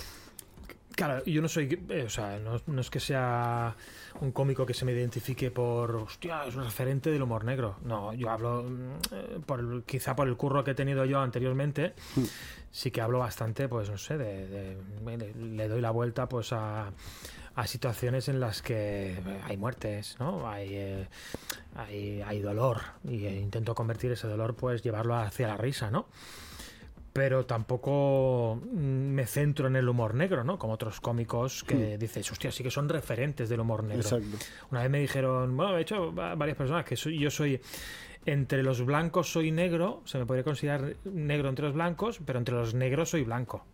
Claro, 0.96 1.22
yo 1.26 1.42
no 1.42 1.48
soy, 1.48 1.78
eh, 1.90 2.04
o 2.06 2.10
sea, 2.10 2.38
no, 2.38 2.58
no 2.66 2.80
es 2.80 2.88
que 2.88 3.00
sea 3.00 3.76
un 4.22 4.32
cómico 4.32 4.64
que 4.64 4.72
se 4.72 4.86
me 4.86 4.92
identifique 4.92 5.50
por, 5.50 5.94
hostia, 5.94 6.46
es 6.46 6.56
un 6.56 6.64
referente 6.64 7.10
del 7.10 7.20
humor 7.22 7.44
negro. 7.44 7.76
No, 7.84 8.14
yo 8.14 8.30
hablo, 8.30 8.64
eh, 9.12 9.38
por 9.44 9.60
el- 9.60 9.82
quizá 9.84 10.16
por 10.16 10.26
el 10.26 10.36
curro 10.38 10.64
que 10.64 10.70
he 10.70 10.74
tenido 10.74 11.04
yo 11.04 11.20
anteriormente, 11.20 11.92
sí 12.72 12.90
que 12.90 13.02
hablo 13.02 13.18
bastante, 13.18 13.68
pues 13.68 13.90
no 13.90 13.98
sé, 13.98 14.16
de, 14.16 14.48
de- 14.48 14.76
de- 15.18 15.34
le 15.34 15.68
doy 15.68 15.82
la 15.82 15.90
vuelta 15.90 16.30
pues 16.30 16.54
a, 16.54 16.90
a 17.54 17.66
situaciones 17.66 18.28
en 18.30 18.40
las 18.40 18.62
que 18.62 19.18
hay 19.44 19.58
muertes, 19.58 20.16
¿no? 20.18 20.48
Hay, 20.48 20.68
eh, 20.72 21.08
hay, 21.74 22.22
hay 22.22 22.40
dolor 22.40 22.80
y 23.04 23.26
eh, 23.26 23.38
intento 23.38 23.74
convertir 23.74 24.12
ese 24.12 24.28
dolor, 24.28 24.54
pues 24.54 24.82
llevarlo 24.82 25.14
hacia 25.14 25.46
la 25.48 25.58
risa, 25.58 25.90
¿no? 25.90 26.06
Pero 27.16 27.46
tampoco 27.46 28.60
mm, 28.62 28.76
me 28.78 29.26
centro 29.26 29.66
en 29.68 29.76
el 29.76 29.88
humor 29.88 30.14
negro, 30.14 30.44
¿no? 30.44 30.58
Como 30.58 30.74
otros 30.74 31.00
cómicos 31.00 31.64
que 31.64 31.96
dices, 31.98 32.30
hostia, 32.30 32.52
sí 32.52 32.62
que 32.62 32.70
son 32.70 32.88
referentes 32.88 33.48
del 33.48 33.60
humor 33.60 33.82
negro. 33.84 34.02
Exacto. 34.02 34.36
Una 34.70 34.82
vez 34.82 34.90
me 34.90 35.00
dijeron, 35.00 35.56
bueno, 35.56 35.74
de 35.74 35.82
hecho, 35.82 36.14
va- 36.14 36.34
varias 36.34 36.56
personas 36.58 36.84
que 36.84 36.96
soy- 36.96 37.18
yo 37.18 37.30
soy 37.30 37.60
entre 38.26 38.62
los 38.62 38.84
blancos 38.84 39.32
soy 39.32 39.50
negro, 39.52 40.02
se 40.04 40.18
me 40.18 40.26
podría 40.26 40.44
considerar 40.44 40.94
negro 41.04 41.48
entre 41.48 41.64
los 41.64 41.74
blancos, 41.74 42.20
pero 42.26 42.38
entre 42.38 42.54
los 42.54 42.74
negros 42.74 43.10
soy 43.10 43.22
blanco. 43.24 43.64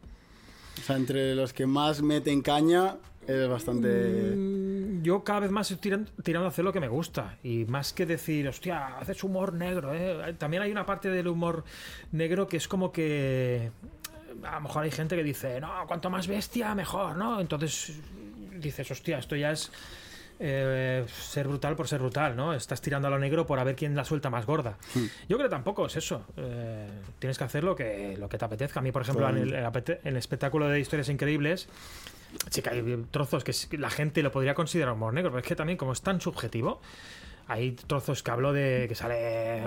O 0.78 0.82
sea, 0.82 0.96
entre 0.96 1.34
los 1.34 1.52
que 1.52 1.66
más 1.66 2.00
meten 2.02 2.42
caña, 2.42 2.96
eres 3.26 3.48
bastante... 3.48 3.88
Mm, 4.36 4.61
Yo 5.02 5.24
cada 5.24 5.40
vez 5.40 5.50
más 5.50 5.70
estoy 5.70 5.90
tiran- 5.90 6.08
tirando 6.22 6.46
a 6.46 6.50
hacer 6.50 6.64
lo 6.64 6.72
que 6.72 6.80
me 6.80 6.88
gusta. 6.88 7.36
Y 7.42 7.64
más 7.66 7.92
que 7.92 8.06
decir, 8.06 8.46
hostia, 8.48 8.98
haces 8.98 9.22
humor 9.24 9.52
negro. 9.52 9.92
¿eh? 9.94 10.34
También 10.38 10.62
hay 10.62 10.70
una 10.70 10.86
parte 10.86 11.08
del 11.10 11.28
humor 11.28 11.64
negro 12.12 12.46
que 12.46 12.56
es 12.56 12.68
como 12.68 12.92
que. 12.92 13.70
A 14.44 14.54
lo 14.56 14.60
mejor 14.62 14.84
hay 14.84 14.90
gente 14.90 15.14
que 15.16 15.22
dice, 15.22 15.60
no, 15.60 15.70
cuanto 15.86 16.08
más 16.10 16.26
bestia, 16.26 16.74
mejor, 16.74 17.16
¿no? 17.16 17.40
Entonces 17.40 18.00
dices, 18.58 18.90
hostia, 18.90 19.18
esto 19.18 19.36
ya 19.36 19.50
es. 19.52 19.70
eh, 20.44 21.04
ser 21.08 21.46
brutal 21.46 21.76
por 21.76 21.86
ser 21.86 22.00
brutal, 22.00 22.34
¿no? 22.34 22.52
Estás 22.54 22.80
tirando 22.80 23.06
a 23.06 23.10
lo 23.10 23.18
negro 23.18 23.46
por 23.46 23.58
a 23.60 23.64
ver 23.64 23.76
quién 23.76 23.94
la 23.94 24.04
suelta 24.04 24.28
más 24.30 24.44
gorda. 24.46 24.76
Yo 25.28 25.36
creo 25.36 25.48
que 25.48 25.48
tampoco 25.50 25.86
es 25.86 25.94
eso. 25.96 26.24
Eh, 26.36 26.88
tienes 27.20 27.38
que 27.38 27.44
hacer 27.44 27.62
lo 27.62 27.76
que, 27.76 28.16
lo 28.18 28.28
que 28.28 28.38
te 28.38 28.44
apetezca. 28.44 28.80
A 28.80 28.82
mí, 28.82 28.90
por 28.90 29.02
ejemplo, 29.02 29.28
en 29.28 29.36
el, 29.36 29.54
en 29.54 29.98
el 30.04 30.16
espectáculo 30.16 30.68
de 30.68 30.80
historias 30.80 31.08
increíbles, 31.10 31.68
Sí 32.50 32.62
que 32.62 32.70
hay 32.70 33.04
trozos 33.10 33.44
que 33.44 33.52
la 33.78 33.90
gente 33.90 34.22
lo 34.22 34.30
podría 34.32 34.54
considerar 34.54 34.94
humor 34.94 35.12
negro, 35.14 35.30
pero 35.30 35.40
es 35.40 35.46
que 35.46 35.56
también 35.56 35.76
como 35.78 35.92
es 35.92 36.02
tan 36.02 36.20
subjetivo, 36.20 36.80
hay 37.48 37.72
trozos 37.72 38.22
que 38.22 38.30
hablo 38.30 38.52
de 38.52 38.86
que 38.88 38.94
sale 38.94 39.62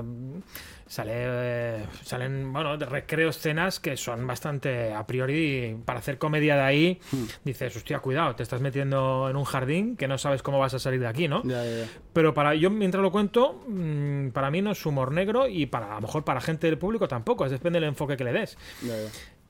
sale 0.88 1.12
eh, 1.16 1.86
salen 2.04 2.54
bueno 2.54 2.78
de 2.78 2.86
recreo 2.86 3.30
escenas 3.30 3.80
que 3.80 3.98
son 3.98 4.26
bastante 4.26 4.94
a 4.94 5.06
priori 5.06 5.76
para 5.84 6.00
hacer 6.00 6.18
comedia 6.20 6.56
de 6.56 6.62
ahí 6.62 7.00
dices 7.44 7.76
hostia 7.76 8.00
cuidado 8.00 8.36
te 8.36 8.44
estás 8.44 8.62
metiendo 8.62 9.28
en 9.30 9.36
un 9.36 9.46
jardín 9.46 9.98
que 9.98 10.08
no 10.08 10.18
sabes 10.20 10.42
cómo 10.44 10.60
vas 10.60 10.74
a 10.76 10.80
salir 10.80 11.00
de 11.00 11.08
aquí 11.08 11.28
no 11.28 11.42
Ya, 11.44 11.64
ya, 11.66 11.78
ya. 11.80 11.88
pero 12.14 12.34
para 12.36 12.54
yo 12.56 12.70
mientras 12.70 13.02
lo 13.02 13.12
cuento 13.12 13.64
mm, 13.68 14.30
para 14.30 14.52
mí 14.52 14.62
no 14.62 14.72
es 14.72 14.86
humor 14.86 15.12
negro 15.12 15.48
y 15.48 15.66
para 15.66 15.92
a 15.92 15.96
lo 15.96 16.02
mejor 16.02 16.24
para 16.24 16.40
gente 16.40 16.68
del 16.68 16.78
público 16.78 17.08
tampoco 17.08 17.46
es 17.46 17.52
depende 17.52 17.80
del 17.80 17.90
enfoque 17.90 18.16
que 18.16 18.24
le 18.24 18.32
des. 18.34 18.58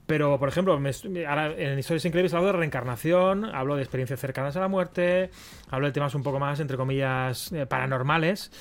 Pero, 0.06 0.38
por 0.38 0.48
ejemplo, 0.48 0.78
me 0.78 0.90
ahora 1.26 1.52
en 1.56 1.78
Historias 1.78 2.04
Increíbles 2.04 2.32
hablo 2.32 2.46
de 2.48 2.52
reencarnación, 2.52 3.44
hablo 3.44 3.76
de 3.76 3.82
experiencias 3.82 4.20
cercanas 4.20 4.56
a 4.56 4.60
la 4.60 4.68
muerte, 4.68 5.30
hablo 5.68 5.86
de 5.86 5.92
temas 5.92 6.14
un 6.14 6.22
poco 6.22 6.38
más, 6.38 6.60
entre 6.60 6.76
comillas, 6.76 7.50
eh, 7.52 7.66
paranormales, 7.66 8.52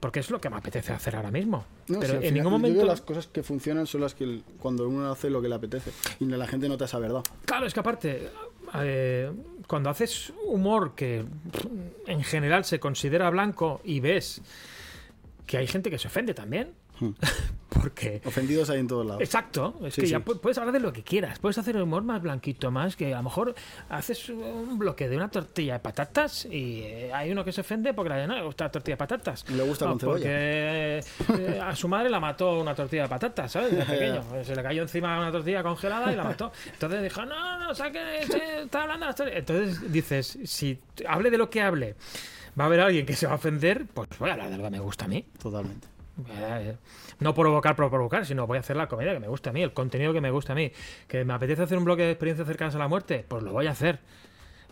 porque 0.00 0.18
es 0.20 0.30
lo 0.30 0.40
que 0.40 0.50
me 0.50 0.56
apetece 0.56 0.92
hacer 0.92 1.14
ahora 1.14 1.30
mismo. 1.30 1.64
No, 1.86 2.00
Pero 2.00 2.14
al 2.14 2.16
en 2.16 2.22
final, 2.22 2.34
ningún 2.34 2.52
momento... 2.52 2.84
las 2.84 3.00
cosas 3.00 3.28
que 3.28 3.44
funcionan 3.44 3.86
son 3.86 4.00
las 4.00 4.14
que 4.14 4.40
cuando 4.58 4.88
uno 4.88 5.10
hace 5.10 5.30
lo 5.30 5.40
que 5.40 5.48
le 5.48 5.54
apetece 5.54 5.92
y 6.18 6.24
la 6.24 6.46
gente 6.48 6.68
nota 6.68 6.86
esa 6.86 6.98
verdad. 6.98 7.22
Claro, 7.44 7.64
es 7.64 7.72
que 7.72 7.80
aparte, 7.80 8.28
eh, 8.82 9.30
cuando 9.68 9.90
haces 9.90 10.32
humor 10.44 10.94
que 10.96 11.24
en 12.06 12.24
general 12.24 12.64
se 12.64 12.80
considera 12.80 13.30
blanco 13.30 13.80
y 13.84 14.00
ves 14.00 14.42
que 15.46 15.56
hay 15.56 15.68
gente 15.68 15.88
que 15.88 15.98
se 15.98 16.08
ofende 16.08 16.34
también. 16.34 16.74
porque... 17.68 18.20
Ofendidos 18.24 18.70
hay 18.70 18.80
en 18.80 18.88
todos 18.88 19.06
lados. 19.06 19.20
Exacto, 19.22 19.78
es 19.84 19.94
Sí, 19.94 20.00
que 20.02 20.06
sí. 20.06 20.12
ya 20.12 20.20
pu- 20.24 20.38
puedes 20.40 20.56
hablar 20.58 20.72
de 20.72 20.80
lo 20.80 20.92
que 20.92 21.02
quieras, 21.02 21.38
puedes 21.38 21.58
hacer 21.58 21.76
el 21.76 21.82
humor 21.82 22.02
más 22.02 22.20
blanquito, 22.22 22.70
más 22.70 22.96
que 22.96 23.12
a 23.14 23.18
lo 23.18 23.24
mejor 23.24 23.54
haces 23.88 24.28
un 24.30 24.78
bloque 24.78 25.08
de 25.08 25.16
una 25.16 25.30
tortilla 25.30 25.74
de 25.74 25.78
patatas 25.80 26.46
y 26.46 26.80
eh, 26.82 27.12
hay 27.12 27.30
uno 27.30 27.44
que 27.44 27.52
se 27.52 27.60
ofende 27.60 27.92
porque 27.94 28.08
la 28.10 28.26
no 28.26 28.34
le 28.34 28.42
gusta 28.42 28.64
la 28.64 28.70
tortilla 28.72 28.94
de 28.94 28.98
patatas. 28.98 29.44
Le 29.50 29.62
gusta 29.62 29.84
No, 29.84 29.92
con 29.92 30.00
cebolla. 30.00 30.22
Porque 30.24 31.00
eh, 31.54 31.60
a 31.62 31.74
su 31.76 31.88
madre 31.88 32.10
la 32.10 32.20
mató 32.20 32.58
una 32.60 32.74
tortilla 32.74 33.02
de 33.02 33.08
patatas, 33.08 33.52
¿sabes? 33.52 33.76
De 33.76 33.84
pequeño. 33.84 34.22
Se 34.44 34.56
le 34.56 34.62
cayó 34.62 34.82
encima 34.82 35.18
una 35.18 35.30
tortilla 35.30 35.62
congelada 35.62 36.12
y 36.12 36.16
la 36.16 36.24
mató. 36.24 36.50
Entonces 36.72 37.02
dijo, 37.02 37.24
no, 37.24 37.58
no, 37.58 37.74
saque, 37.74 37.98
se 38.28 38.62
está 38.62 38.82
hablando 38.82 39.04
de 39.04 39.10
las 39.10 39.16
tortillas". 39.16 39.38
Entonces 39.40 39.92
dices, 39.92 40.38
si 40.44 40.78
hable 41.06 41.30
de 41.30 41.38
lo 41.38 41.48
que 41.50 41.60
hable, 41.62 41.94
va 42.58 42.64
a 42.64 42.66
haber 42.66 42.80
alguien 42.80 43.06
que 43.06 43.14
se 43.14 43.26
va 43.26 43.32
a 43.32 43.36
ofender, 43.36 43.86
pues 43.94 44.08
voy 44.18 44.30
a 44.30 44.32
hablar 44.32 44.50
de 44.50 44.56
lo 44.58 44.64
que 44.64 44.70
me 44.70 44.80
gusta 44.80 45.04
a 45.04 45.08
mí. 45.08 45.24
Totalmente. 45.40 45.86
Eh, 46.28 46.76
No 47.20 47.34
provocar 47.34 47.76
por 47.76 47.88
provocar, 47.90 48.26
sino 48.26 48.46
voy 48.46 48.56
a 48.56 48.60
hacer 48.60 48.76
la 48.76 48.88
comedia 48.88 49.12
que 49.12 49.20
me 49.20 49.28
gusta 49.28 49.50
a 49.50 49.52
mí, 49.52 49.62
el 49.62 49.72
contenido 49.72 50.12
que 50.12 50.20
me 50.20 50.30
gusta 50.30 50.52
a 50.52 50.56
mí. 50.56 50.72
Que 51.06 51.24
me 51.24 51.32
apetece 51.34 51.62
hacer 51.62 51.78
un 51.78 51.84
bloque 51.84 52.02
de 52.02 52.10
experiencias 52.12 52.46
cercanas 52.46 52.74
a 52.74 52.78
la 52.78 52.88
muerte, 52.88 53.24
pues 53.26 53.42
lo 53.42 53.52
voy 53.52 53.66
a 53.66 53.70
hacer. 53.72 54.00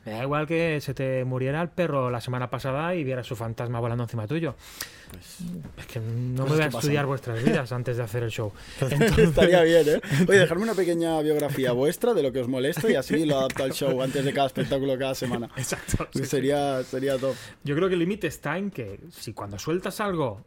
Me 0.05 0.13
da 0.13 0.23
igual 0.23 0.47
que 0.47 0.81
se 0.81 0.95
te 0.95 1.25
muriera 1.25 1.61
el 1.61 1.69
perro 1.69 2.11
la 2.13 2.21
semana 2.21 2.49
pasada 2.49 2.95
y 2.95 3.03
vieras 3.03 3.27
su 3.27 3.35
fantasma 3.35 3.81
volando 3.81 4.05
encima 4.05 4.29
tuyo. 4.29 4.55
Pues, 5.11 5.41
Es 5.79 5.87
que 5.87 5.99
no 5.99 6.45
me 6.45 6.51
voy 6.51 6.61
a 6.61 6.67
estudiar 6.67 7.07
vuestras 7.07 7.43
vidas 7.43 7.73
antes 7.73 7.97
de 7.97 8.05
hacer 8.05 8.23
el 8.23 8.31
show. 8.31 8.53
Estaría 9.19 9.63
bien, 9.65 9.89
¿eh? 9.89 10.01
Oye, 10.29 10.39
dejarme 10.39 10.63
una 10.63 10.75
pequeña 10.75 11.21
biografía 11.23 11.73
vuestra 11.73 12.15
de 12.15 12.23
lo 12.23 12.31
que 12.31 12.39
os 12.39 12.47
molesta 12.47 12.89
y 12.89 12.95
así 12.95 13.25
lo 13.27 13.37
adapto 13.39 13.65
al 13.65 13.73
show 13.73 14.01
antes 14.01 14.25
de 14.25 14.33
cada 14.33 14.47
espectáculo 14.47 14.97
cada 14.97 15.17
semana. 15.17 15.51
Exacto. 15.57 16.07
sí, 16.13 16.21
sí. 16.21 16.25
Sería, 16.27 16.85
sería 16.85 17.19
top. 17.19 17.35
Yo 17.65 17.75
creo 17.75 17.89
que 17.89 17.95
el 17.95 18.01
límite 18.01 18.29
está 18.29 18.59
en 18.59 18.71
que 18.71 19.01
si 19.11 19.33
cuando 19.33 19.59
sueltas 19.59 19.99
algo, 20.01 20.41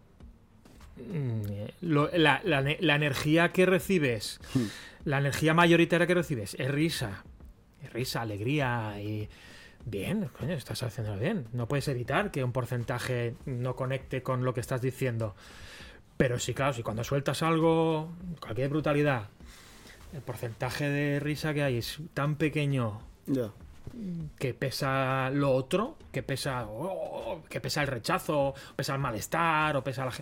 lo- 1.81 2.09
la, 2.13 2.41
la 2.43 2.61
ne- 2.61 2.77
la 2.81 2.95
energía 2.95 3.51
que 3.51 3.65
recibes, 3.65 4.39
Hmm. 4.53 4.65
la 5.05 5.19
energía 5.19 5.53
mayoritaria 5.53 6.07
que 6.07 6.13
recibes 6.13 6.55
es 6.59 6.69
risa, 6.71 7.23
es 7.83 7.91
risa, 7.93 8.21
alegría 8.21 8.99
y... 9.01 9.29
Bien, 9.85 10.29
coño, 10.37 10.53
estás 10.53 10.83
haciéndolo 10.83 11.19
bien. 11.19 11.47
No 11.53 11.67
puedes 11.67 11.87
evitar 11.87 12.31
que 12.31 12.43
un 12.43 12.51
porcentaje 12.51 13.35
no 13.45 13.75
conecte 13.77 14.21
con 14.21 14.43
lo 14.43 14.53
que 14.53 14.59
estás 14.59 14.81
diciendo. 14.81 15.35
Pero 16.17 16.37
sí, 16.37 16.53
claro, 16.53 16.73
si 16.73 16.83
cuando 16.83 17.03
sueltas 17.05 17.41
algo, 17.43 18.11
cualquier 18.41 18.69
brutalidad, 18.69 19.29
el 20.13 20.21
porcentaje 20.21 20.89
de 20.89 21.19
risa 21.21 21.53
que 21.53 21.63
hay 21.63 21.77
es 21.77 21.99
tan 22.13 22.35
pequeño. 22.35 23.01
Que 24.37 24.53
pesa 24.53 25.29
lo 25.29 25.51
otro, 25.51 25.97
que 26.11 26.23
pesa, 26.23 26.65
oh, 26.67 27.43
que 27.49 27.59
pesa 27.61 27.81
el 27.81 27.87
rechazo, 27.87 28.53
pesa 28.75 28.93
el 28.93 28.99
malestar, 28.99 29.75
o 29.77 29.83
pesa 29.83 30.05
la, 30.05 30.13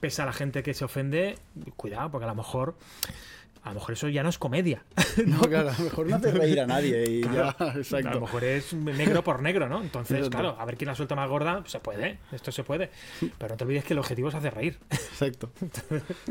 pesa 0.00 0.24
la 0.24 0.32
gente 0.32 0.62
que 0.62 0.74
se 0.74 0.84
ofende, 0.84 1.38
cuidado, 1.76 2.10
porque 2.10 2.24
a 2.24 2.28
lo 2.28 2.34
mejor, 2.34 2.76
a 3.62 3.68
lo 3.70 3.74
mejor 3.74 3.92
eso 3.92 4.08
ya 4.08 4.22
no 4.22 4.28
es 4.28 4.38
comedia. 4.38 4.84
No, 5.26 5.40
claro, 5.40 5.70
a 5.70 5.78
lo 5.78 5.84
mejor 5.84 6.08
no 6.08 6.16
hace 6.16 6.30
reír 6.30 6.60
a 6.60 6.66
nadie 6.66 7.04
y 7.10 7.22
ya, 7.22 7.48
A 7.58 7.74
lo 7.74 7.80
exacto. 7.80 8.20
mejor 8.20 8.44
es 8.44 8.72
negro 8.72 9.22
por 9.22 9.42
negro, 9.42 9.68
¿no? 9.68 9.82
Entonces, 9.82 10.18
Exacto. 10.18 10.38
claro, 10.38 10.56
a 10.58 10.64
ver 10.64 10.76
quién 10.76 10.88
la 10.88 10.94
suelta 10.94 11.14
más 11.14 11.28
gorda, 11.28 11.62
se 11.66 11.78
puede, 11.80 12.18
esto 12.32 12.52
se 12.52 12.64
puede. 12.64 12.90
Pero 13.38 13.54
no 13.54 13.56
te 13.56 13.64
olvides 13.64 13.84
que 13.84 13.92
el 13.92 13.98
objetivo 13.98 14.28
es 14.28 14.34
hacer 14.34 14.54
reír. 14.54 14.78
Exacto. 14.90 15.50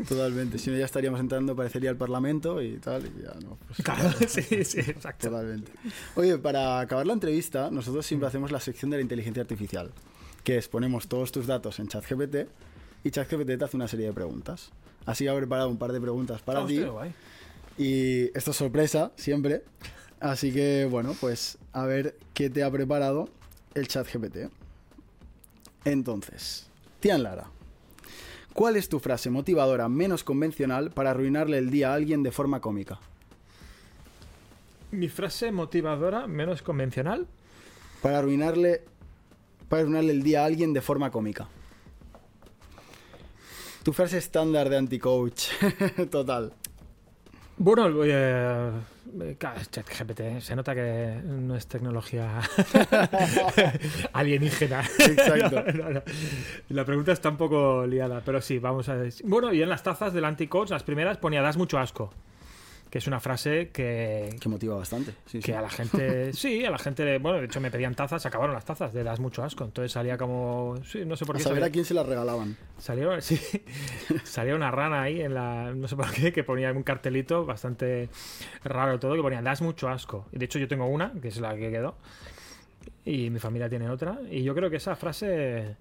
Totalmente. 0.08 0.58
Si 0.58 0.70
no, 0.70 0.76
ya 0.76 0.84
estaríamos 0.84 1.20
entrando, 1.20 1.54
parecería 1.54 1.90
el 1.90 1.96
Parlamento 1.96 2.60
y 2.62 2.78
tal, 2.78 3.06
y 3.06 3.22
ya 3.22 3.34
no. 3.40 3.58
pues, 3.66 3.82
Claro, 3.82 4.10
sí, 4.26 4.42
sí, 4.64 4.80
exacto. 4.80 5.28
Totalmente. 5.28 5.72
Oye, 6.16 6.38
para 6.38 6.80
acabar 6.80 7.06
la 7.06 7.12
entrevista, 7.12 7.70
nosotros 7.70 8.04
siempre 8.06 8.26
hacemos 8.28 8.50
la 8.50 8.60
sección 8.60 8.90
de 8.90 8.96
la 8.96 9.02
inteligencia 9.02 9.42
artificial, 9.42 9.90
que 10.42 10.56
es 10.56 10.68
ponemos 10.68 11.06
todos 11.08 11.30
tus 11.32 11.46
datos 11.46 11.78
en 11.78 11.88
ChatGPT 11.88 12.48
y 13.04 13.10
ChatGPT 13.10 13.58
te 13.58 13.64
hace 13.64 13.76
una 13.76 13.88
serie 13.88 14.06
de 14.06 14.12
preguntas. 14.12 14.70
Así 15.06 15.24
que 15.24 15.30
he 15.30 15.36
preparado 15.36 15.68
un 15.68 15.78
par 15.78 15.92
de 15.92 16.00
preguntas 16.00 16.42
para 16.42 16.66
ti. 16.66 16.78
Hostia, 16.78 16.90
guay. 16.90 17.14
Y 17.78 18.36
esto 18.36 18.50
es 18.50 18.56
sorpresa, 18.56 19.12
siempre. 19.16 19.64
Así 20.20 20.52
que, 20.52 20.86
bueno, 20.90 21.16
pues 21.18 21.56
a 21.72 21.86
ver 21.86 22.16
qué 22.34 22.50
te 22.50 22.62
ha 22.62 22.70
preparado 22.70 23.28
el 23.74 23.88
chat 23.88 24.06
GPT. 24.06 24.50
Entonces, 25.84 26.68
Tian 27.00 27.22
Lara, 27.22 27.46
¿cuál 28.52 28.76
es 28.76 28.90
tu 28.90 28.98
frase 29.00 29.30
motivadora 29.30 29.88
menos 29.88 30.24
convencional 30.24 30.90
para 30.90 31.12
arruinarle 31.12 31.56
el 31.56 31.70
día 31.70 31.92
a 31.92 31.94
alguien 31.94 32.22
de 32.22 32.32
forma 32.32 32.60
cómica? 32.60 33.00
Mi 34.90 35.08
frase 35.08 35.52
motivadora, 35.52 36.26
menos 36.26 36.62
convencional, 36.62 37.26
Para 38.02 38.18
arruinarle, 38.18 38.82
para 39.68 39.82
arruinarle 39.82 40.12
el 40.12 40.22
día 40.22 40.42
a 40.42 40.46
alguien 40.46 40.72
de 40.72 40.80
forma 40.80 41.10
cómica. 41.10 41.48
Tu 43.82 43.92
frase 43.92 44.18
estándar 44.18 44.68
de 44.68 44.76
anti-coach. 44.76 45.48
Total. 46.10 46.52
Bueno, 47.56 47.90
eh, 48.04 48.70
es 49.60 49.70
ChatGPT, 49.70 50.40
se 50.40 50.56
nota 50.56 50.74
que 50.74 51.20
no 51.24 51.54
es 51.56 51.66
tecnología 51.66 52.40
alienígena. 54.12 54.80
Exacto. 54.80 55.64
No, 55.74 55.84
no, 55.84 55.90
no. 55.90 56.02
La 56.70 56.84
pregunta 56.84 57.12
está 57.12 57.28
un 57.28 57.36
poco 57.36 57.86
liada, 57.86 58.22
pero 58.24 58.40
sí, 58.40 58.58
vamos 58.58 58.88
a 58.88 58.94
ver. 58.94 59.12
Bueno, 59.24 59.52
y 59.52 59.62
en 59.62 59.68
las 59.68 59.82
tazas 59.82 60.12
del 60.12 60.24
anti-coach, 60.24 60.70
las 60.70 60.82
primeras 60.84 61.18
ponía 61.18 61.42
das 61.42 61.56
mucho 61.56 61.78
asco, 61.78 62.12
que 62.90 62.98
es 62.98 63.06
una 63.06 63.20
frase 63.20 63.70
que, 63.72 64.34
Que 64.40 64.48
motiva 64.48 64.74
bastante. 64.76 65.12
Sí, 65.26 65.38
que 65.38 65.46
sí. 65.46 65.52
a 65.52 65.60
la 65.62 65.70
gente, 65.70 66.32
sí, 66.34 66.64
a 66.64 66.70
la 66.70 66.78
gente, 66.78 67.18
bueno, 67.18 67.38
de 67.38 67.44
hecho 67.46 67.60
me 67.60 67.70
pedían 67.70 67.94
tazas, 67.94 68.20
se 68.22 68.26
acabaron 68.28 68.52
las 68.54 68.64
tazas 68.64 68.92
de 68.92 69.04
das 69.04 69.20
mucho 69.20 69.44
asco, 69.44 69.64
entonces 69.64 69.92
salía 69.92 70.18
como, 70.18 70.74
sí, 70.84 71.04
no 71.06 71.16
sé 71.16 71.24
por 71.24 71.36
A 71.36 71.38
qué. 71.38 71.44
saber 71.44 71.58
salía- 71.58 71.68
a 71.68 71.72
quién 71.72 71.84
se 71.84 71.94
las 71.94 72.04
regalaban. 72.06 72.56
Salió, 72.78 73.20
sí, 73.22 73.40
salía 74.24 74.54
una 74.56 74.70
rana 74.70 75.02
ahí 75.02 75.20
en 75.20 75.34
la. 75.34 75.72
No 75.74 75.86
sé 75.88 75.94
por 75.96 76.10
qué, 76.12 76.32
que 76.32 76.42
ponía 76.44 76.72
un 76.72 76.82
cartelito 76.82 77.44
bastante 77.46 78.08
raro 78.64 78.98
todo, 78.98 79.14
que 79.14 79.22
ponía, 79.22 79.40
das 79.42 79.62
mucho 79.62 79.88
asco. 79.88 80.26
Y 80.32 80.38
de 80.38 80.44
hecho, 80.46 80.58
yo 80.58 80.66
tengo 80.66 80.86
una, 80.86 81.12
que 81.20 81.28
es 81.28 81.38
la 81.40 81.54
que 81.56 81.70
quedó. 81.70 81.96
Y 83.04 83.30
mi 83.30 83.38
familia 83.38 83.68
tiene 83.68 83.88
otra. 83.88 84.18
Y 84.30 84.42
yo 84.42 84.54
creo 84.54 84.68
que 84.70 84.76
esa 84.76 84.96
frase, 84.96 85.76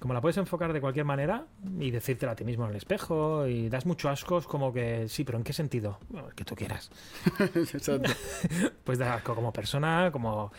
como 0.00 0.14
la 0.14 0.20
puedes 0.20 0.38
enfocar 0.38 0.72
de 0.72 0.80
cualquier 0.80 1.04
manera 1.04 1.44
y 1.78 1.90
decírtela 1.90 2.32
a 2.32 2.34
ti 2.34 2.42
mismo 2.44 2.64
en 2.64 2.70
el 2.70 2.76
espejo, 2.76 3.46
y 3.46 3.68
das 3.68 3.86
mucho 3.86 4.08
asco, 4.08 4.38
es 4.38 4.46
como 4.46 4.72
que, 4.72 5.08
sí, 5.08 5.24
pero 5.24 5.38
¿en 5.38 5.44
qué 5.44 5.52
sentido? 5.52 5.98
Bueno, 6.08 6.28
el 6.28 6.34
que 6.34 6.44
tú 6.44 6.56
quieras. 6.56 6.90
Exacto. 7.54 8.10
Puedes 8.84 8.98
dar 8.98 9.12
asco 9.12 9.34
como 9.34 9.52
persona, 9.52 10.10
como. 10.10 10.52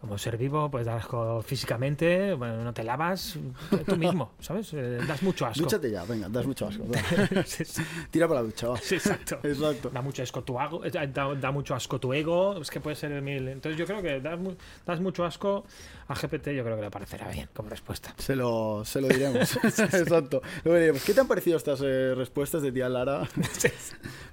Como 0.00 0.16
ser 0.16 0.36
vivo, 0.36 0.70
puedes 0.70 0.86
dar 0.86 0.98
asco 0.98 1.42
físicamente, 1.42 2.32
bueno, 2.34 2.62
no 2.62 2.72
te 2.72 2.84
lavas 2.84 3.36
tú 3.84 3.96
mismo, 3.96 4.30
¿sabes? 4.38 4.72
Eh, 4.72 5.00
das 5.08 5.22
mucho 5.24 5.44
asco. 5.44 5.64
Dúchate 5.64 5.90
ya, 5.90 6.04
venga, 6.04 6.28
das 6.28 6.46
mucho 6.46 6.68
asco. 6.68 6.84
va. 6.88 7.42
Sí, 7.44 7.64
sí. 7.64 7.82
Tira 8.10 8.28
para 8.28 8.40
la 8.40 8.46
ducha, 8.46 8.68
va. 8.68 8.76
Sí, 8.78 8.94
exacto. 8.94 9.40
Exacto. 9.42 9.90
Da 9.90 10.00
mucho 10.00 10.22
asco 10.22 10.44
tu 10.44 10.58
ego, 10.60 10.84
eh, 10.84 10.90
da, 10.92 11.06
da 11.34 11.50
mucho 11.50 11.74
asco 11.74 11.98
tu 11.98 12.12
ego, 12.14 12.60
es 12.62 12.70
que 12.70 12.78
puede 12.80 12.94
ser 12.94 13.20
mil. 13.22 13.48
Entonces 13.48 13.76
yo 13.76 13.86
creo 13.86 14.00
que 14.00 14.20
das, 14.20 14.38
mu- 14.38 14.54
das 14.86 15.00
mucho 15.00 15.24
asco 15.24 15.64
a 16.06 16.14
GPT, 16.14 16.54
yo 16.54 16.62
creo 16.62 16.76
que 16.76 16.82
le 16.82 16.90
parecerá 16.92 17.28
bien 17.28 17.48
como 17.52 17.68
respuesta. 17.68 18.14
Se 18.18 18.36
lo, 18.36 18.84
se 18.84 19.00
lo 19.00 19.08
diremos. 19.08 19.56
Exacto. 19.64 20.42
Luego 20.64 20.78
diremos, 20.78 21.02
¿qué 21.04 21.12
te 21.12 21.20
han 21.20 21.26
parecido 21.28 21.56
estas 21.56 21.80
eh, 21.82 22.14
respuestas 22.14 22.62
de 22.62 22.70
tía 22.70 22.88
Lara? 22.88 23.28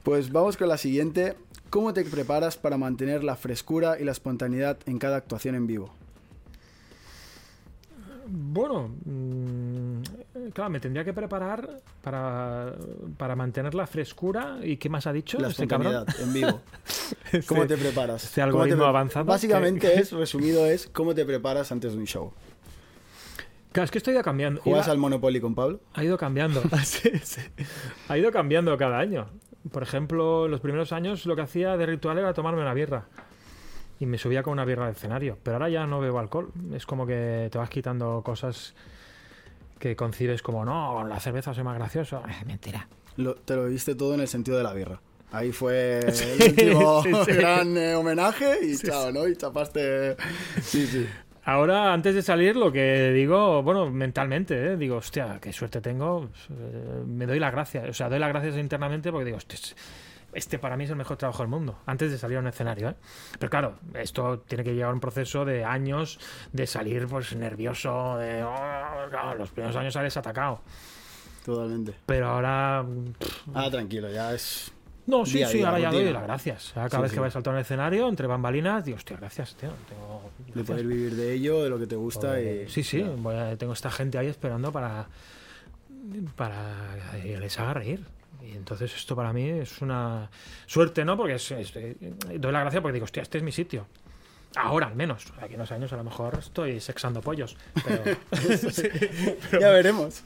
Pues 0.04 0.32
vamos 0.32 0.58
con 0.58 0.68
la 0.70 0.78
siguiente. 0.78 1.36
¿Cómo 1.72 1.94
te 1.94 2.06
preparas 2.06 2.56
para 2.58 2.78
mantener 2.78 3.24
la 3.24 3.36
frescura 3.36 4.00
y 4.00 4.04
la 4.06 4.12
espontaneidad 4.12 4.78
en 4.86 4.98
cada 5.00 5.18
actuación 5.18 5.55
en 5.56 5.68
vivo? 5.68 5.94
Bueno, 8.28 8.90
mm, 9.06 10.02
claro, 10.54 10.72
me 10.72 10.80
tendría 10.80 11.04
que 11.06 11.14
preparar 11.14 11.70
para, 12.02 12.74
para 13.18 13.36
mantener 13.36 13.76
la 13.76 13.86
frescura. 13.86 14.58
¿Y 14.64 14.78
qué 14.78 14.90
más 14.90 15.06
ha 15.06 15.14
dicho 15.14 15.38
La 15.40 15.50
este 15.50 15.68
cabrón? 15.68 16.06
en 16.20 16.34
vivo. 16.34 16.62
¿Cómo 17.48 17.64
Este- 17.64 17.76
te 17.76 17.82
preparas? 17.82 18.24
este 18.24 18.42
¿Cómo 18.42 18.52
te 18.52 18.58
algoritmo 18.58 18.78
pre- 18.80 18.88
avanzado 18.90 19.26
Básicamente 19.26 19.88
que- 19.94 19.94
es, 20.02 20.12
resumido, 20.12 20.66
es 20.66 20.88
cómo 20.88 21.14
te 21.14 21.24
preparas 21.24 21.72
antes 21.72 21.94
de 21.94 22.00
un 22.00 22.06
show. 22.08 22.34
Claro, 23.72 23.86
es 23.86 23.92
que 23.92 23.98
estoy 24.00 24.16
cambiando. 24.24 24.62
¿Juegas 24.62 24.88
Iba- 24.88 24.94
al 24.94 24.98
Monopoly 24.98 25.40
con 25.40 25.54
Pablo? 25.54 25.80
Ha 25.94 26.04
ido 26.04 26.18
cambiando. 26.18 26.64
Sí, 26.84 27.12
sí. 27.24 27.42
Ha 28.08 28.18
ido 28.18 28.32
cambiando 28.32 28.76
cada 28.78 28.98
año. 28.98 29.28
Por 29.72 29.84
ejemplo, 29.84 30.46
en 30.46 30.52
los 30.52 30.62
primeros 30.62 30.92
años 30.94 31.26
lo 31.28 31.36
que 31.36 31.42
hacía 31.44 31.78
de 31.78 31.86
ritual 31.86 32.18
era 32.18 32.34
tomarme 32.34 32.62
una 32.62 32.74
birra. 32.74 33.06
Y 34.00 34.06
me 34.06 34.18
subía 34.18 34.44
con 34.44 34.54
una 34.54 34.66
birra 34.66 34.86
al 34.86 34.92
escenario. 34.92 35.38
Pero 35.42 35.56
ahora 35.56 35.70
ya 35.70 35.86
no 35.88 36.00
bebo 36.02 36.20
alcohol. 36.20 36.52
Es 36.74 36.86
como 36.86 37.06
que 37.08 37.48
te 37.52 37.58
vas 37.58 37.70
quitando 37.70 38.22
cosas 38.24 38.76
que 39.80 39.96
concibes 39.96 40.42
como, 40.42 40.66
no, 40.66 40.94
con 40.96 41.10
la 41.10 41.20
cerveza 41.20 41.54
soy 41.54 41.64
más 41.64 41.78
gracioso. 41.78 42.22
Eh, 42.28 42.34
mentira. 42.46 42.88
Lo- 43.18 43.36
te 43.36 43.56
lo 43.56 43.66
viste 43.66 43.96
todo 43.96 44.14
en 44.14 44.22
el 44.22 44.28
sentido 44.28 44.58
de 44.58 44.64
la 44.64 44.74
birra. 44.74 45.00
Ahí 45.32 45.52
fue 45.52 46.02
Sí, 46.14 46.44
el 46.44 46.74
último 46.76 47.04
sí, 47.04 47.12
sí. 47.26 47.32
gran 47.34 47.76
eh, 47.78 47.96
homenaje 47.96 48.60
y 48.66 48.76
Sí, 48.76 48.88
chao, 48.88 49.12
¿no? 49.12 49.28
Y 49.28 49.36
chapaste... 49.36 50.16
Sí, 50.62 50.86
sí. 50.88 51.08
Ahora, 51.48 51.94
antes 51.94 52.16
de 52.16 52.24
salir, 52.24 52.56
lo 52.56 52.72
que 52.72 53.12
digo, 53.12 53.62
bueno, 53.62 53.92
mentalmente, 53.92 54.74
¿eh? 54.74 54.78
digo, 54.78 54.98
hostia, 54.98 55.38
qué 55.40 55.54
suerte 55.54 55.80
tengo. 55.80 56.30
eh, 56.50 57.04
me 57.06 57.28
doy 57.28 57.40
las 57.40 57.52
gracias. 57.52 57.88
O 57.88 57.94
sea, 57.94 58.10
doy 58.10 58.18
las 58.20 58.30
gracias 58.30 58.58
internamente 58.58 59.12
porque 59.12 59.26
digo, 59.26 59.38
hostia, 59.38 59.58
este 60.36 60.60
para 60.60 60.78
mí 60.78 60.84
es 60.84 60.90
el 60.92 60.96
mejor 60.98 61.18
trabajo 61.18 61.42
del 61.42 61.48
mundo, 61.50 61.80
antes 61.88 62.12
de 62.12 62.18
salir 62.20 62.38
a 62.38 62.42
un 62.42 62.48
escenario. 62.48 62.90
¿eh? 62.90 62.96
Pero 63.40 63.50
claro, 63.50 63.76
esto 63.96 64.40
tiene 64.40 64.64
que 64.64 64.76
llevar 64.76 64.94
un 64.94 65.00
proceso 65.00 65.46
de 65.46 65.66
años 65.66 66.20
de 66.54 66.68
salir 66.68 67.08
pues 67.08 67.36
nervioso, 67.36 68.18
de, 68.18 68.44
"Oh", 68.44 69.10
claro, 69.10 69.36
los 69.36 69.50
primeros 69.50 69.76
años 69.76 69.94
sales 69.94 70.16
atacado. 70.18 70.62
Totalmente. 71.46 71.96
Pero 72.06 72.28
ahora... 72.28 72.84
Ah, 73.54 73.70
tranquilo, 73.72 74.10
ya 74.10 74.34
es... 74.34 74.72
No, 75.08 75.24
sí, 75.24 75.38
Día 75.38 75.48
sí, 75.50 75.58
día, 75.60 75.68
ahora 75.68 75.80
ya 75.80 75.92
doy 75.92 76.12
las 76.12 76.24
gracias. 76.24 76.72
Cada 76.74 76.90
Sí, 76.90 76.98
vez 76.98 77.12
sí. 77.12 77.14
que 77.16 77.20
voy 77.20 77.28
a 77.28 77.32
saltar 77.32 77.54
a 77.54 77.58
un 77.58 77.62
escenario, 77.62 78.08
entre 78.10 78.26
bambalinas, 78.26 78.84
digo, 78.84 78.98
hostia, 78.98 79.16
gracias, 79.18 79.54
tío. 79.56 79.70
Tengo, 79.88 80.32
De 80.56 80.64
poder 80.64 80.88
vivir 80.88 81.16
de 81.16 81.34
ello, 81.34 81.64
de 81.64 81.70
lo 81.70 81.78
que 81.78 81.86
te 81.86 81.96
gusta 81.96 82.42
y... 82.42 82.68
Sí, 82.68 82.82
sí, 82.84 83.02
ya. 83.02 83.10
voy 83.16 83.36
a- 83.36 83.56
tengo 83.56 83.74
esta 83.74 83.92
gente 83.92 84.18
ahí 84.18 84.26
esperando 84.26 84.72
para, 84.72 85.08
para 86.36 86.96
que 87.22 87.38
les 87.38 87.60
haga 87.60 87.76
reír. 87.76 88.04
Y 88.46 88.56
entonces 88.56 88.94
esto 88.96 89.16
para 89.16 89.34
mí 89.34 89.50
es 89.50 89.82
una 89.82 90.30
suerte, 90.66 91.04
¿no? 91.06 91.18
Porque 91.18 91.36
es- 91.36 91.52
es- 91.52 91.76
eh, 91.76 91.96
doy 92.40 92.52
la 92.52 92.62
gracia 92.62 92.82
porque 92.82 92.94
digo, 92.94 93.06
hostia, 93.06 93.24
este 93.24 93.38
es 93.40 93.44
mi 93.44 93.52
sitio. 93.52 93.86
Ahora, 94.58 94.88
al 94.88 94.96
menos. 94.96 95.26
Aquí 95.42 95.56
unos 95.56 95.70
años 95.74 95.92
a 95.92 95.98
lo 95.98 96.06
mejor 96.06 96.38
estoy 96.40 96.80
sexando 96.80 97.22
pollos. 97.22 97.58
Pero, 97.84 98.04
sí, 98.72 98.84
pero- 99.52 99.60
Ya 99.62 99.70
veremos. 99.72 100.24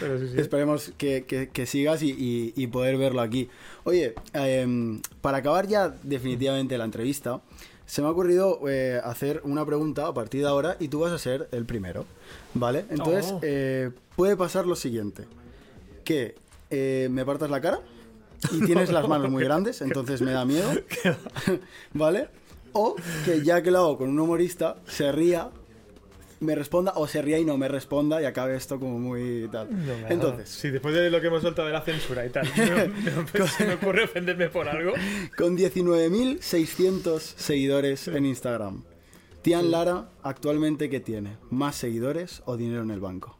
pero 0.00 0.18
sí, 0.18 0.28
sí. 0.32 0.40
Esperemos 0.40 0.92
que, 0.96 1.24
que- 1.26 1.50
que 1.50 1.66
sigas 1.66 2.02
y, 2.02 2.10
y- 2.12 2.54
y 2.56 2.66
poder 2.68 2.96
verlo 2.96 3.20
aquí. 3.20 3.50
Oye, 3.84 4.14
em, 4.32 5.02
para 5.20 5.38
acabar 5.38 5.66
ya 5.66 5.90
definitivamente 6.02 6.78
la 6.78 6.84
entrevista, 6.84 7.42
se 7.84 8.00
me 8.00 8.08
ha 8.08 8.12
ocurrido 8.12 8.60
eh, 8.68 8.98
hacer 9.04 9.42
una 9.44 9.66
pregunta 9.66 10.06
a 10.06 10.14
partir 10.14 10.40
de 10.42 10.48
ahora 10.48 10.76
y 10.80 10.88
tú 10.88 11.00
vas 11.00 11.12
a 11.12 11.18
ser 11.18 11.48
el 11.52 11.66
primero, 11.66 12.06
¿vale? 12.54 12.84
Entonces, 12.88 13.26
Oh. 13.32 13.40
eh, 13.42 13.90
puede 14.16 14.36
pasar 14.36 14.64
lo 14.64 14.76
siguiente, 14.76 15.24
que 16.04 16.34
eh, 16.70 17.08
me 17.10 17.24
partas 17.24 17.50
la 17.50 17.60
cara 17.60 17.80
y 18.52 18.60
tienes 18.64 18.90
las 18.90 19.06
manos 19.06 19.30
muy 19.30 19.44
grandes, 19.44 19.82
entonces 19.82 20.22
me 20.22 20.32
da 20.32 20.44
miedo, 20.44 20.70
¿vale? 21.92 22.28
O 22.72 22.96
que 23.24 23.42
ya 23.42 23.62
que 23.62 23.70
lo 23.70 23.78
hago 23.78 23.98
con 23.98 24.10
un 24.10 24.18
humorista, 24.20 24.76
se 24.86 25.10
ría, 25.12 25.50
me 26.38 26.54
responda, 26.54 26.92
o 26.94 27.06
se 27.06 27.20
ría 27.20 27.38
y 27.38 27.44
no 27.44 27.58
me 27.58 27.68
responda 27.68 28.22
y 28.22 28.24
acabe 28.24 28.56
esto 28.56 28.78
como 28.78 28.98
muy 28.98 29.48
tal. 29.50 29.68
No. 29.70 30.08
Entonces, 30.08 30.48
Sí, 30.48 30.70
después 30.70 30.94
de 30.94 31.10
lo 31.10 31.20
que 31.20 31.26
hemos 31.26 31.42
soltado 31.42 31.66
de 31.66 31.74
la 31.74 31.82
censura 31.82 32.24
y 32.24 32.30
tal, 32.30 32.46
no, 32.56 33.38
no 33.38 33.46
se 33.46 33.66
me 33.66 33.74
ocurre 33.74 34.04
ofenderme 34.04 34.48
por 34.48 34.68
algo. 34.68 34.92
Con 35.36 35.56
19.600 35.56 37.18
seguidores 37.18 38.08
en 38.08 38.24
Instagram. 38.24 38.84
Tian 39.42 39.70
Lara, 39.70 40.10
actualmente, 40.22 40.90
¿qué 40.90 41.00
tiene? 41.00 41.38
¿Más 41.50 41.74
seguidores 41.74 42.42
o 42.44 42.56
dinero 42.56 42.82
en 42.82 42.90
el 42.90 43.00
banco? 43.00 43.38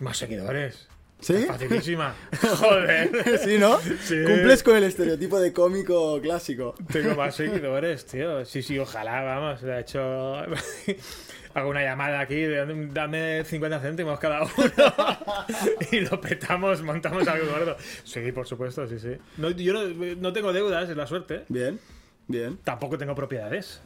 Más 0.00 0.18
seguidores. 0.18 0.88
¿Sí? 1.20 1.44
Facilísima. 1.46 2.14
Joder. 2.58 3.38
¿Sí, 3.44 3.58
no? 3.58 3.78
Sí. 3.80 4.22
Cumples 4.24 4.62
con 4.62 4.76
el 4.76 4.84
estereotipo 4.84 5.40
de 5.40 5.52
cómico 5.52 6.20
clásico. 6.20 6.74
Tengo 6.92 7.14
más 7.16 7.34
seguidores, 7.34 8.06
tío. 8.06 8.44
Sí, 8.44 8.62
sí, 8.62 8.78
ojalá, 8.78 9.22
vamos. 9.22 9.60
De 9.60 9.80
hecho, 9.80 10.00
hago 11.54 11.70
una 11.70 11.82
llamada 11.82 12.20
aquí, 12.20 12.36
de- 12.36 12.88
dame 12.92 13.44
50 13.44 13.80
céntimos 13.80 14.18
cada 14.20 14.42
uno. 14.42 14.52
y 15.90 16.00
lo 16.00 16.20
petamos, 16.20 16.82
montamos 16.82 17.26
algo 17.26 17.50
gordo. 17.50 17.76
Sí, 18.04 18.30
por 18.30 18.46
supuesto, 18.46 18.86
sí, 18.86 19.00
sí. 19.00 19.16
No, 19.38 19.50
yo 19.50 19.72
no, 19.72 20.14
no 20.16 20.32
tengo 20.32 20.52
deudas, 20.52 20.88
es 20.88 20.96
la 20.96 21.06
suerte. 21.08 21.44
Bien, 21.48 21.80
bien. 22.28 22.58
Tampoco 22.62 22.96
tengo 22.96 23.16
propiedades. 23.16 23.82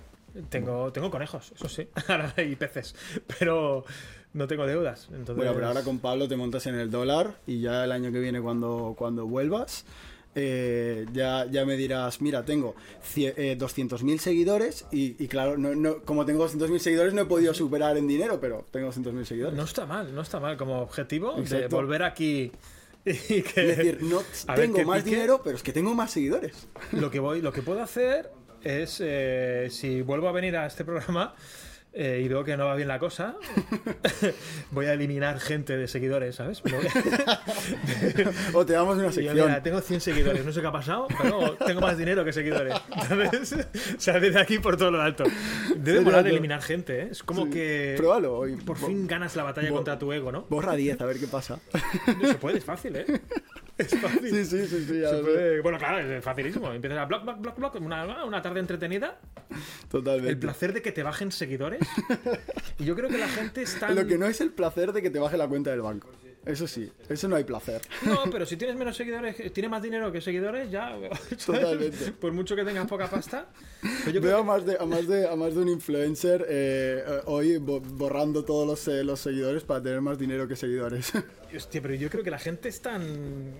Tengo, 0.48 0.92
tengo 0.92 1.10
conejos, 1.10 1.52
eso 1.54 1.68
sí. 1.68 1.88
y 2.38 2.56
peces. 2.56 2.94
Pero 3.38 3.84
no 4.32 4.46
tengo 4.46 4.66
deudas. 4.66 5.08
Entonces... 5.10 5.36
Bueno, 5.36 5.52
pero 5.54 5.66
ahora 5.68 5.82
con 5.82 5.98
Pablo 5.98 6.28
te 6.28 6.36
montas 6.36 6.66
en 6.66 6.74
el 6.76 6.90
dólar 6.90 7.36
y 7.46 7.60
ya 7.60 7.84
el 7.84 7.92
año 7.92 8.12
que 8.12 8.20
viene 8.20 8.40
cuando, 8.40 8.94
cuando 8.96 9.26
vuelvas 9.26 9.84
eh, 10.34 11.06
ya, 11.12 11.44
ya 11.50 11.66
me 11.66 11.76
dirás, 11.76 12.22
mira, 12.22 12.42
tengo 12.44 12.74
eh, 13.16 13.56
200.000 13.58 14.18
seguidores 14.18 14.86
y, 14.90 15.22
y 15.22 15.28
claro, 15.28 15.58
no, 15.58 15.74
no, 15.74 16.02
como 16.02 16.24
tengo 16.24 16.48
200.000 16.48 16.78
seguidores 16.78 17.12
no 17.12 17.22
he 17.22 17.26
podido 17.26 17.52
superar 17.52 17.98
en 17.98 18.08
dinero, 18.08 18.40
pero 18.40 18.64
tengo 18.70 18.90
200.000 18.90 19.24
seguidores. 19.24 19.56
No 19.56 19.64
está 19.64 19.84
mal, 19.84 20.14
no 20.14 20.22
está 20.22 20.40
mal 20.40 20.56
como 20.56 20.80
objetivo 20.80 21.34
de 21.34 21.68
volver 21.68 22.02
aquí 22.02 22.50
y 23.04 23.42
que... 23.42 23.70
Es 23.70 23.76
decir, 23.76 24.02
no 24.02 24.22
tengo 24.54 24.82
más 24.84 25.02
pique. 25.02 25.16
dinero, 25.16 25.42
pero 25.44 25.56
es 25.56 25.62
que 25.62 25.72
tengo 25.72 25.94
más 25.94 26.10
seguidores. 26.10 26.66
Lo 26.92 27.10
que 27.10 27.20
voy, 27.20 27.42
lo 27.42 27.52
que 27.52 27.60
puedo 27.60 27.82
hacer 27.82 28.30
es, 28.64 28.98
eh, 29.04 29.68
si 29.70 30.02
vuelvo 30.02 30.28
a 30.28 30.32
venir 30.32 30.56
a 30.56 30.66
este 30.66 30.84
programa 30.84 31.34
eh, 31.94 32.22
y 32.24 32.28
veo 32.28 32.42
que 32.42 32.56
no 32.56 32.66
va 32.66 32.74
bien 32.74 32.88
la 32.88 32.98
cosa, 32.98 33.36
voy 34.70 34.86
a 34.86 34.94
eliminar 34.94 35.38
gente 35.40 35.76
de 35.76 35.86
seguidores, 35.88 36.36
¿sabes? 36.36 36.62
O 38.54 38.64
te 38.64 38.72
damos 38.74 38.96
una 38.96 39.06
yo, 39.06 39.12
sección. 39.12 39.34
mira, 39.34 39.62
tengo 39.62 39.80
100 39.80 40.00
seguidores, 40.00 40.44
no 40.44 40.52
sé 40.52 40.60
qué 40.60 40.66
ha 40.66 40.72
pasado, 40.72 41.06
pero 41.20 41.52
tengo 41.66 41.80
más 41.80 41.96
dinero 41.98 42.24
que 42.24 42.32
seguidores. 42.32 42.74
¿Sabes? 43.08 43.52
O 43.96 44.00
sea, 44.00 44.18
desde 44.20 44.40
aquí 44.40 44.58
por 44.58 44.76
todo 44.76 44.90
lo 44.90 45.00
alto. 45.02 45.24
Debe 45.76 45.98
Sí, 45.98 46.04
molar 46.04 46.26
eliminar 46.26 46.62
gente, 46.62 47.02
¿eh? 47.02 47.08
Es 47.12 47.22
como 47.22 47.48
que 47.50 47.94
Pruébalo 47.96 48.38
hoy. 48.38 48.56
por 48.56 48.76
fin 48.76 49.06
ganas 49.06 49.36
la 49.36 49.42
batalla 49.44 49.70
contra 49.70 49.98
tu 49.98 50.12
ego, 50.12 50.32
¿no? 50.32 50.46
Borra 50.48 50.74
10, 50.74 51.00
a 51.00 51.04
ver 51.06 51.18
qué 51.18 51.26
pasa. 51.26 51.58
No 52.20 52.28
se 52.28 52.34
puede, 52.36 52.58
es 52.58 52.64
fácil, 52.64 52.96
¿eh? 52.96 53.06
Es 53.82 54.00
fácil. 54.00 54.30
Sí, 54.30 54.44
sí, 54.44 54.66
sí, 54.66 54.84
sí, 54.86 55.02
puede- 55.22 55.60
Bueno, 55.60 55.78
claro, 55.78 55.98
es 55.98 56.24
facilísimo. 56.24 56.72
Empiezas 56.72 56.98
a 56.98 57.04
block, 57.06 57.24
block, 57.24 57.40
block, 57.40 57.56
block, 57.58 57.74
una, 57.80 58.24
una 58.24 58.40
tarde 58.42 58.60
entretenida. 58.60 59.18
Totalmente. 59.90 60.30
El 60.30 60.38
placer 60.38 60.72
de 60.72 60.82
que 60.82 60.92
te 60.92 61.02
bajen 61.02 61.32
seguidores. 61.32 61.80
Y 62.78 62.84
yo 62.84 62.96
creo 62.96 63.08
que 63.08 63.18
la 63.18 63.28
gente 63.28 63.62
está. 63.62 63.90
Lo 63.92 64.06
que 64.06 64.18
no 64.18 64.26
es 64.26 64.40
el 64.40 64.50
placer 64.50 64.92
de 64.92 65.02
que 65.02 65.10
te 65.10 65.18
baje 65.18 65.36
la 65.36 65.46
cuenta 65.46 65.70
del 65.70 65.82
banco. 65.82 66.08
Eso 66.44 66.66
sí, 66.66 66.90
eso 67.08 67.28
no 67.28 67.36
hay 67.36 67.44
placer. 67.44 67.80
No, 68.04 68.24
pero 68.30 68.44
si 68.44 68.56
tienes 68.56 68.76
menos 68.76 68.96
seguidores, 68.96 69.36
tienes 69.52 69.70
más 69.70 69.80
dinero 69.82 70.10
que 70.10 70.20
seguidores, 70.20 70.70
ya. 70.70 70.92
Totalmente. 71.46 72.10
Por 72.12 72.32
mucho 72.32 72.56
que 72.56 72.64
tengas 72.64 72.86
poca 72.88 73.08
pasta. 73.08 73.46
Pero 73.80 74.10
yo 74.10 74.20
Veo 74.20 74.38
a 74.38 74.42
más 74.42 74.66
de, 74.66 74.76
a 74.78 74.84
más 74.84 75.06
de, 75.06 75.28
a 75.28 75.36
más 75.36 75.54
de 75.54 75.60
un 75.60 75.68
influencer 75.68 76.44
eh, 76.48 77.04
eh, 77.06 77.20
hoy 77.26 77.58
bo- 77.58 77.80
borrando 77.80 78.44
todos 78.44 78.66
los, 78.66 78.88
eh, 78.88 79.04
los 79.04 79.20
seguidores 79.20 79.62
para 79.62 79.82
tener 79.82 80.00
más 80.00 80.18
dinero 80.18 80.48
que 80.48 80.56
seguidores. 80.56 81.12
Hostia, 81.54 81.82
pero 81.82 81.94
yo 81.94 82.08
creo 82.08 82.24
que 82.24 82.30
la 82.30 82.38
gente 82.38 82.70
es 82.70 82.80
tan. 82.80 83.54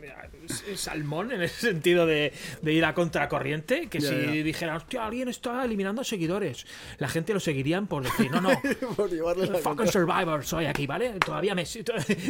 es 0.66 0.80
salmón 0.80 1.30
en 1.30 1.42
ese 1.42 1.60
sentido 1.72 2.06
de, 2.06 2.32
de 2.62 2.72
ir 2.72 2.86
a 2.86 2.94
contracorriente. 2.94 3.88
Que 3.88 4.00
si 4.00 4.06
ya. 4.06 4.30
dijera, 4.42 4.76
hostia, 4.76 5.04
alguien 5.04 5.28
está 5.28 5.62
eliminando 5.62 6.02
seguidores, 6.02 6.66
la 6.96 7.08
gente 7.08 7.34
lo 7.34 7.40
seguirían 7.40 7.86
por 7.86 8.04
decir, 8.04 8.30
no, 8.30 8.40
no. 8.40 8.48
Por 8.96 9.10
Fucking 9.10 9.62
contra. 9.62 9.86
Survivor 9.92 10.42
soy 10.42 10.64
aquí, 10.64 10.86
¿vale? 10.86 11.18
Todavía 11.18 11.54
me 11.54 11.66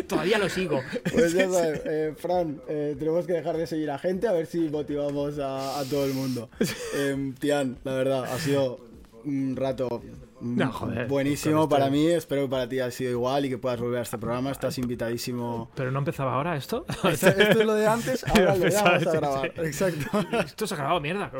todavía 0.08 0.38
lo 0.42 0.48
sigo. 0.48 0.80
Pues 1.12 1.32
ya 1.32 1.48
sabes, 1.50 1.82
eh, 1.84 2.14
Fran, 2.16 2.60
eh, 2.68 2.96
tenemos 2.98 3.26
que 3.26 3.32
dejar 3.34 3.56
de 3.56 3.66
seguir 3.66 3.90
a 3.90 3.98
gente 3.98 4.28
a 4.28 4.32
ver 4.32 4.46
si 4.46 4.68
motivamos 4.68 5.38
a, 5.38 5.78
a 5.80 5.84
todo 5.84 6.04
el 6.04 6.14
mundo. 6.14 6.48
Eh, 6.94 7.32
Tian, 7.38 7.78
la 7.84 7.94
verdad, 7.94 8.24
ha 8.24 8.38
sido 8.38 8.78
un 9.24 9.54
rato 9.56 10.02
mm, 10.40 10.56
No, 10.58 10.72
joder, 10.72 11.06
buenísimo 11.06 11.60
con 11.60 11.68
para 11.70 11.84
este- 11.86 11.96
mí. 11.96 12.06
Espero 12.08 12.42
que 12.42 12.48
para 12.48 12.68
ti 12.68 12.80
haya 12.80 12.90
sido 12.90 13.10
igual 13.12 13.44
y 13.46 13.48
que 13.48 13.56
puedas 13.58 13.80
volver 13.80 14.00
a 14.00 14.02
este 14.02 14.18
programa. 14.18 14.50
Estás 14.50 14.76
invitadísimo. 14.78 15.70
Pero 15.74 15.90
no 15.92 16.00
empezaba 16.00 16.34
ahora 16.34 16.56
esto. 16.56 16.84
Esto, 17.04 17.28
esto 17.28 17.60
es 17.60 17.64
lo 17.66 17.74
de 17.74 17.86
antes, 17.86 18.24
ahora 18.24 18.56
lo 18.56 18.64
vamos 18.70 19.06
a 19.06 19.12
grabar. 19.12 19.52
sí. 19.54 19.60
Exacto. 19.62 20.20
Esto 20.44 20.66
se 20.66 20.74
ha 20.74 20.76
grabado 20.78 21.00
mierda. 21.00 21.30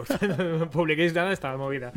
No 0.59 0.71
publiquéis 0.71 1.13
nada, 1.13 1.33
está 1.33 1.57
movida. 1.57 1.93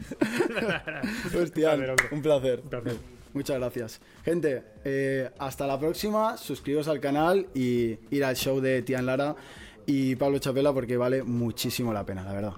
Pues, 1.32 1.52
Tian, 1.52 1.72
Vale, 1.80 1.88
loco. 1.88 2.04
un 2.12 2.22
placer. 2.22 2.62
Un 2.64 2.70
placer. 2.70 2.96
Muchas 3.36 3.60
gracias. 3.60 4.00
Gente, 4.24 4.64
eh, 4.86 5.30
hasta 5.38 5.68
la 5.68 5.78
próxima. 5.78 6.38
Suscribiros 6.38 6.88
al 6.88 7.02
canal 7.02 7.48
y 7.54 8.00
ir 8.10 8.24
al 8.24 8.38
show 8.38 8.62
de 8.62 8.82
Tian 8.82 9.06
Lara 9.06 9.36
y 9.86 10.16
Pablo 10.16 10.40
Chapela 10.40 10.72
porque 10.72 10.96
vale 10.96 11.22
muchísimo 11.22 11.92
la 11.92 12.06
pena, 12.06 12.24
la 12.24 12.32
verdad. 12.32 12.54